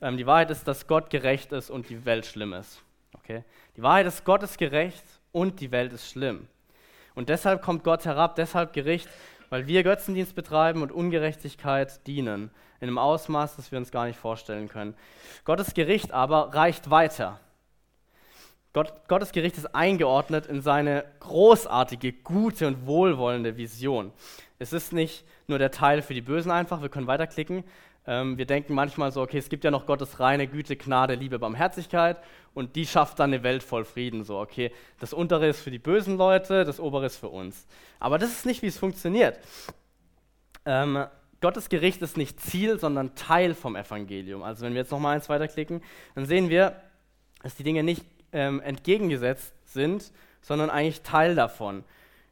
Ähm, 0.00 0.16
die 0.16 0.26
Wahrheit 0.26 0.52
ist, 0.52 0.68
dass 0.68 0.86
Gott 0.86 1.10
gerecht 1.10 1.50
ist 1.50 1.70
und 1.70 1.88
die 1.88 2.04
Welt 2.04 2.24
schlimm 2.24 2.52
ist. 2.52 2.84
Okay? 3.14 3.42
Die 3.76 3.82
Wahrheit 3.82 4.06
ist, 4.06 4.24
Gott 4.24 4.44
ist 4.44 4.58
gerecht 4.58 5.02
und 5.32 5.60
die 5.60 5.70
Welt 5.70 5.92
ist 5.92 6.08
schlimm. 6.10 6.48
Und 7.14 7.28
deshalb 7.28 7.62
kommt 7.62 7.84
Gott 7.84 8.04
herab, 8.04 8.36
deshalb 8.36 8.72
Gericht, 8.72 9.08
weil 9.48 9.66
wir 9.66 9.82
Götzendienst 9.82 10.34
betreiben 10.34 10.82
und 10.82 10.92
Ungerechtigkeit 10.92 12.06
dienen 12.06 12.50
in 12.80 12.88
einem 12.88 12.98
Ausmaß, 12.98 13.56
das 13.56 13.72
wir 13.72 13.78
uns 13.78 13.90
gar 13.90 14.06
nicht 14.06 14.18
vorstellen 14.18 14.68
können. 14.68 14.94
Gottes 15.44 15.74
Gericht 15.74 16.12
aber 16.12 16.54
reicht 16.54 16.90
weiter. 16.90 17.40
Gott, 18.72 18.92
Gottes 19.08 19.32
Gericht 19.32 19.56
ist 19.56 19.74
eingeordnet 19.74 20.44
in 20.46 20.60
seine 20.60 21.06
großartige, 21.20 22.12
gute 22.12 22.66
und 22.66 22.86
wohlwollende 22.86 23.56
Vision. 23.56 24.12
Es 24.58 24.74
ist 24.74 24.92
nicht 24.92 25.24
nur 25.46 25.58
der 25.58 25.70
Teil 25.70 26.02
für 26.02 26.12
die 26.12 26.20
Bösen 26.20 26.50
einfach, 26.50 26.82
wir 26.82 26.90
können 26.90 27.06
weiterklicken. 27.06 27.64
Ähm, 28.06 28.38
wir 28.38 28.46
denken 28.46 28.74
manchmal 28.74 29.10
so, 29.10 29.22
okay, 29.22 29.38
es 29.38 29.48
gibt 29.48 29.64
ja 29.64 29.70
noch 29.70 29.86
Gottes 29.86 30.20
reine 30.20 30.46
Güte, 30.46 30.76
Gnade, 30.76 31.14
Liebe, 31.14 31.38
Barmherzigkeit 31.38 32.18
und 32.54 32.76
die 32.76 32.86
schafft 32.86 33.18
dann 33.18 33.32
eine 33.32 33.42
Welt 33.42 33.62
voll 33.62 33.84
Frieden. 33.84 34.24
So, 34.24 34.38
okay, 34.38 34.70
das 35.00 35.12
untere 35.12 35.48
ist 35.48 35.60
für 35.60 35.70
die 35.70 35.78
bösen 35.78 36.16
Leute, 36.16 36.64
das 36.64 36.78
obere 36.78 37.06
ist 37.06 37.16
für 37.16 37.28
uns. 37.28 37.66
Aber 37.98 38.18
das 38.18 38.30
ist 38.30 38.46
nicht, 38.46 38.62
wie 38.62 38.68
es 38.68 38.78
funktioniert. 38.78 39.38
Ähm, 40.64 41.04
Gottes 41.40 41.68
Gericht 41.68 42.00
ist 42.02 42.16
nicht 42.16 42.40
Ziel, 42.40 42.78
sondern 42.78 43.14
Teil 43.14 43.54
vom 43.54 43.76
Evangelium. 43.76 44.42
Also 44.42 44.64
wenn 44.64 44.72
wir 44.72 44.80
jetzt 44.80 44.90
nochmal 44.90 45.16
eins 45.16 45.28
weiterklicken, 45.28 45.82
dann 46.14 46.26
sehen 46.26 46.48
wir, 46.48 46.80
dass 47.42 47.56
die 47.56 47.62
Dinge 47.62 47.82
nicht 47.82 48.04
ähm, 48.32 48.60
entgegengesetzt 48.60 49.52
sind, 49.64 50.12
sondern 50.40 50.70
eigentlich 50.70 51.02
Teil 51.02 51.34
davon. 51.34 51.84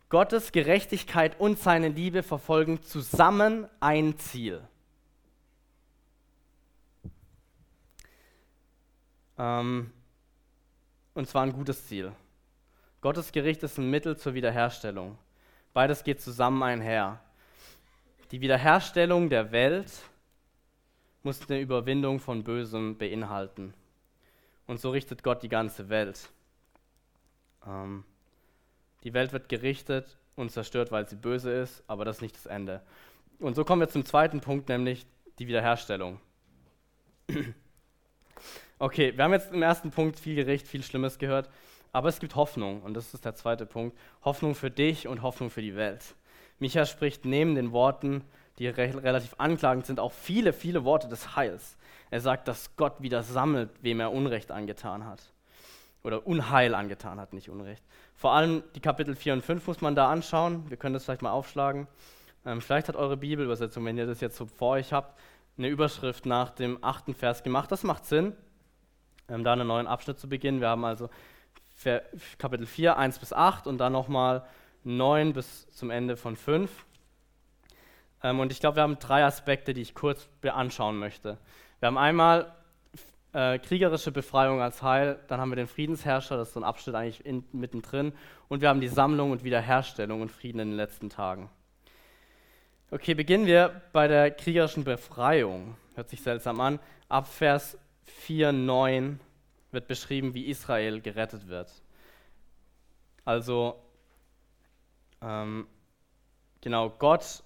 Gottes 0.08 0.52
Gerechtigkeit 0.52 1.38
und 1.40 1.58
seine 1.58 1.88
Liebe 1.88 2.22
verfolgen 2.22 2.82
zusammen 2.82 3.66
ein 3.80 4.16
Ziel. 4.18 4.62
Ähm, 9.38 9.90
und 11.14 11.28
zwar 11.28 11.42
ein 11.42 11.52
gutes 11.52 11.86
Ziel. 11.86 12.12
Gottes 13.00 13.32
Gericht 13.32 13.62
ist 13.62 13.78
ein 13.78 13.90
Mittel 13.90 14.16
zur 14.16 14.34
Wiederherstellung. 14.34 15.18
Beides 15.72 16.04
geht 16.04 16.20
zusammen 16.20 16.62
einher. 16.62 17.20
Die 18.30 18.40
Wiederherstellung 18.40 19.28
der 19.28 19.52
Welt 19.52 19.90
muss 21.22 21.48
eine 21.48 21.60
Überwindung 21.60 22.20
von 22.20 22.44
Bösem 22.44 22.96
beinhalten. 22.96 23.74
Und 24.66 24.80
so 24.80 24.90
richtet 24.90 25.22
Gott 25.22 25.42
die 25.42 25.48
ganze 25.48 25.88
Welt. 25.88 26.30
Ähm, 27.66 28.04
die 29.02 29.12
Welt 29.12 29.32
wird 29.32 29.48
gerichtet 29.48 30.16
und 30.36 30.50
zerstört, 30.50 30.90
weil 30.90 31.08
sie 31.08 31.16
böse 31.16 31.52
ist, 31.52 31.84
aber 31.86 32.04
das 32.04 32.16
ist 32.16 32.22
nicht 32.22 32.36
das 32.36 32.46
Ende. 32.46 32.82
Und 33.38 33.54
so 33.54 33.64
kommen 33.64 33.80
wir 33.80 33.88
zum 33.88 34.04
zweiten 34.04 34.40
Punkt, 34.40 34.68
nämlich 34.68 35.06
die 35.38 35.46
Wiederherstellung. 35.46 36.20
Okay, 38.80 39.16
wir 39.16 39.22
haben 39.22 39.32
jetzt 39.32 39.52
im 39.52 39.62
ersten 39.62 39.92
Punkt 39.92 40.18
viel 40.18 40.34
Gericht, 40.34 40.66
viel 40.66 40.82
Schlimmes 40.82 41.18
gehört, 41.18 41.48
aber 41.92 42.08
es 42.08 42.18
gibt 42.18 42.34
Hoffnung 42.34 42.82
und 42.82 42.94
das 42.94 43.14
ist 43.14 43.24
der 43.24 43.36
zweite 43.36 43.66
Punkt. 43.66 43.96
Hoffnung 44.24 44.56
für 44.56 44.70
dich 44.70 45.06
und 45.06 45.22
Hoffnung 45.22 45.48
für 45.48 45.62
die 45.62 45.76
Welt. 45.76 46.16
Micha 46.58 46.84
spricht 46.84 47.24
neben 47.24 47.54
den 47.54 47.70
Worten, 47.70 48.24
die 48.58 48.66
re 48.66 49.00
relativ 49.00 49.36
anklagend 49.38 49.86
sind, 49.86 50.00
auch 50.00 50.12
viele, 50.12 50.52
viele 50.52 50.84
Worte 50.84 51.06
des 51.06 51.36
Heils. 51.36 51.76
Er 52.10 52.20
sagt, 52.20 52.48
dass 52.48 52.74
Gott 52.74 53.00
wieder 53.00 53.22
sammelt, 53.22 53.70
wem 53.80 54.00
er 54.00 54.12
Unrecht 54.12 54.50
angetan 54.50 55.06
hat. 55.06 55.20
Oder 56.02 56.26
Unheil 56.26 56.74
angetan 56.74 57.20
hat, 57.20 57.32
nicht 57.32 57.50
Unrecht. 57.50 57.82
Vor 58.16 58.32
allem 58.32 58.64
die 58.74 58.80
Kapitel 58.80 59.14
4 59.14 59.34
und 59.34 59.42
5 59.42 59.66
muss 59.68 59.80
man 59.82 59.94
da 59.94 60.10
anschauen. 60.10 60.68
Wir 60.68 60.76
können 60.76 60.94
das 60.94 61.04
vielleicht 61.04 61.22
mal 61.22 61.30
aufschlagen. 61.30 61.86
Ähm, 62.44 62.60
vielleicht 62.60 62.88
hat 62.88 62.96
eure 62.96 63.16
Bibelübersetzung, 63.16 63.84
wenn 63.84 63.96
ihr 63.96 64.06
das 64.06 64.20
jetzt 64.20 64.36
so 64.36 64.46
vor 64.46 64.72
euch 64.72 64.92
habt, 64.92 65.18
eine 65.56 65.68
Überschrift 65.68 66.26
nach 66.26 66.50
dem 66.50 66.82
achten 66.82 67.14
Vers 67.14 67.44
gemacht. 67.44 67.70
Das 67.70 67.84
macht 67.84 68.04
Sinn, 68.04 68.34
ähm, 69.28 69.44
da 69.44 69.52
einen 69.52 69.66
neuen 69.66 69.86
Abschnitt 69.86 70.18
zu 70.18 70.28
beginnen. 70.28 70.60
Wir 70.60 70.68
haben 70.68 70.84
also 70.84 71.10
Kapitel 72.38 72.66
4, 72.66 72.96
1 72.96 73.18
bis 73.18 73.32
8 73.32 73.66
und 73.66 73.78
dann 73.78 73.92
nochmal 73.92 74.44
9 74.84 75.32
bis 75.32 75.70
zum 75.70 75.90
Ende 75.90 76.16
von 76.16 76.36
5. 76.36 76.70
Ähm, 78.22 78.40
und 78.40 78.52
ich 78.52 78.60
glaube, 78.60 78.76
wir 78.76 78.82
haben 78.82 78.98
drei 78.98 79.24
Aspekte, 79.24 79.74
die 79.74 79.82
ich 79.82 79.94
kurz 79.94 80.28
anschauen 80.42 80.98
möchte. 80.98 81.38
Wir 81.80 81.88
haben 81.88 81.98
einmal 81.98 82.54
äh, 83.32 83.58
kriegerische 83.58 84.12
Befreiung 84.12 84.60
als 84.60 84.82
Heil, 84.82 85.18
dann 85.28 85.40
haben 85.40 85.50
wir 85.50 85.56
den 85.56 85.66
Friedensherrscher, 85.66 86.36
das 86.36 86.48
ist 86.48 86.54
so 86.54 86.60
ein 86.60 86.64
Abschnitt 86.64 86.94
eigentlich 86.94 87.26
in, 87.26 87.44
mittendrin, 87.52 88.12
und 88.48 88.60
wir 88.60 88.68
haben 88.68 88.80
die 88.80 88.88
Sammlung 88.88 89.32
und 89.32 89.42
Wiederherstellung 89.42 90.22
und 90.22 90.30
Frieden 90.30 90.60
in 90.60 90.68
den 90.68 90.76
letzten 90.76 91.10
Tagen. 91.10 91.50
Okay, 92.90 93.14
beginnen 93.14 93.46
wir 93.46 93.82
bei 93.92 94.06
der 94.06 94.30
kriegerischen 94.30 94.84
Befreiung. 94.84 95.76
Hört 95.96 96.10
sich 96.10 96.22
seltsam 96.22 96.60
an. 96.60 96.78
Ab 97.08 97.26
Vers 97.26 97.76
4, 98.06 98.52
9 98.52 99.20
wird 99.70 99.88
beschrieben, 99.88 100.34
wie 100.34 100.46
Israel 100.46 101.00
gerettet 101.00 101.48
wird. 101.48 101.70
Also, 103.24 103.82
ähm, 105.22 105.66
genau, 106.60 106.90
Gott 106.90 107.42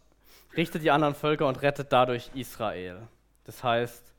richtet 0.57 0.83
die 0.83 0.91
anderen 0.91 1.15
Völker 1.15 1.47
und 1.47 1.63
rettet 1.63 1.93
dadurch 1.93 2.31
Israel. 2.35 3.07
Das 3.45 3.63
heißt, 3.63 4.13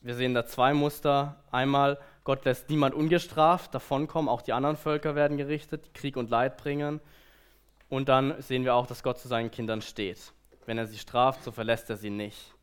wir 0.00 0.14
sehen 0.14 0.34
da 0.34 0.44
zwei 0.46 0.74
Muster. 0.74 1.36
Einmal, 1.50 1.98
Gott 2.24 2.44
lässt 2.44 2.68
niemand 2.70 2.94
ungestraft 2.94 3.74
davonkommen, 3.74 4.28
auch 4.28 4.42
die 4.42 4.52
anderen 4.52 4.76
Völker 4.76 5.14
werden 5.14 5.36
gerichtet, 5.36 5.94
Krieg 5.94 6.16
und 6.16 6.30
Leid 6.30 6.56
bringen. 6.56 7.00
Und 7.88 8.08
dann 8.08 8.40
sehen 8.40 8.64
wir 8.64 8.74
auch, 8.74 8.86
dass 8.86 9.02
Gott 9.02 9.18
zu 9.18 9.28
seinen 9.28 9.50
Kindern 9.50 9.82
steht. 9.82 10.32
Wenn 10.66 10.78
er 10.78 10.86
sie 10.86 10.98
straft, 10.98 11.44
so 11.44 11.52
verlässt 11.52 11.90
er 11.90 11.96
sie 11.96 12.10
nicht. 12.10 12.54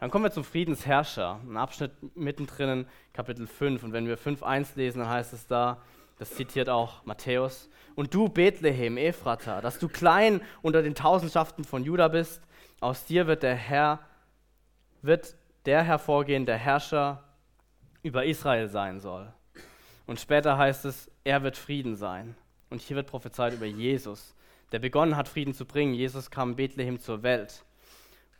Dann 0.00 0.10
kommen 0.10 0.24
wir 0.24 0.32
zum 0.32 0.44
Friedensherrscher, 0.44 1.40
ein 1.46 1.58
Abschnitt 1.58 1.92
mittendrin, 2.16 2.86
Kapitel 3.12 3.46
5. 3.46 3.82
Und 3.82 3.92
wenn 3.92 4.06
wir 4.06 4.18
5.1 4.18 4.68
lesen, 4.76 5.00
dann 5.00 5.10
heißt 5.10 5.34
es 5.34 5.46
da, 5.46 5.82
das 6.18 6.34
zitiert 6.34 6.70
auch 6.70 7.04
Matthäus, 7.04 7.68
und 7.96 8.14
du 8.14 8.28
Bethlehem, 8.28 8.96
Ephrata, 8.96 9.60
dass 9.60 9.78
du 9.78 9.88
klein 9.88 10.40
unter 10.62 10.82
den 10.82 10.94
Tausendschaften 10.94 11.64
von 11.64 11.84
Juda 11.84 12.08
bist, 12.08 12.42
aus 12.80 13.04
dir 13.04 13.26
wird 13.26 13.42
der 13.42 13.54
Herr, 13.54 14.00
wird 15.02 15.36
der 15.66 15.82
hervorgehen, 15.82 16.46
der 16.46 16.56
Herrscher 16.56 17.22
über 18.02 18.24
Israel 18.24 18.68
sein 18.68 19.00
soll. 19.00 19.30
Und 20.06 20.18
später 20.18 20.56
heißt 20.56 20.86
es, 20.86 21.10
er 21.24 21.42
wird 21.42 21.58
Frieden 21.58 21.94
sein. 21.94 22.36
Und 22.70 22.80
hier 22.80 22.96
wird 22.96 23.06
prophezeit 23.06 23.52
über 23.52 23.66
Jesus, 23.66 24.34
der 24.72 24.78
begonnen 24.78 25.16
hat, 25.16 25.28
Frieden 25.28 25.52
zu 25.52 25.66
bringen. 25.66 25.92
Jesus 25.92 26.30
kam 26.30 26.56
Bethlehem 26.56 27.00
zur 27.00 27.22
Welt. 27.22 27.64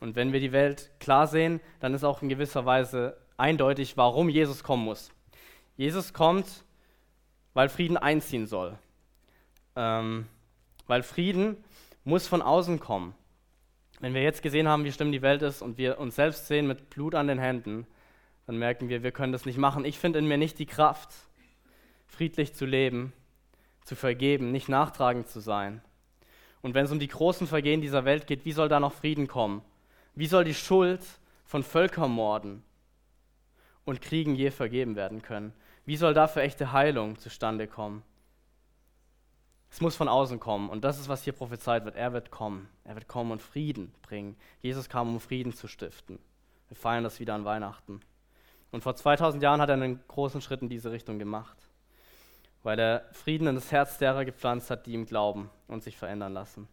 Und 0.01 0.15
wenn 0.15 0.33
wir 0.33 0.39
die 0.39 0.51
Welt 0.51 0.91
klar 0.99 1.27
sehen, 1.27 1.61
dann 1.79 1.93
ist 1.93 2.03
auch 2.03 2.21
in 2.21 2.27
gewisser 2.27 2.65
Weise 2.65 3.17
eindeutig, 3.37 3.97
warum 3.97 4.29
Jesus 4.29 4.63
kommen 4.63 4.83
muss. 4.83 5.11
Jesus 5.77 6.11
kommt, 6.11 6.65
weil 7.53 7.69
Frieden 7.69 7.97
einziehen 7.97 8.47
soll. 8.47 8.77
Ähm, 9.75 10.27
weil 10.87 11.03
Frieden 11.03 11.63
muss 12.03 12.27
von 12.27 12.41
außen 12.41 12.79
kommen. 12.79 13.13
Wenn 13.99 14.15
wir 14.15 14.23
jetzt 14.23 14.41
gesehen 14.41 14.67
haben, 14.67 14.85
wie 14.85 14.91
schlimm 14.91 15.11
die 15.11 15.21
Welt 15.21 15.43
ist 15.43 15.61
und 15.61 15.77
wir 15.77 15.99
uns 15.99 16.15
selbst 16.15 16.47
sehen 16.47 16.65
mit 16.65 16.89
Blut 16.89 17.13
an 17.13 17.27
den 17.27 17.37
Händen, 17.37 17.85
dann 18.47 18.57
merken 18.57 18.89
wir, 18.89 19.03
wir 19.03 19.11
können 19.11 19.31
das 19.31 19.45
nicht 19.45 19.59
machen. 19.59 19.85
Ich 19.85 19.99
finde 19.99 20.17
in 20.17 20.27
mir 20.27 20.37
nicht 20.37 20.57
die 20.57 20.65
Kraft, 20.65 21.09
friedlich 22.07 22.55
zu 22.55 22.65
leben, 22.65 23.13
zu 23.85 23.95
vergeben, 23.95 24.51
nicht 24.51 24.67
nachtragend 24.67 25.27
zu 25.27 25.39
sein. 25.39 25.83
Und 26.63 26.73
wenn 26.73 26.85
es 26.85 26.91
um 26.91 26.99
die 26.99 27.07
großen 27.07 27.45
Vergehen 27.45 27.81
dieser 27.81 28.03
Welt 28.03 28.25
geht, 28.25 28.45
wie 28.45 28.51
soll 28.51 28.67
da 28.67 28.79
noch 28.79 28.93
Frieden 28.93 29.27
kommen? 29.27 29.61
Wie 30.21 30.27
soll 30.27 30.43
die 30.43 30.53
Schuld 30.53 31.01
von 31.45 31.63
Völkermorden 31.63 32.61
und 33.85 34.03
Kriegen 34.03 34.35
je 34.35 34.51
vergeben 34.51 34.95
werden 34.95 35.23
können? 35.23 35.51
Wie 35.83 35.97
soll 35.97 36.13
dafür 36.13 36.43
echte 36.43 36.71
Heilung 36.71 37.17
zustande 37.17 37.65
kommen? 37.65 38.03
Es 39.71 39.81
muss 39.81 39.95
von 39.95 40.07
außen 40.07 40.39
kommen. 40.39 40.69
Und 40.69 40.83
das 40.83 40.99
ist, 40.99 41.09
was 41.09 41.23
hier 41.23 41.33
prophezeit 41.33 41.85
wird. 41.85 41.95
Er 41.95 42.13
wird 42.13 42.29
kommen. 42.29 42.69
Er 42.83 42.93
wird 42.93 43.07
kommen 43.07 43.31
und 43.31 43.41
Frieden 43.41 43.95
bringen. 44.03 44.37
Jesus 44.61 44.89
kam, 44.89 45.09
um 45.09 45.19
Frieden 45.19 45.53
zu 45.53 45.67
stiften. 45.67 46.19
Wir 46.67 46.77
feiern 46.77 47.03
das 47.03 47.19
wieder 47.19 47.33
an 47.33 47.45
Weihnachten. 47.45 48.01
Und 48.69 48.83
vor 48.83 48.95
2000 48.95 49.41
Jahren 49.41 49.59
hat 49.59 49.69
er 49.69 49.73
einen 49.73 50.03
großen 50.07 50.41
Schritt 50.41 50.61
in 50.61 50.69
diese 50.69 50.91
Richtung 50.91 51.17
gemacht, 51.17 51.57
weil 52.61 52.77
er 52.77 53.09
Frieden 53.11 53.47
in 53.47 53.55
das 53.55 53.71
Herz 53.71 53.97
derer 53.97 54.23
gepflanzt 54.23 54.69
hat, 54.69 54.85
die 54.85 54.93
ihm 54.93 55.07
glauben 55.07 55.49
und 55.67 55.81
sich 55.81 55.97
verändern 55.97 56.33
lassen. 56.33 56.67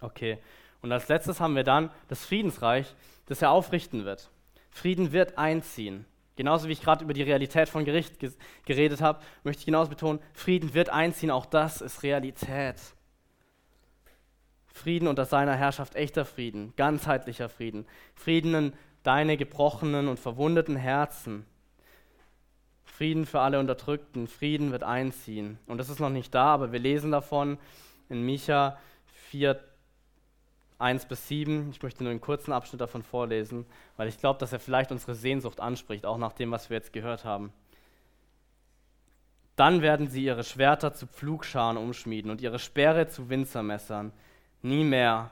Okay, 0.00 0.38
und 0.82 0.92
als 0.92 1.08
letztes 1.08 1.40
haben 1.40 1.56
wir 1.56 1.64
dann 1.64 1.90
das 2.08 2.24
Friedensreich, 2.24 2.94
das 3.26 3.42
er 3.42 3.50
aufrichten 3.50 4.04
wird. 4.04 4.30
Frieden 4.70 5.12
wird 5.12 5.38
einziehen. 5.38 6.06
Genauso 6.36 6.68
wie 6.68 6.72
ich 6.72 6.80
gerade 6.80 7.04
über 7.04 7.12
die 7.12 7.22
Realität 7.22 7.68
von 7.68 7.84
Gericht 7.84 8.14
geredet 8.64 9.02
habe, 9.02 9.20
möchte 9.44 9.60
ich 9.60 9.66
genauso 9.66 9.90
betonen, 9.90 10.20
Frieden 10.32 10.72
wird 10.72 10.88
einziehen, 10.88 11.30
auch 11.30 11.44
das 11.44 11.82
ist 11.82 12.02
Realität. 12.02 12.76
Frieden 14.66 15.08
unter 15.08 15.26
seiner 15.26 15.54
Herrschaft, 15.54 15.96
echter 15.96 16.24
Frieden, 16.24 16.72
ganzheitlicher 16.76 17.50
Frieden. 17.50 17.86
Frieden 18.14 18.54
in 18.54 18.72
deine 19.02 19.36
gebrochenen 19.36 20.08
und 20.08 20.18
verwundeten 20.18 20.76
Herzen. 20.76 21.44
Frieden 22.84 23.26
für 23.26 23.40
alle 23.40 23.58
Unterdrückten, 23.58 24.26
Frieden 24.26 24.72
wird 24.72 24.82
einziehen. 24.82 25.58
Und 25.66 25.78
das 25.78 25.90
ist 25.90 26.00
noch 26.00 26.10
nicht 26.10 26.34
da, 26.34 26.46
aber 26.46 26.72
wir 26.72 26.78
lesen 26.78 27.10
davon 27.10 27.58
in 28.08 28.24
Micha 28.24 28.78
4, 29.30 29.60
1 30.80 31.06
bis 31.06 31.28
7. 31.28 31.70
Ich 31.70 31.82
möchte 31.82 32.02
nur 32.02 32.10
einen 32.10 32.20
kurzen 32.20 32.52
Abschnitt 32.52 32.80
davon 32.80 33.02
vorlesen, 33.02 33.66
weil 33.96 34.08
ich 34.08 34.18
glaube, 34.18 34.38
dass 34.38 34.52
er 34.52 34.60
vielleicht 34.60 34.92
unsere 34.92 35.14
Sehnsucht 35.14 35.60
anspricht, 35.60 36.06
auch 36.06 36.18
nach 36.18 36.32
dem, 36.32 36.50
was 36.50 36.70
wir 36.70 36.76
jetzt 36.76 36.92
gehört 36.92 37.24
haben. 37.24 37.52
Dann 39.56 39.82
werden 39.82 40.08
sie 40.08 40.24
ihre 40.24 40.44
Schwerter 40.44 40.94
zu 40.94 41.06
Pflugscharen 41.06 41.76
umschmieden 41.76 42.30
und 42.30 42.40
ihre 42.40 42.58
Speere 42.58 43.08
zu 43.08 43.28
Winzermessern. 43.28 44.12
Nie 44.62 44.84
mehr 44.84 45.30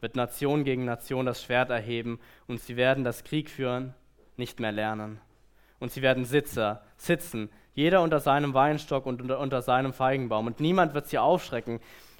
wird 0.00 0.16
Nation 0.16 0.64
gegen 0.64 0.84
Nation 0.84 1.26
das 1.26 1.42
Schwert 1.42 1.70
erheben 1.70 2.18
und 2.48 2.60
sie 2.60 2.76
werden 2.76 3.04
das 3.04 3.22
Krieg 3.22 3.48
führen 3.48 3.94
nicht 4.36 4.58
mehr 4.58 4.72
lernen. 4.72 5.20
Und 5.78 5.92
sie 5.92 6.02
werden 6.02 6.24
Sitzer, 6.24 6.82
sitzen, 6.96 7.48
jeder 7.74 8.02
unter 8.02 8.18
seinem 8.18 8.54
Weinstock 8.54 9.06
und 9.06 9.22
unter, 9.22 9.38
unter 9.38 9.62
seinem 9.62 9.92
Feigenbaum. 9.92 10.48
Und 10.48 10.58
niemand 10.58 10.94
wird 10.94 11.06
sie 11.06 11.18
aufschrecken, 11.18 11.78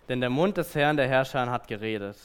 denn 0.08 0.20
der 0.20 0.30
Mund 0.30 0.56
des 0.56 0.74
Herrn, 0.76 0.96
der 0.96 1.08
Herrscher, 1.08 1.50
hat 1.50 1.66
geredet. 1.66 2.16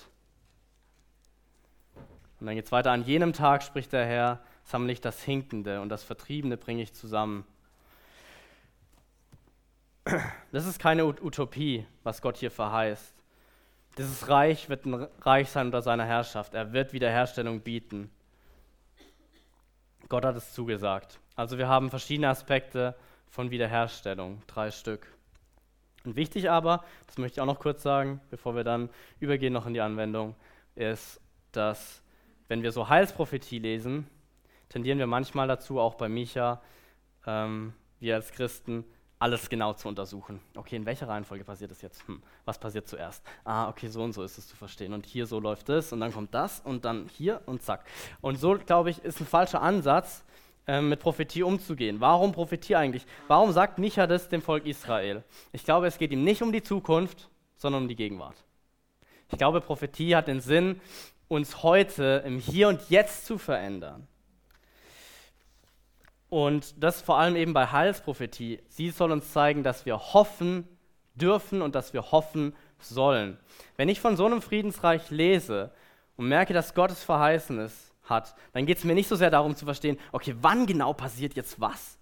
Und 2.45 2.49
dann 2.49 2.57
geht 2.57 2.65
es 2.65 2.71
weiter, 2.71 2.91
an 2.91 3.03
jenem 3.03 3.33
Tag 3.33 3.63
spricht 3.63 3.91
der 3.91 4.05
Herr, 4.05 4.39
sammle 4.65 4.93
ich 4.93 5.01
das 5.01 5.23
Hinkende 5.23 5.81
und 5.81 5.89
das 5.89 6.03
Vertriebene 6.03 6.57
bringe 6.57 6.83
ich 6.83 6.93
zusammen. 6.93 7.43
Das 10.51 10.67
ist 10.67 10.77
keine 10.77 11.07
Utopie, 11.07 11.87
was 12.03 12.21
Gott 12.21 12.37
hier 12.37 12.51
verheißt. 12.51 13.15
Dieses 13.97 14.29
Reich 14.29 14.69
wird 14.69 14.85
ein 14.85 15.07
Reich 15.21 15.49
sein 15.49 15.65
unter 15.65 15.81
seiner 15.81 16.05
Herrschaft. 16.05 16.53
Er 16.53 16.71
wird 16.71 16.93
Wiederherstellung 16.93 17.61
bieten. 17.61 18.11
Gott 20.07 20.23
hat 20.23 20.35
es 20.35 20.53
zugesagt. 20.53 21.19
Also 21.35 21.57
wir 21.57 21.67
haben 21.67 21.89
verschiedene 21.89 22.29
Aspekte 22.29 22.93
von 23.27 23.49
Wiederherstellung, 23.49 24.43
drei 24.45 24.69
Stück. 24.69 25.07
Und 26.03 26.15
wichtig 26.15 26.51
aber, 26.51 26.85
das 27.07 27.17
möchte 27.17 27.37
ich 27.37 27.41
auch 27.41 27.47
noch 27.47 27.59
kurz 27.59 27.81
sagen, 27.81 28.21
bevor 28.29 28.55
wir 28.55 28.63
dann 28.63 28.91
übergehen 29.19 29.51
noch 29.51 29.65
in 29.65 29.73
die 29.73 29.81
Anwendung, 29.81 30.35
ist, 30.75 31.19
dass 31.51 32.03
wenn 32.47 32.63
wir 32.63 32.71
so 32.71 32.89
Heilsprophetie 32.89 33.59
lesen, 33.59 34.07
tendieren 34.69 34.99
wir 34.99 35.07
manchmal 35.07 35.47
dazu, 35.47 35.79
auch 35.79 35.95
bei 35.95 36.09
Micha, 36.09 36.61
ähm, 37.25 37.73
wir 37.99 38.15
als 38.15 38.31
Christen, 38.31 38.85
alles 39.17 39.49
genau 39.49 39.73
zu 39.73 39.87
untersuchen. 39.87 40.39
Okay, 40.55 40.75
in 40.75 40.85
welcher 40.85 41.07
Reihenfolge 41.07 41.43
passiert 41.43 41.71
das 41.71 41.81
jetzt? 41.81 42.07
Hm, 42.07 42.21
was 42.43 42.59
passiert 42.59 42.87
zuerst? 42.87 43.23
Ah, 43.43 43.69
okay, 43.69 43.87
so 43.87 44.03
und 44.03 44.13
so 44.13 44.23
ist 44.23 44.37
es 44.37 44.47
zu 44.47 44.55
verstehen. 44.55 44.93
Und 44.93 45.05
hier 45.05 45.25
so 45.25 45.39
läuft 45.39 45.69
es 45.69 45.93
und 45.93 46.01
dann 46.01 46.13
kommt 46.13 46.33
das 46.33 46.59
und 46.59 46.85
dann 46.85 47.09
hier 47.17 47.41
und 47.45 47.61
zack. 47.61 47.85
Und 48.21 48.37
so, 48.37 48.57
glaube 48.57 48.89
ich, 48.89 48.99
ist 49.03 49.21
ein 49.21 49.25
falscher 49.25 49.61
Ansatz, 49.61 50.23
ähm, 50.67 50.89
mit 50.89 50.99
Prophetie 50.99 51.43
umzugehen. 51.43 52.01
Warum 52.01 52.31
Prophetie 52.31 52.75
eigentlich? 52.75 53.05
Warum 53.27 53.51
sagt 53.51 53.77
Micha 53.77 54.07
das 54.07 54.29
dem 54.29 54.41
Volk 54.41 54.65
Israel? 54.65 55.23
Ich 55.53 55.63
glaube, 55.63 55.87
es 55.87 55.97
geht 55.97 56.11
ihm 56.11 56.23
nicht 56.23 56.41
um 56.41 56.51
die 56.51 56.63
Zukunft, 56.63 57.29
sondern 57.55 57.83
um 57.83 57.87
die 57.87 57.95
Gegenwart. 57.95 58.35
Ich 59.31 59.37
glaube, 59.37 59.61
Prophetie 59.61 60.15
hat 60.15 60.27
den 60.27 60.39
Sinn, 60.39 60.81
uns 61.27 61.63
heute 61.63 62.23
im 62.25 62.39
Hier 62.39 62.67
und 62.67 62.89
Jetzt 62.89 63.25
zu 63.25 63.37
verändern. 63.37 64.07
Und 66.29 66.83
das 66.83 67.01
vor 67.01 67.17
allem 67.17 67.35
eben 67.35 67.53
bei 67.53 67.67
Heilsprophetie. 67.67 68.61
Sie 68.67 68.89
soll 68.89 69.11
uns 69.11 69.31
zeigen, 69.31 69.63
dass 69.63 69.85
wir 69.85 69.97
hoffen 69.97 70.67
dürfen 71.13 71.61
und 71.61 71.75
dass 71.75 71.93
wir 71.93 72.11
hoffen 72.11 72.55
sollen. 72.79 73.37
Wenn 73.77 73.89
ich 73.89 74.01
von 74.01 74.17
so 74.17 74.25
einem 74.25 74.41
Friedensreich 74.41 75.09
lese 75.11 75.71
und 76.17 76.27
merke, 76.27 76.53
dass 76.53 76.73
Gott 76.73 76.91
es 76.91 77.03
verheißen 77.03 77.69
hat, 78.03 78.35
dann 78.53 78.65
geht 78.65 78.77
es 78.77 78.83
mir 78.83 78.95
nicht 78.95 79.07
so 79.07 79.15
sehr 79.15 79.31
darum 79.31 79.55
zu 79.55 79.65
verstehen, 79.65 79.97
okay, 80.11 80.35
wann 80.41 80.65
genau 80.65 80.93
passiert 80.93 81.35
jetzt 81.35 81.59
was, 81.59 81.97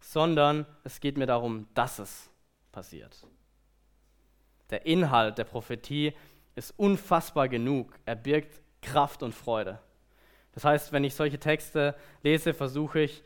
sondern 0.00 0.66
es 0.82 1.00
geht 1.00 1.18
mir 1.18 1.26
darum, 1.26 1.66
dass 1.74 1.98
es 1.98 2.30
passiert. 2.72 3.26
Der 4.70 4.86
Inhalt 4.86 5.38
der 5.38 5.44
Prophetie 5.44 6.14
ist 6.56 6.72
unfassbar 6.76 7.48
genug. 7.48 7.98
Er 8.06 8.16
birgt 8.16 8.63
Kraft 8.84 9.22
und 9.22 9.34
Freude. 9.34 9.80
Das 10.52 10.64
heißt, 10.64 10.92
wenn 10.92 11.02
ich 11.04 11.14
solche 11.14 11.40
Texte 11.40 11.96
lese, 12.22 12.54
versuche 12.54 13.00
ich 13.00 13.22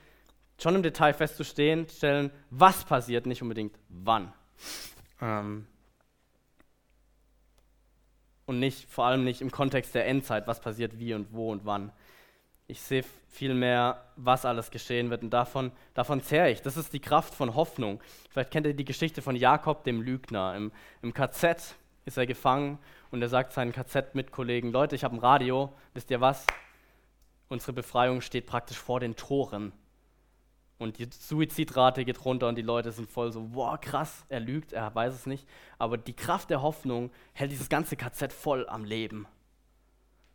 schon 0.60 0.74
im 0.74 0.82
Detail 0.82 1.12
festzustellen, 1.12 2.30
was 2.50 2.84
passiert, 2.84 3.26
nicht 3.26 3.42
unbedingt 3.42 3.78
wann. 3.88 4.32
Ähm, 5.20 5.66
und 8.46 8.60
nicht, 8.60 8.90
vor 8.90 9.04
allem 9.04 9.24
nicht 9.24 9.42
im 9.42 9.50
Kontext 9.50 9.94
der 9.94 10.06
Endzeit, 10.06 10.46
was 10.46 10.60
passiert 10.60 10.98
wie 10.98 11.12
und 11.12 11.32
wo 11.32 11.52
und 11.52 11.66
wann. 11.66 11.92
Ich 12.66 12.80
sehe 12.80 13.04
vielmehr, 13.28 14.02
was 14.16 14.44
alles 14.44 14.70
geschehen 14.70 15.10
wird 15.10 15.22
und 15.22 15.30
davon, 15.30 15.70
davon 15.94 16.22
zehre 16.22 16.50
ich. 16.50 16.62
Das 16.62 16.76
ist 16.76 16.92
die 16.92 17.00
Kraft 17.00 17.34
von 17.34 17.54
Hoffnung. 17.54 18.00
Vielleicht 18.30 18.50
kennt 18.50 18.66
ihr 18.66 18.74
die 18.74 18.84
Geschichte 18.84 19.22
von 19.22 19.36
Jakob, 19.36 19.84
dem 19.84 20.00
Lügner. 20.00 20.54
Im, 20.56 20.72
im 21.02 21.12
KZ 21.12 21.76
ist 22.04 22.16
er 22.16 22.26
gefangen 22.26 22.78
und 23.10 23.22
er 23.22 23.28
sagt 23.28 23.52
seinen 23.52 23.72
KZ-Mitkollegen, 23.72 24.72
Leute, 24.72 24.94
ich 24.94 25.04
habe 25.04 25.16
ein 25.16 25.20
Radio, 25.20 25.72
wisst 25.94 26.10
ihr 26.10 26.20
was? 26.20 26.46
Unsere 27.48 27.72
Befreiung 27.72 28.20
steht 28.20 28.46
praktisch 28.46 28.78
vor 28.78 29.00
den 29.00 29.16
Toren. 29.16 29.72
Und 30.78 30.98
die 30.98 31.08
Suizidrate 31.10 32.04
geht 32.04 32.24
runter 32.24 32.48
und 32.48 32.54
die 32.54 32.62
Leute 32.62 32.92
sind 32.92 33.10
voll 33.10 33.32
so, 33.32 33.54
wow, 33.54 33.80
krass, 33.80 34.24
er 34.28 34.40
lügt, 34.40 34.72
er 34.72 34.94
weiß 34.94 35.12
es 35.12 35.26
nicht. 35.26 35.46
Aber 35.78 35.98
die 35.98 36.12
Kraft 36.12 36.50
der 36.50 36.62
Hoffnung 36.62 37.10
hält 37.32 37.50
dieses 37.50 37.68
ganze 37.68 37.96
KZ 37.96 38.32
voll 38.32 38.68
am 38.68 38.84
Leben. 38.84 39.26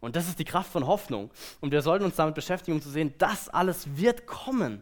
Und 0.01 0.17
das 0.17 0.27
ist 0.27 0.37
die 0.39 0.43
Kraft 0.43 0.69
von 0.69 0.85
Hoffnung. 0.85 1.31
Und 1.61 1.71
wir 1.71 1.81
sollten 1.81 2.03
uns 2.03 2.17
damit 2.17 2.35
beschäftigen, 2.35 2.75
um 2.75 2.81
zu 2.81 2.89
sehen, 2.89 3.13
das 3.19 3.47
alles 3.47 3.95
wird 3.95 4.27
kommen. 4.27 4.81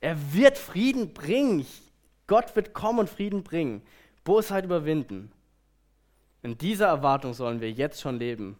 Er 0.00 0.16
wird 0.32 0.58
Frieden 0.58 1.14
bringen. 1.14 1.64
Gott 2.26 2.56
wird 2.56 2.74
kommen 2.74 2.98
und 2.98 3.08
Frieden 3.08 3.44
bringen. 3.44 3.82
Bosheit 4.24 4.64
überwinden. 4.64 5.30
In 6.42 6.56
dieser 6.56 6.86
Erwartung 6.86 7.34
sollen 7.34 7.60
wir 7.60 7.70
jetzt 7.70 8.00
schon 8.00 8.18
leben. 8.18 8.58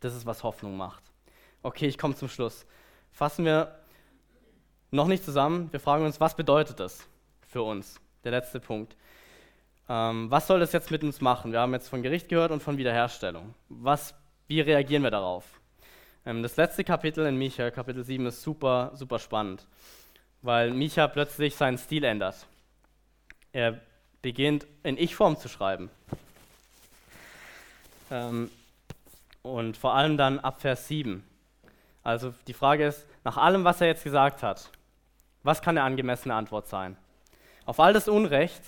Das 0.00 0.14
ist, 0.14 0.26
was 0.26 0.42
Hoffnung 0.42 0.76
macht. 0.76 1.02
Okay, 1.62 1.86
ich 1.86 1.98
komme 1.98 2.14
zum 2.14 2.28
Schluss. 2.28 2.66
Fassen 3.12 3.44
wir 3.44 3.78
noch 4.90 5.06
nicht 5.06 5.24
zusammen. 5.24 5.72
Wir 5.72 5.80
fragen 5.80 6.04
uns, 6.04 6.20
was 6.20 6.36
bedeutet 6.36 6.80
das 6.80 7.06
für 7.46 7.62
uns? 7.62 8.00
Der 8.24 8.32
letzte 8.32 8.60
Punkt. 8.60 8.96
Ähm, 9.88 10.30
was 10.30 10.46
soll 10.46 10.60
das 10.60 10.72
jetzt 10.72 10.90
mit 10.90 11.02
uns 11.02 11.20
machen? 11.20 11.52
Wir 11.52 11.60
haben 11.60 11.72
jetzt 11.72 11.88
von 11.88 12.02
Gericht 12.02 12.28
gehört 12.28 12.52
und 12.52 12.62
von 12.62 12.78
Wiederherstellung. 12.78 13.54
Was 13.68 14.14
wie 14.52 14.60
reagieren 14.60 15.02
wir 15.02 15.10
darauf? 15.10 15.44
Ähm, 16.26 16.42
das 16.42 16.56
letzte 16.56 16.84
Kapitel 16.84 17.24
in 17.26 17.38
Micha, 17.38 17.70
Kapitel 17.70 18.04
7, 18.04 18.26
ist 18.26 18.42
super, 18.42 18.90
super 18.94 19.18
spannend, 19.18 19.66
weil 20.42 20.72
Micha 20.72 21.08
plötzlich 21.08 21.56
seinen 21.56 21.78
Stil 21.78 22.04
ändert. 22.04 22.46
Er 23.52 23.80
beginnt 24.20 24.66
in 24.82 24.98
Ich-Form 24.98 25.38
zu 25.38 25.48
schreiben. 25.48 25.90
Ähm, 28.12 28.50
und 29.40 29.76
vor 29.78 29.94
allem 29.94 30.18
dann 30.18 30.38
ab 30.38 30.60
Vers 30.60 30.86
7. 30.86 31.24
Also 32.02 32.34
die 32.46 32.52
Frage 32.52 32.86
ist, 32.86 33.06
nach 33.24 33.38
allem, 33.38 33.64
was 33.64 33.80
er 33.80 33.86
jetzt 33.86 34.04
gesagt 34.04 34.42
hat, 34.42 34.70
was 35.42 35.62
kann 35.62 35.78
eine 35.78 35.86
angemessene 35.86 36.34
Antwort 36.34 36.68
sein? 36.68 36.96
Auf 37.64 37.80
all 37.80 37.94
das 37.94 38.08
Unrecht 38.08 38.62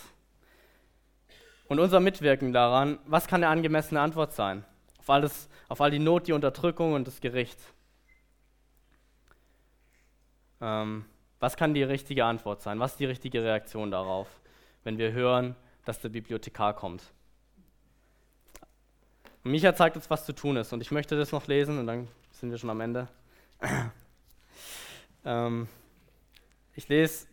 und 1.68 1.78
unser 1.78 2.00
Mitwirken 2.00 2.52
daran, 2.54 2.98
was 3.04 3.26
kann 3.26 3.44
eine 3.44 3.52
angemessene 3.52 4.00
Antwort 4.00 4.32
sein? 4.32 4.64
Auf 4.98 5.10
alles, 5.10 5.48
auf 5.68 5.80
all 5.80 5.90
die 5.90 5.98
Not, 5.98 6.26
die 6.26 6.32
Unterdrückung 6.32 6.94
und 6.94 7.06
das 7.06 7.20
Gericht. 7.20 7.60
Ähm, 10.62 11.04
was 11.38 11.56
kann 11.56 11.74
die 11.74 11.82
richtige 11.82 12.24
Antwort 12.24 12.62
sein? 12.62 12.80
Was 12.80 12.92
ist 12.92 13.00
die 13.00 13.04
richtige 13.04 13.42
Reaktion 13.44 13.90
darauf, 13.90 14.28
wenn 14.84 14.96
wir 14.96 15.12
hören, 15.12 15.54
dass 15.84 16.00
der 16.00 16.08
Bibliothekar 16.08 16.74
kommt? 16.74 17.02
Und 19.44 19.50
Micha 19.50 19.74
zeigt 19.74 19.96
uns, 19.96 20.10
was 20.10 20.24
zu 20.24 20.32
tun 20.32 20.56
ist. 20.56 20.72
Und 20.72 20.80
ich 20.80 20.90
möchte 20.90 21.16
das 21.16 21.32
noch 21.32 21.46
lesen 21.46 21.78
und 21.78 21.86
dann 21.86 22.08
sind 22.32 22.50
wir 22.50 22.58
schon 22.58 22.70
am 22.70 22.80
Ende. 22.80 23.08
ähm, 25.24 25.68
ich 26.74 26.88
lese 26.88 27.26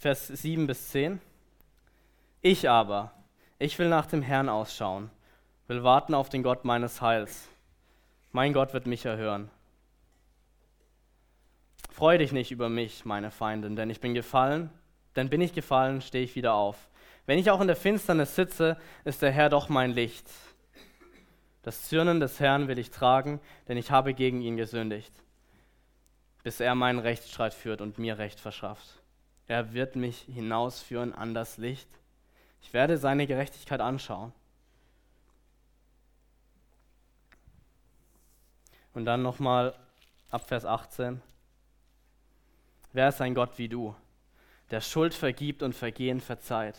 Vers 0.00 0.26
7 0.28 0.66
bis 0.66 0.88
10. 0.88 1.20
Ich 2.40 2.68
aber, 2.68 3.12
ich 3.58 3.78
will 3.78 3.88
nach 3.88 4.06
dem 4.06 4.22
Herrn 4.22 4.48
ausschauen 4.48 5.10
will 5.66 5.82
warten 5.82 6.14
auf 6.14 6.28
den 6.28 6.42
Gott 6.42 6.64
meines 6.64 7.00
Heils. 7.00 7.48
Mein 8.32 8.52
Gott 8.52 8.72
wird 8.72 8.86
mich 8.86 9.04
erhören. 9.04 9.50
Freu 11.90 12.18
dich 12.18 12.32
nicht 12.32 12.52
über 12.52 12.68
mich, 12.68 13.04
meine 13.04 13.30
Feindin, 13.30 13.74
denn 13.74 13.90
ich 13.90 14.00
bin 14.00 14.14
gefallen, 14.14 14.70
denn 15.16 15.30
bin 15.30 15.40
ich 15.40 15.54
gefallen, 15.54 16.02
stehe 16.02 16.24
ich 16.24 16.36
wieder 16.36 16.54
auf. 16.54 16.88
Wenn 17.26 17.38
ich 17.40 17.50
auch 17.50 17.60
in 17.60 17.66
der 17.66 17.76
Finsternis 17.76 18.34
sitze, 18.36 18.76
ist 19.04 19.20
der 19.20 19.32
Herr 19.32 19.48
doch 19.48 19.68
mein 19.68 19.90
Licht. 19.90 20.30
Das 21.62 21.88
Zürnen 21.88 22.20
des 22.20 22.38
Herrn 22.38 22.68
will 22.68 22.78
ich 22.78 22.92
tragen, 22.92 23.40
denn 23.66 23.76
ich 23.76 23.90
habe 23.90 24.14
gegen 24.14 24.40
ihn 24.40 24.56
gesündigt, 24.56 25.12
bis 26.44 26.60
er 26.60 26.76
meinen 26.76 27.00
Rechtsstreit 27.00 27.52
führt 27.52 27.80
und 27.80 27.98
mir 27.98 28.18
Recht 28.18 28.38
verschafft. 28.38 29.02
Er 29.48 29.72
wird 29.72 29.96
mich 29.96 30.20
hinausführen 30.32 31.12
an 31.12 31.34
das 31.34 31.58
Licht. 31.58 31.88
Ich 32.62 32.72
werde 32.72 32.98
seine 32.98 33.26
Gerechtigkeit 33.26 33.80
anschauen. 33.80 34.32
Und 38.94 39.04
dann 39.04 39.22
nochmal 39.22 39.74
ab 40.30 40.46
Vers 40.48 40.64
18. 40.64 41.20
Wer 42.92 43.08
ist 43.08 43.20
ein 43.20 43.34
Gott 43.34 43.58
wie 43.58 43.68
du, 43.68 43.94
der 44.70 44.80
Schuld 44.80 45.14
vergibt 45.14 45.62
und 45.62 45.74
Vergehen 45.74 46.20
verzeiht, 46.20 46.78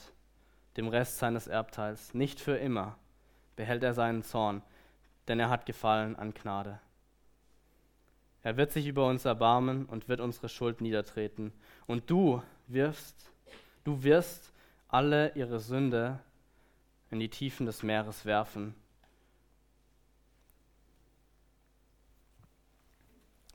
dem 0.77 0.87
Rest 0.87 1.17
seines 1.17 1.47
Erbteils? 1.47 2.13
Nicht 2.13 2.39
für 2.39 2.55
immer 2.55 2.97
behält 3.55 3.83
er 3.83 3.93
seinen 3.93 4.23
Zorn, 4.23 4.61
denn 5.27 5.39
er 5.39 5.49
hat 5.49 5.65
Gefallen 5.65 6.15
an 6.15 6.33
Gnade. 6.33 6.79
Er 8.43 8.55
wird 8.55 8.71
sich 8.71 8.87
über 8.87 9.07
uns 9.07 9.25
erbarmen 9.25 9.85
und 9.85 10.07
wird 10.07 10.21
unsere 10.21 10.47
Schuld 10.47 10.79
niedertreten. 10.79 11.51
Und 11.85 12.09
du 12.09 12.41
wirst, 12.67 13.31
du 13.83 14.03
wirst 14.03 14.53
alle 14.87 15.33
ihre 15.35 15.59
Sünde 15.59 16.19
in 17.09 17.19
die 17.19 17.29
Tiefen 17.29 17.65
des 17.65 17.83
Meeres 17.83 18.25
werfen 18.25 18.75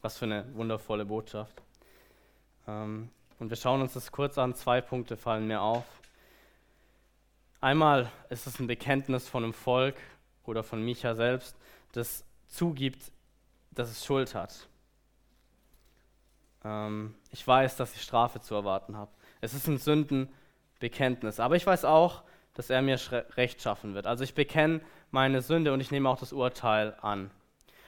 Was 0.03 0.19
für 0.19 0.25
eine 0.25 0.45
wundervolle 0.57 1.05
Botschaft. 1.05 1.63
Ähm, 2.67 3.09
und 3.39 3.51
wir 3.51 3.57
schauen 3.57 3.81
uns 3.81 3.93
das 3.95 4.11
kurz 4.11 4.37
an. 4.37 4.55
Zwei 4.57 4.81
Punkte 4.81 5.17
fallen 5.17 5.47
mir 5.47 5.63
auf. 5.63 5.85
Einmal 7.63 8.11
ist 8.29 8.49
es 8.49 8.59
ein 8.59 8.67
Bekenntnis 8.67 9.29
von 9.29 9.45
einem 9.45 9.53
Volk 9.53 9.95
oder 10.43 10.65
von 10.65 10.85
Micha 10.85 11.15
selbst, 11.15 11.57
das 11.93 12.25
zugibt, 12.49 13.13
dass 13.71 13.89
es 13.89 14.05
Schuld 14.05 14.35
hat. 14.35 14.67
Ähm, 16.65 17.15
ich 17.31 17.47
weiß, 17.47 17.77
dass 17.77 17.95
ich 17.95 18.03
Strafe 18.03 18.41
zu 18.41 18.57
erwarten 18.57 18.97
habe. 18.97 19.13
Es 19.41 19.55
ist 19.55 19.69
ein 19.69 19.79
Sündenbekenntnis. 19.79 21.39
Aber 21.39 21.55
ich 21.55 21.65
weiß 21.65 21.85
auch, 21.85 22.25
dass 22.55 22.69
er 22.69 22.83
mir 22.83 22.99
Recht 23.37 23.63
schaffen 23.63 23.95
wird. 23.95 24.09
Also 24.09 24.25
ich 24.25 24.35
bekenne 24.35 24.81
meine 25.13 25.41
Sünde 25.41 25.73
und 25.73 25.79
ich 25.79 25.93
nehme 25.93 26.09
auch 26.09 26.19
das 26.19 26.33
Urteil 26.33 26.97
an. 27.01 27.31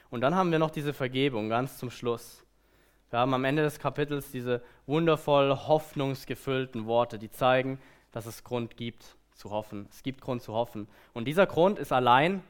Und 0.09 0.21
dann 0.21 0.37
haben 0.37 0.53
wir 0.53 0.61
noch 0.61 0.71
diese 0.71 0.95
Vergebung 0.95 1.49
ganz 1.49 1.79
zum 1.79 1.91
Schluss. 1.91 2.45
Wir 3.11 3.19
haben 3.19 3.35
am 3.35 3.45
Ende 3.45 3.65
des 3.65 3.81
Kapitels 3.81 4.31
diese 4.31 4.63
wundervoll 4.87 5.51
hoffnungsgefüllten 5.51 6.87
Worte, 6.87 7.19
die 7.19 7.33
zeigen, 7.33 7.81
dass 8.13 8.27
es 8.27 8.45
Grund 8.45 8.77
gibt 8.77 9.17
zu 9.35 9.51
hoffen. 9.51 9.87
Es 9.91 10.03
gibt 10.03 10.21
Grund 10.21 10.43
zu 10.43 10.55
hoffen. 10.55 10.89
Und 11.13 11.27
dieser 11.27 11.47
Grund 11.47 11.79
ist 11.79 11.93
allein 11.93 12.43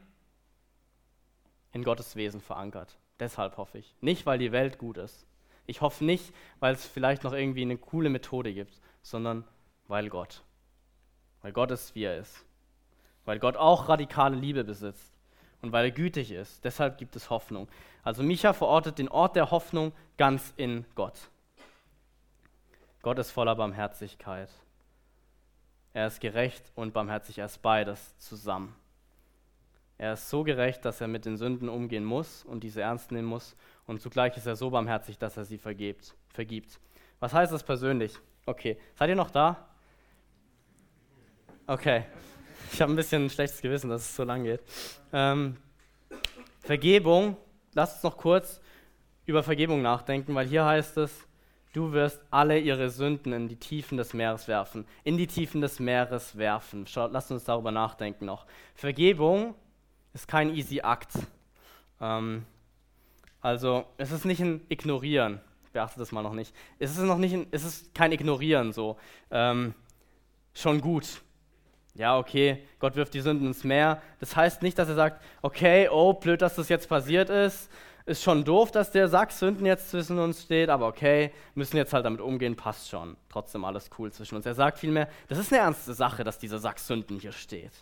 in 1.73 1.83
Gottes 1.83 2.17
Wesen 2.17 2.41
verankert. 2.41 2.97
Deshalb 3.19 3.57
hoffe 3.57 3.79
ich. 3.79 3.95
Nicht, 4.01 4.27
weil 4.27 4.39
die 4.39 4.53
Welt 4.53 4.79
gut 4.79 4.97
ist. 4.97 5.27
Ich 5.67 5.81
hoffe 5.81 6.05
nicht, 6.05 6.33
weil 6.61 6.75
es 6.75 6.85
vielleicht 6.87 7.25
noch 7.25 7.33
irgendwie 7.33 7.63
eine 7.63 7.79
coole 7.79 8.11
Methode 8.11 8.53
gibt, 8.53 8.81
sondern 9.03 9.45
weil 9.89 10.09
Gott. 10.09 10.43
Weil 11.43 11.53
Gott 11.53 11.71
ist, 11.71 11.95
wie 11.95 12.05
er 12.05 12.19
ist. 12.19 12.45
Weil 13.25 13.39
Gott 13.39 13.57
auch 13.57 13.89
radikale 13.89 14.37
Liebe 14.37 14.65
besitzt 14.65 15.13
und 15.63 15.73
weil 15.73 15.87
er 15.87 15.91
gütig 15.91 16.31
ist. 16.31 16.65
Deshalb 16.65 16.99
gibt 16.99 17.17
es 17.17 17.31
Hoffnung. 17.31 17.69
Also 18.03 18.23
Micha 18.23 18.53
verortet 18.53 18.99
den 18.99 19.09
Ort 19.09 19.35
der 19.35 19.51
Hoffnung 19.51 19.93
ganz 20.19 20.53
in 20.57 20.85
Gott. 20.95 21.31
Gott 23.01 23.19
ist 23.19 23.31
voller 23.31 23.55
Barmherzigkeit. 23.55 24.51
Er 25.95 26.09
ist 26.09 26.21
gerecht 26.21 26.73
und 26.75 26.93
barmherzig, 26.93 27.39
er 27.39 27.47
ist 27.47 27.63
beides 27.63 28.19
zusammen. 28.19 28.75
Er 29.97 30.15
ist 30.15 30.29
so 30.29 30.43
gerecht, 30.43 30.85
dass 30.85 31.01
er 31.01 31.07
mit 31.07 31.25
den 31.25 31.37
Sünden 31.37 31.69
umgehen 31.69 32.05
muss 32.05 32.45
und 32.45 32.65
diese 32.65 32.83
ernst 32.83 33.13
nehmen 33.13 33.29
muss. 33.29 33.57
Und 33.87 34.03
zugleich 34.03 34.37
ist 34.37 34.47
er 34.47 34.57
so 34.57 34.71
barmherzig, 34.71 35.19
dass 35.19 35.37
er 35.37 35.45
sie 35.45 35.57
vergibt. 35.57 36.15
vergibt. 36.29 36.81
Was 37.21 37.33
heißt 37.33 37.53
das 37.53 37.63
persönlich? 37.63 38.19
Okay, 38.45 38.77
seid 38.97 39.09
ihr 39.09 39.15
noch 39.15 39.31
da? 39.31 39.69
Okay. 41.67 42.05
Ich 42.73 42.83
habe 42.83 42.93
ein 42.93 42.97
bisschen 42.97 43.27
ein 43.27 43.31
schlechtes 43.31 43.63
Gewissen, 43.63 43.89
dass 43.89 44.03
es 44.03 44.17
so 44.17 44.25
lang 44.25 44.43
geht. 44.43 44.61
Ähm, 45.13 45.57
Vergebung, 46.61 47.37
lasst 47.73 47.97
uns 47.97 48.03
noch 48.03 48.17
kurz 48.17 48.61
über 49.27 49.45
Vergebung 49.45 49.81
nachdenken, 49.81 50.35
weil 50.35 50.49
hier 50.49 50.65
heißt 50.65 50.97
es, 50.99 51.27
du 51.75 51.93
wirst 51.93 52.23
alle 52.31 52.59
ihre 52.59 52.89
Sünden 52.89 53.35
in 53.35 53.49
die 53.49 53.57
Tiefen 53.57 53.99
des 53.99 54.15
Meeres 54.15 54.49
werfen. 54.49 54.87
In 55.03 55.19
die 55.19 55.27
Tiefen 55.27 55.61
des 55.61 55.81
Meeres 55.81 56.39
werfen. 56.39 56.87
Schaut, 56.87 57.13
lasst 57.13 57.31
uns 57.31 57.45
darüber 57.45 57.73
nachdenken 57.73 58.25
noch. 58.25 58.47
Vergebung 58.75 59.55
ist 60.15 60.29
kein 60.29 60.55
easy 60.55 60.81
Akt. 60.81 61.13
Ähm, 62.01 62.47
also 63.41 63.85
es 63.99 64.13
ist 64.13 64.25
nicht 64.25 64.41
ein 64.41 64.63
Ignorieren. 64.69 65.41
beachte 65.73 65.99
das 65.99 66.13
mal 66.13 66.23
noch 66.23 66.33
nicht. 66.33 66.55
Es 66.79 66.93
ist 66.93 67.01
noch 67.01 67.19
nicht, 67.19 67.37
es 67.51 67.65
ist 67.65 67.95
kein 67.95 68.13
Ignorieren 68.13 68.73
so. 68.73 68.97
Ähm, 69.33 69.75
schon 70.55 70.81
gut. 70.81 71.23
Ja, 71.97 72.19
okay, 72.19 72.65
Gott 72.79 72.95
wirft 72.95 73.15
die 73.15 73.21
Sünden 73.21 73.49
ins 73.49 73.65
Meer. 73.65 74.01
Das 74.21 74.37
heißt 74.37 74.63
nicht, 74.63 74.79
dass 74.79 74.89
er 74.89 74.95
sagt, 74.95 75.23
okay, 75.43 75.89
oh, 75.89 76.13
blöd, 76.13 76.41
dass 76.41 76.55
das 76.55 76.69
jetzt 76.69 76.89
passiert 76.89 77.31
ist. 77.31 77.69
Ist 78.07 78.23
schon 78.23 78.45
doof, 78.45 78.71
dass 78.71 78.91
der 78.91 79.09
Sack 79.09 79.33
Sünden 79.33 79.65
jetzt 79.65 79.91
zwischen 79.91 80.19
uns 80.19 80.43
steht, 80.43 80.69
aber 80.69 80.89
okay, 80.89 81.33
müssen 81.55 81.79
jetzt 81.79 81.95
halt 81.95 82.05
damit 82.05 82.21
umgehen, 82.21 82.55
passt 82.55 82.91
schon. 82.91 83.17
Trotzdem 83.31 83.65
alles 83.65 83.89
cool 83.99 84.13
zwischen 84.13 84.37
uns. 84.37 84.45
Er 84.45 84.55
sagt 84.55 84.79
vielmehr, 84.79 85.09
das 85.29 85.39
ist 85.39 85.53
eine 85.53 85.63
ernste 85.63 85.95
Sache, 85.95 86.23
dass 86.23 86.39
dieser 86.39 86.59
Sack 86.59 86.79
Sünden 86.79 87.19
hier 87.19 87.33
steht. 87.33 87.73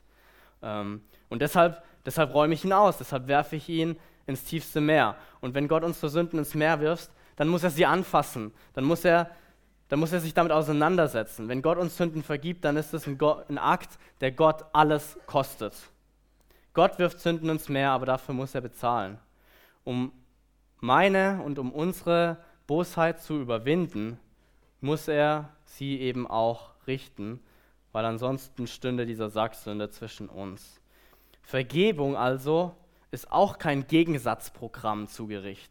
Ähm, 0.63 1.03
und 1.29 1.43
deshalb, 1.43 1.83
deshalb 2.07 2.33
räume 2.35 2.55
ich 2.55 2.65
ihn 2.65 2.73
aus, 2.73 2.99
deshalb 2.99 3.27
werfe 3.27 3.57
ich 3.57 3.69
ihn 3.69 3.97
ins 4.27 4.45
tiefste 4.45 4.81
Meer. 4.81 5.17
Und 5.41 5.55
wenn 5.55 5.67
Gott 5.67 5.83
unsere 5.83 6.09
Sünden 6.09 6.39
ins 6.39 6.55
Meer 6.55 6.81
wirft, 6.81 7.11
dann 7.35 7.49
muss 7.49 7.65
er 7.65 7.71
sie 7.71 7.87
anfassen. 7.87 8.53
Dann 8.75 8.85
muss 8.85 9.05
er, 9.05 9.29
dann 9.89 9.99
muss 9.99 10.13
er 10.13 10.21
sich 10.21 10.35
damit 10.35 10.53
auseinandersetzen. 10.53 11.49
Wenn 11.49 11.63
Gott 11.63 11.79
uns 11.79 11.97
Sünden 11.97 12.23
vergibt, 12.23 12.65
dann 12.65 12.77
ist 12.77 12.95
es 12.95 13.09
ein, 13.09 13.19
ein 13.49 13.59
Akt, 13.59 13.99
der 14.21 14.31
Gott 14.31 14.65
alles 14.73 15.19
kostet. 15.27 15.75
Gott 16.75 17.01
wirft 17.01 17.19
Sünden 17.19 17.49
ins 17.51 17.69
Meer, 17.69 17.91
aber 17.91 18.07
dafür 18.07 18.35
muss 18.35 18.55
er 18.55 18.61
bezahlen. 18.61 19.19
Um 19.85 20.13
meine 20.79 21.43
und 21.43 21.59
um 21.59 21.73
unsere 21.73 22.39
Bosheit 22.67 23.21
zu 23.21 23.41
überwinden, 23.41 24.19
muss 24.81 25.09
er 25.09 25.51
sie 25.65 26.01
eben 26.01 26.27
auch 26.27 26.71
richten, 26.87 27.41
weil 27.93 28.05
ansonsten 28.05 28.67
stünde 28.67 29.07
dieser 29.07 29.31
Sacksünde 29.31 29.91
zwischen 29.91 30.29
uns. 30.29 30.81
Vergebung 31.43 32.17
also 32.17 32.75
ist 33.11 33.31
auch 33.31 33.59
kein 33.59 33.87
Gegensatzprogramm 33.87 35.07
zu 35.07 35.27
Gericht. 35.27 35.71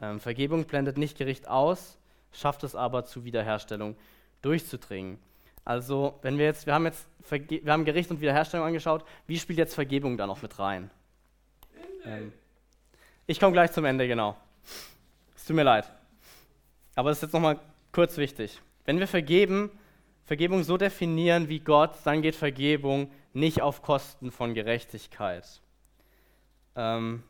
Ähm, 0.00 0.20
Vergebung 0.20 0.64
blendet 0.64 0.98
nicht 0.98 1.16
Gericht 1.16 1.48
aus, 1.48 1.98
schafft 2.32 2.64
es 2.64 2.74
aber 2.74 3.04
zu 3.04 3.24
Wiederherstellung 3.24 3.96
durchzudringen. 4.42 5.18
Also, 5.64 6.18
wenn 6.22 6.38
wir 6.38 6.46
jetzt, 6.46 6.66
wir 6.66 6.74
haben 6.74 6.86
jetzt 6.86 7.06
Verge 7.20 7.60
wir 7.62 7.72
haben 7.72 7.84
Gericht 7.84 8.10
und 8.10 8.20
Wiederherstellung 8.20 8.66
angeschaut, 8.66 9.04
wie 9.26 9.38
spielt 9.38 9.58
jetzt 9.58 9.74
Vergebung 9.74 10.16
da 10.16 10.26
noch 10.26 10.40
mit 10.40 10.58
rein? 10.58 10.90
Ähm, 12.04 12.32
ich 13.28 13.38
komme 13.38 13.52
gleich 13.52 13.70
zum 13.70 13.84
Ende, 13.84 14.08
genau. 14.08 14.36
Es 15.36 15.44
tut 15.44 15.54
mir 15.54 15.62
leid. 15.62 15.88
Aber 16.94 17.10
es 17.10 17.18
ist 17.18 17.22
jetzt 17.22 17.34
nochmal 17.34 17.60
kurz 17.92 18.16
wichtig. 18.16 18.60
Wenn 18.86 18.98
wir 18.98 19.06
vergeben, 19.06 19.70
Vergebung 20.24 20.64
so 20.64 20.78
definieren 20.78 21.48
wie 21.48 21.60
Gott, 21.60 21.92
dann 22.04 22.22
geht 22.22 22.34
Vergebung 22.34 23.12
nicht 23.34 23.60
auf 23.60 23.82
Kosten 23.82 24.30
von 24.30 24.54
Gerechtigkeit. 24.54 25.60
Ähm, 26.74 27.22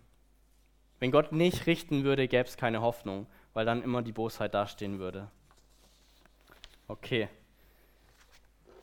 wenn 1.01 1.11
Gott 1.11 1.33
nicht 1.33 1.67
richten 1.67 2.05
würde, 2.05 2.29
gäbe 2.29 2.49
es 2.49 2.57
keine 2.57 2.81
Hoffnung, 2.81 3.27
weil 3.53 3.67
dann 3.67 3.83
immer 3.83 4.03
die 4.03 4.13
Bosheit 4.13 4.55
dastehen 4.55 5.01
würde. 5.01 5.29
Okay. 6.87 7.29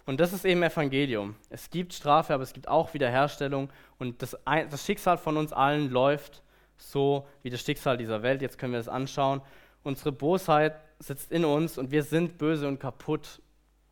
Und 0.05 0.19
das 0.19 0.33
ist 0.33 0.43
eben 0.43 0.63
Evangelium. 0.63 1.35
Es 1.49 1.69
gibt 1.69 1.93
Strafe, 1.93 2.33
aber 2.33 2.43
es 2.43 2.51
gibt 2.51 2.67
auch 2.67 2.93
Wiederherstellung. 2.93 3.69
Und 3.99 4.21
das, 4.21 4.37
das 4.45 4.85
Schicksal 4.85 5.17
von 5.17 5.37
uns 5.37 5.53
allen 5.53 5.89
läuft 5.89 6.43
so 6.77 7.27
wie 7.41 7.49
das 7.49 7.61
Schicksal 7.61 7.97
dieser 7.97 8.23
Welt. 8.23 8.41
Jetzt 8.41 8.57
können 8.57 8.73
wir 8.73 8.79
das 8.79 8.89
anschauen. 8.89 9.41
Unsere 9.83 10.11
Bosheit 10.11 10.75
sitzt 10.99 11.31
in 11.31 11.45
uns 11.45 11.77
und 11.77 11.91
wir 11.91 12.03
sind 12.03 12.37
böse 12.37 12.67
und 12.67 12.79
kaputt 12.79 13.41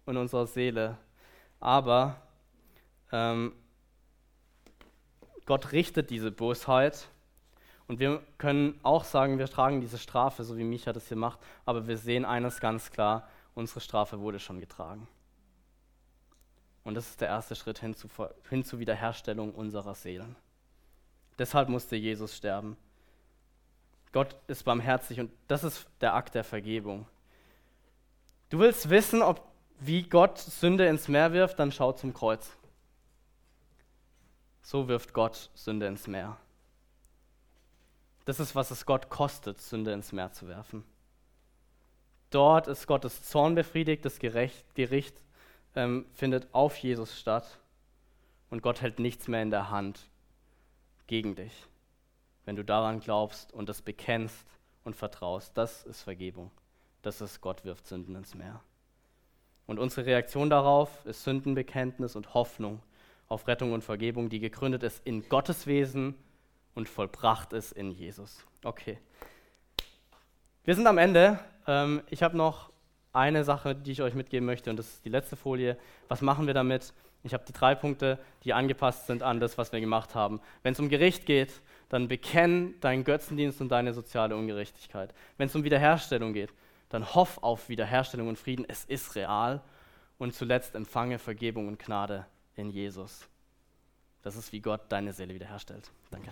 in 0.05 0.17
unserer 0.17 0.47
Seele. 0.47 0.97
Aber 1.59 2.21
ähm, 3.11 3.53
Gott 5.45 5.71
richtet 5.71 6.09
diese 6.09 6.31
Bosheit 6.31 7.07
und 7.87 7.99
wir 7.99 8.21
können 8.37 8.79
auch 8.83 9.03
sagen, 9.03 9.39
wir 9.39 9.47
tragen 9.47 9.81
diese 9.81 9.97
Strafe, 9.97 10.43
so 10.43 10.57
wie 10.57 10.63
Micha 10.63 10.93
das 10.93 11.07
hier 11.07 11.17
macht, 11.17 11.39
aber 11.65 11.87
wir 11.87 11.97
sehen 11.97 12.25
eines 12.25 12.59
ganz 12.59 12.91
klar, 12.91 13.27
unsere 13.55 13.81
Strafe 13.81 14.19
wurde 14.19 14.39
schon 14.39 14.59
getragen. 14.59 15.07
Und 16.83 16.95
das 16.95 17.09
ist 17.09 17.21
der 17.21 17.29
erste 17.29 17.55
Schritt 17.55 17.79
hin 17.79 17.93
zu, 17.93 18.07
hin 18.49 18.63
zu 18.63 18.79
Wiederherstellung 18.79 19.53
unserer 19.53 19.95
Seelen. 19.95 20.35
Deshalb 21.39 21.69
musste 21.69 21.95
Jesus 21.95 22.35
sterben. 22.35 22.77
Gott 24.11 24.35
ist 24.47 24.63
barmherzig 24.63 25.19
und 25.19 25.31
das 25.47 25.63
ist 25.63 25.87
der 25.99 26.13
Akt 26.13 26.35
der 26.35 26.43
Vergebung. 26.43 27.07
Du 28.49 28.59
willst 28.59 28.89
wissen, 28.89 29.23
ob, 29.23 29.41
wie 29.79 30.03
Gott 30.03 30.37
Sünde 30.37 30.85
ins 30.85 31.07
Meer 31.07 31.33
wirft, 31.33 31.57
dann 31.57 31.71
schau 31.71 31.91
zum 31.91 32.13
Kreuz. 32.13 32.55
So 34.61 34.87
wirft 34.87 35.13
Gott 35.13 35.49
Sünde 35.55 35.87
ins 35.87 36.07
Meer. 36.07 36.37
Das 38.25 38.39
ist, 38.39 38.55
was 38.55 38.69
es 38.71 38.85
Gott 38.85 39.09
kostet, 39.09 39.59
Sünde 39.59 39.91
ins 39.91 40.11
Meer 40.11 40.31
zu 40.31 40.47
werfen. 40.47 40.83
Dort 42.29 42.67
ist 42.67 42.87
Gottes 42.87 43.23
Zorn 43.23 43.55
befriedigt, 43.55 44.05
das 44.05 44.19
Gericht, 44.19 44.75
Gericht 44.75 45.21
ähm, 45.75 46.05
findet 46.13 46.53
auf 46.53 46.77
Jesus 46.77 47.19
statt 47.19 47.59
und 48.49 48.61
Gott 48.61 48.81
hält 48.81 48.99
nichts 48.99 49.27
mehr 49.27 49.41
in 49.41 49.51
der 49.51 49.71
Hand 49.71 50.07
gegen 51.07 51.35
dich. 51.35 51.67
Wenn 52.45 52.55
du 52.55 52.63
daran 52.63 52.99
glaubst 52.99 53.53
und 53.53 53.69
das 53.69 53.81
bekennst 53.81 54.45
und 54.83 54.95
vertraust, 54.95 55.57
das 55.57 55.83
ist 55.83 56.01
Vergebung. 56.01 56.51
Das 57.01 57.21
ist 57.21 57.41
Gott 57.41 57.65
wirft 57.65 57.87
Sünden 57.87 58.15
ins 58.15 58.35
Meer. 58.35 58.61
Und 59.65 59.79
unsere 59.79 60.05
Reaktion 60.05 60.49
darauf 60.49 61.05
ist 61.05 61.23
Sündenbekenntnis 61.23 62.15
und 62.15 62.33
Hoffnung 62.33 62.81
auf 63.29 63.47
Rettung 63.47 63.73
und 63.73 63.83
Vergebung, 63.83 64.29
die 64.29 64.39
gegründet 64.39 64.83
ist 64.83 65.05
in 65.05 65.27
Gottes 65.29 65.67
Wesen 65.67 66.15
und 66.75 66.89
vollbracht 66.89 67.53
ist 67.53 67.71
in 67.71 67.91
Jesus. 67.91 68.45
Okay. 68.63 68.99
Wir 70.63 70.75
sind 70.75 70.87
am 70.87 70.97
Ende. 70.97 71.39
Ähm, 71.67 72.01
ich 72.09 72.23
habe 72.23 72.37
noch 72.37 72.71
eine 73.11 73.43
Sache, 73.43 73.75
die 73.75 73.91
ich 73.91 74.01
euch 74.01 74.15
mitgeben 74.15 74.45
möchte, 74.45 74.69
und 74.69 74.77
das 74.77 74.87
ist 74.87 75.05
die 75.05 75.09
letzte 75.09 75.35
Folie. 75.35 75.77
Was 76.07 76.21
machen 76.21 76.47
wir 76.47 76.53
damit? 76.53 76.93
Ich 77.23 77.33
habe 77.33 77.45
die 77.47 77.53
drei 77.53 77.73
Punkte, 77.73 78.19
die 78.43 78.53
angepasst 78.53 79.07
sind 79.07 79.23
an 79.23 79.39
das, 79.39 79.57
was 79.57 79.71
wir 79.71 79.79
gemacht 79.79 80.13
haben. 80.13 80.41
Wenn 80.61 80.73
es 80.73 80.79
um 80.79 80.89
Gericht 80.89 81.25
geht, 81.25 81.61
dann 81.89 82.07
bekenn 82.07 82.79
deinen 82.81 83.03
Götzendienst 83.03 83.61
und 83.61 83.69
deine 83.69 83.93
soziale 83.93 84.35
Ungerechtigkeit. 84.35 85.13
Wenn 85.37 85.47
es 85.47 85.55
um 85.55 85.63
Wiederherstellung 85.63 86.33
geht, 86.33 86.53
dann 86.89 87.15
hoff 87.15 87.41
auf 87.41 87.69
Wiederherstellung 87.69 88.27
und 88.27 88.37
Frieden. 88.37 88.65
Es 88.67 88.83
ist 88.85 89.15
real. 89.15 89.61
Und 90.17 90.33
zuletzt 90.33 90.75
empfange 90.75 91.17
Vergebung 91.17 91.67
und 91.67 91.79
Gnade 91.79 92.25
in 92.55 92.69
Jesus. 92.69 93.27
Das 94.21 94.35
ist, 94.35 94.51
wie 94.51 94.61
Gott 94.61 94.81
deine 94.89 95.11
Seele 95.11 95.33
wiederherstellt. 95.33 95.91
Danke. 96.11 96.31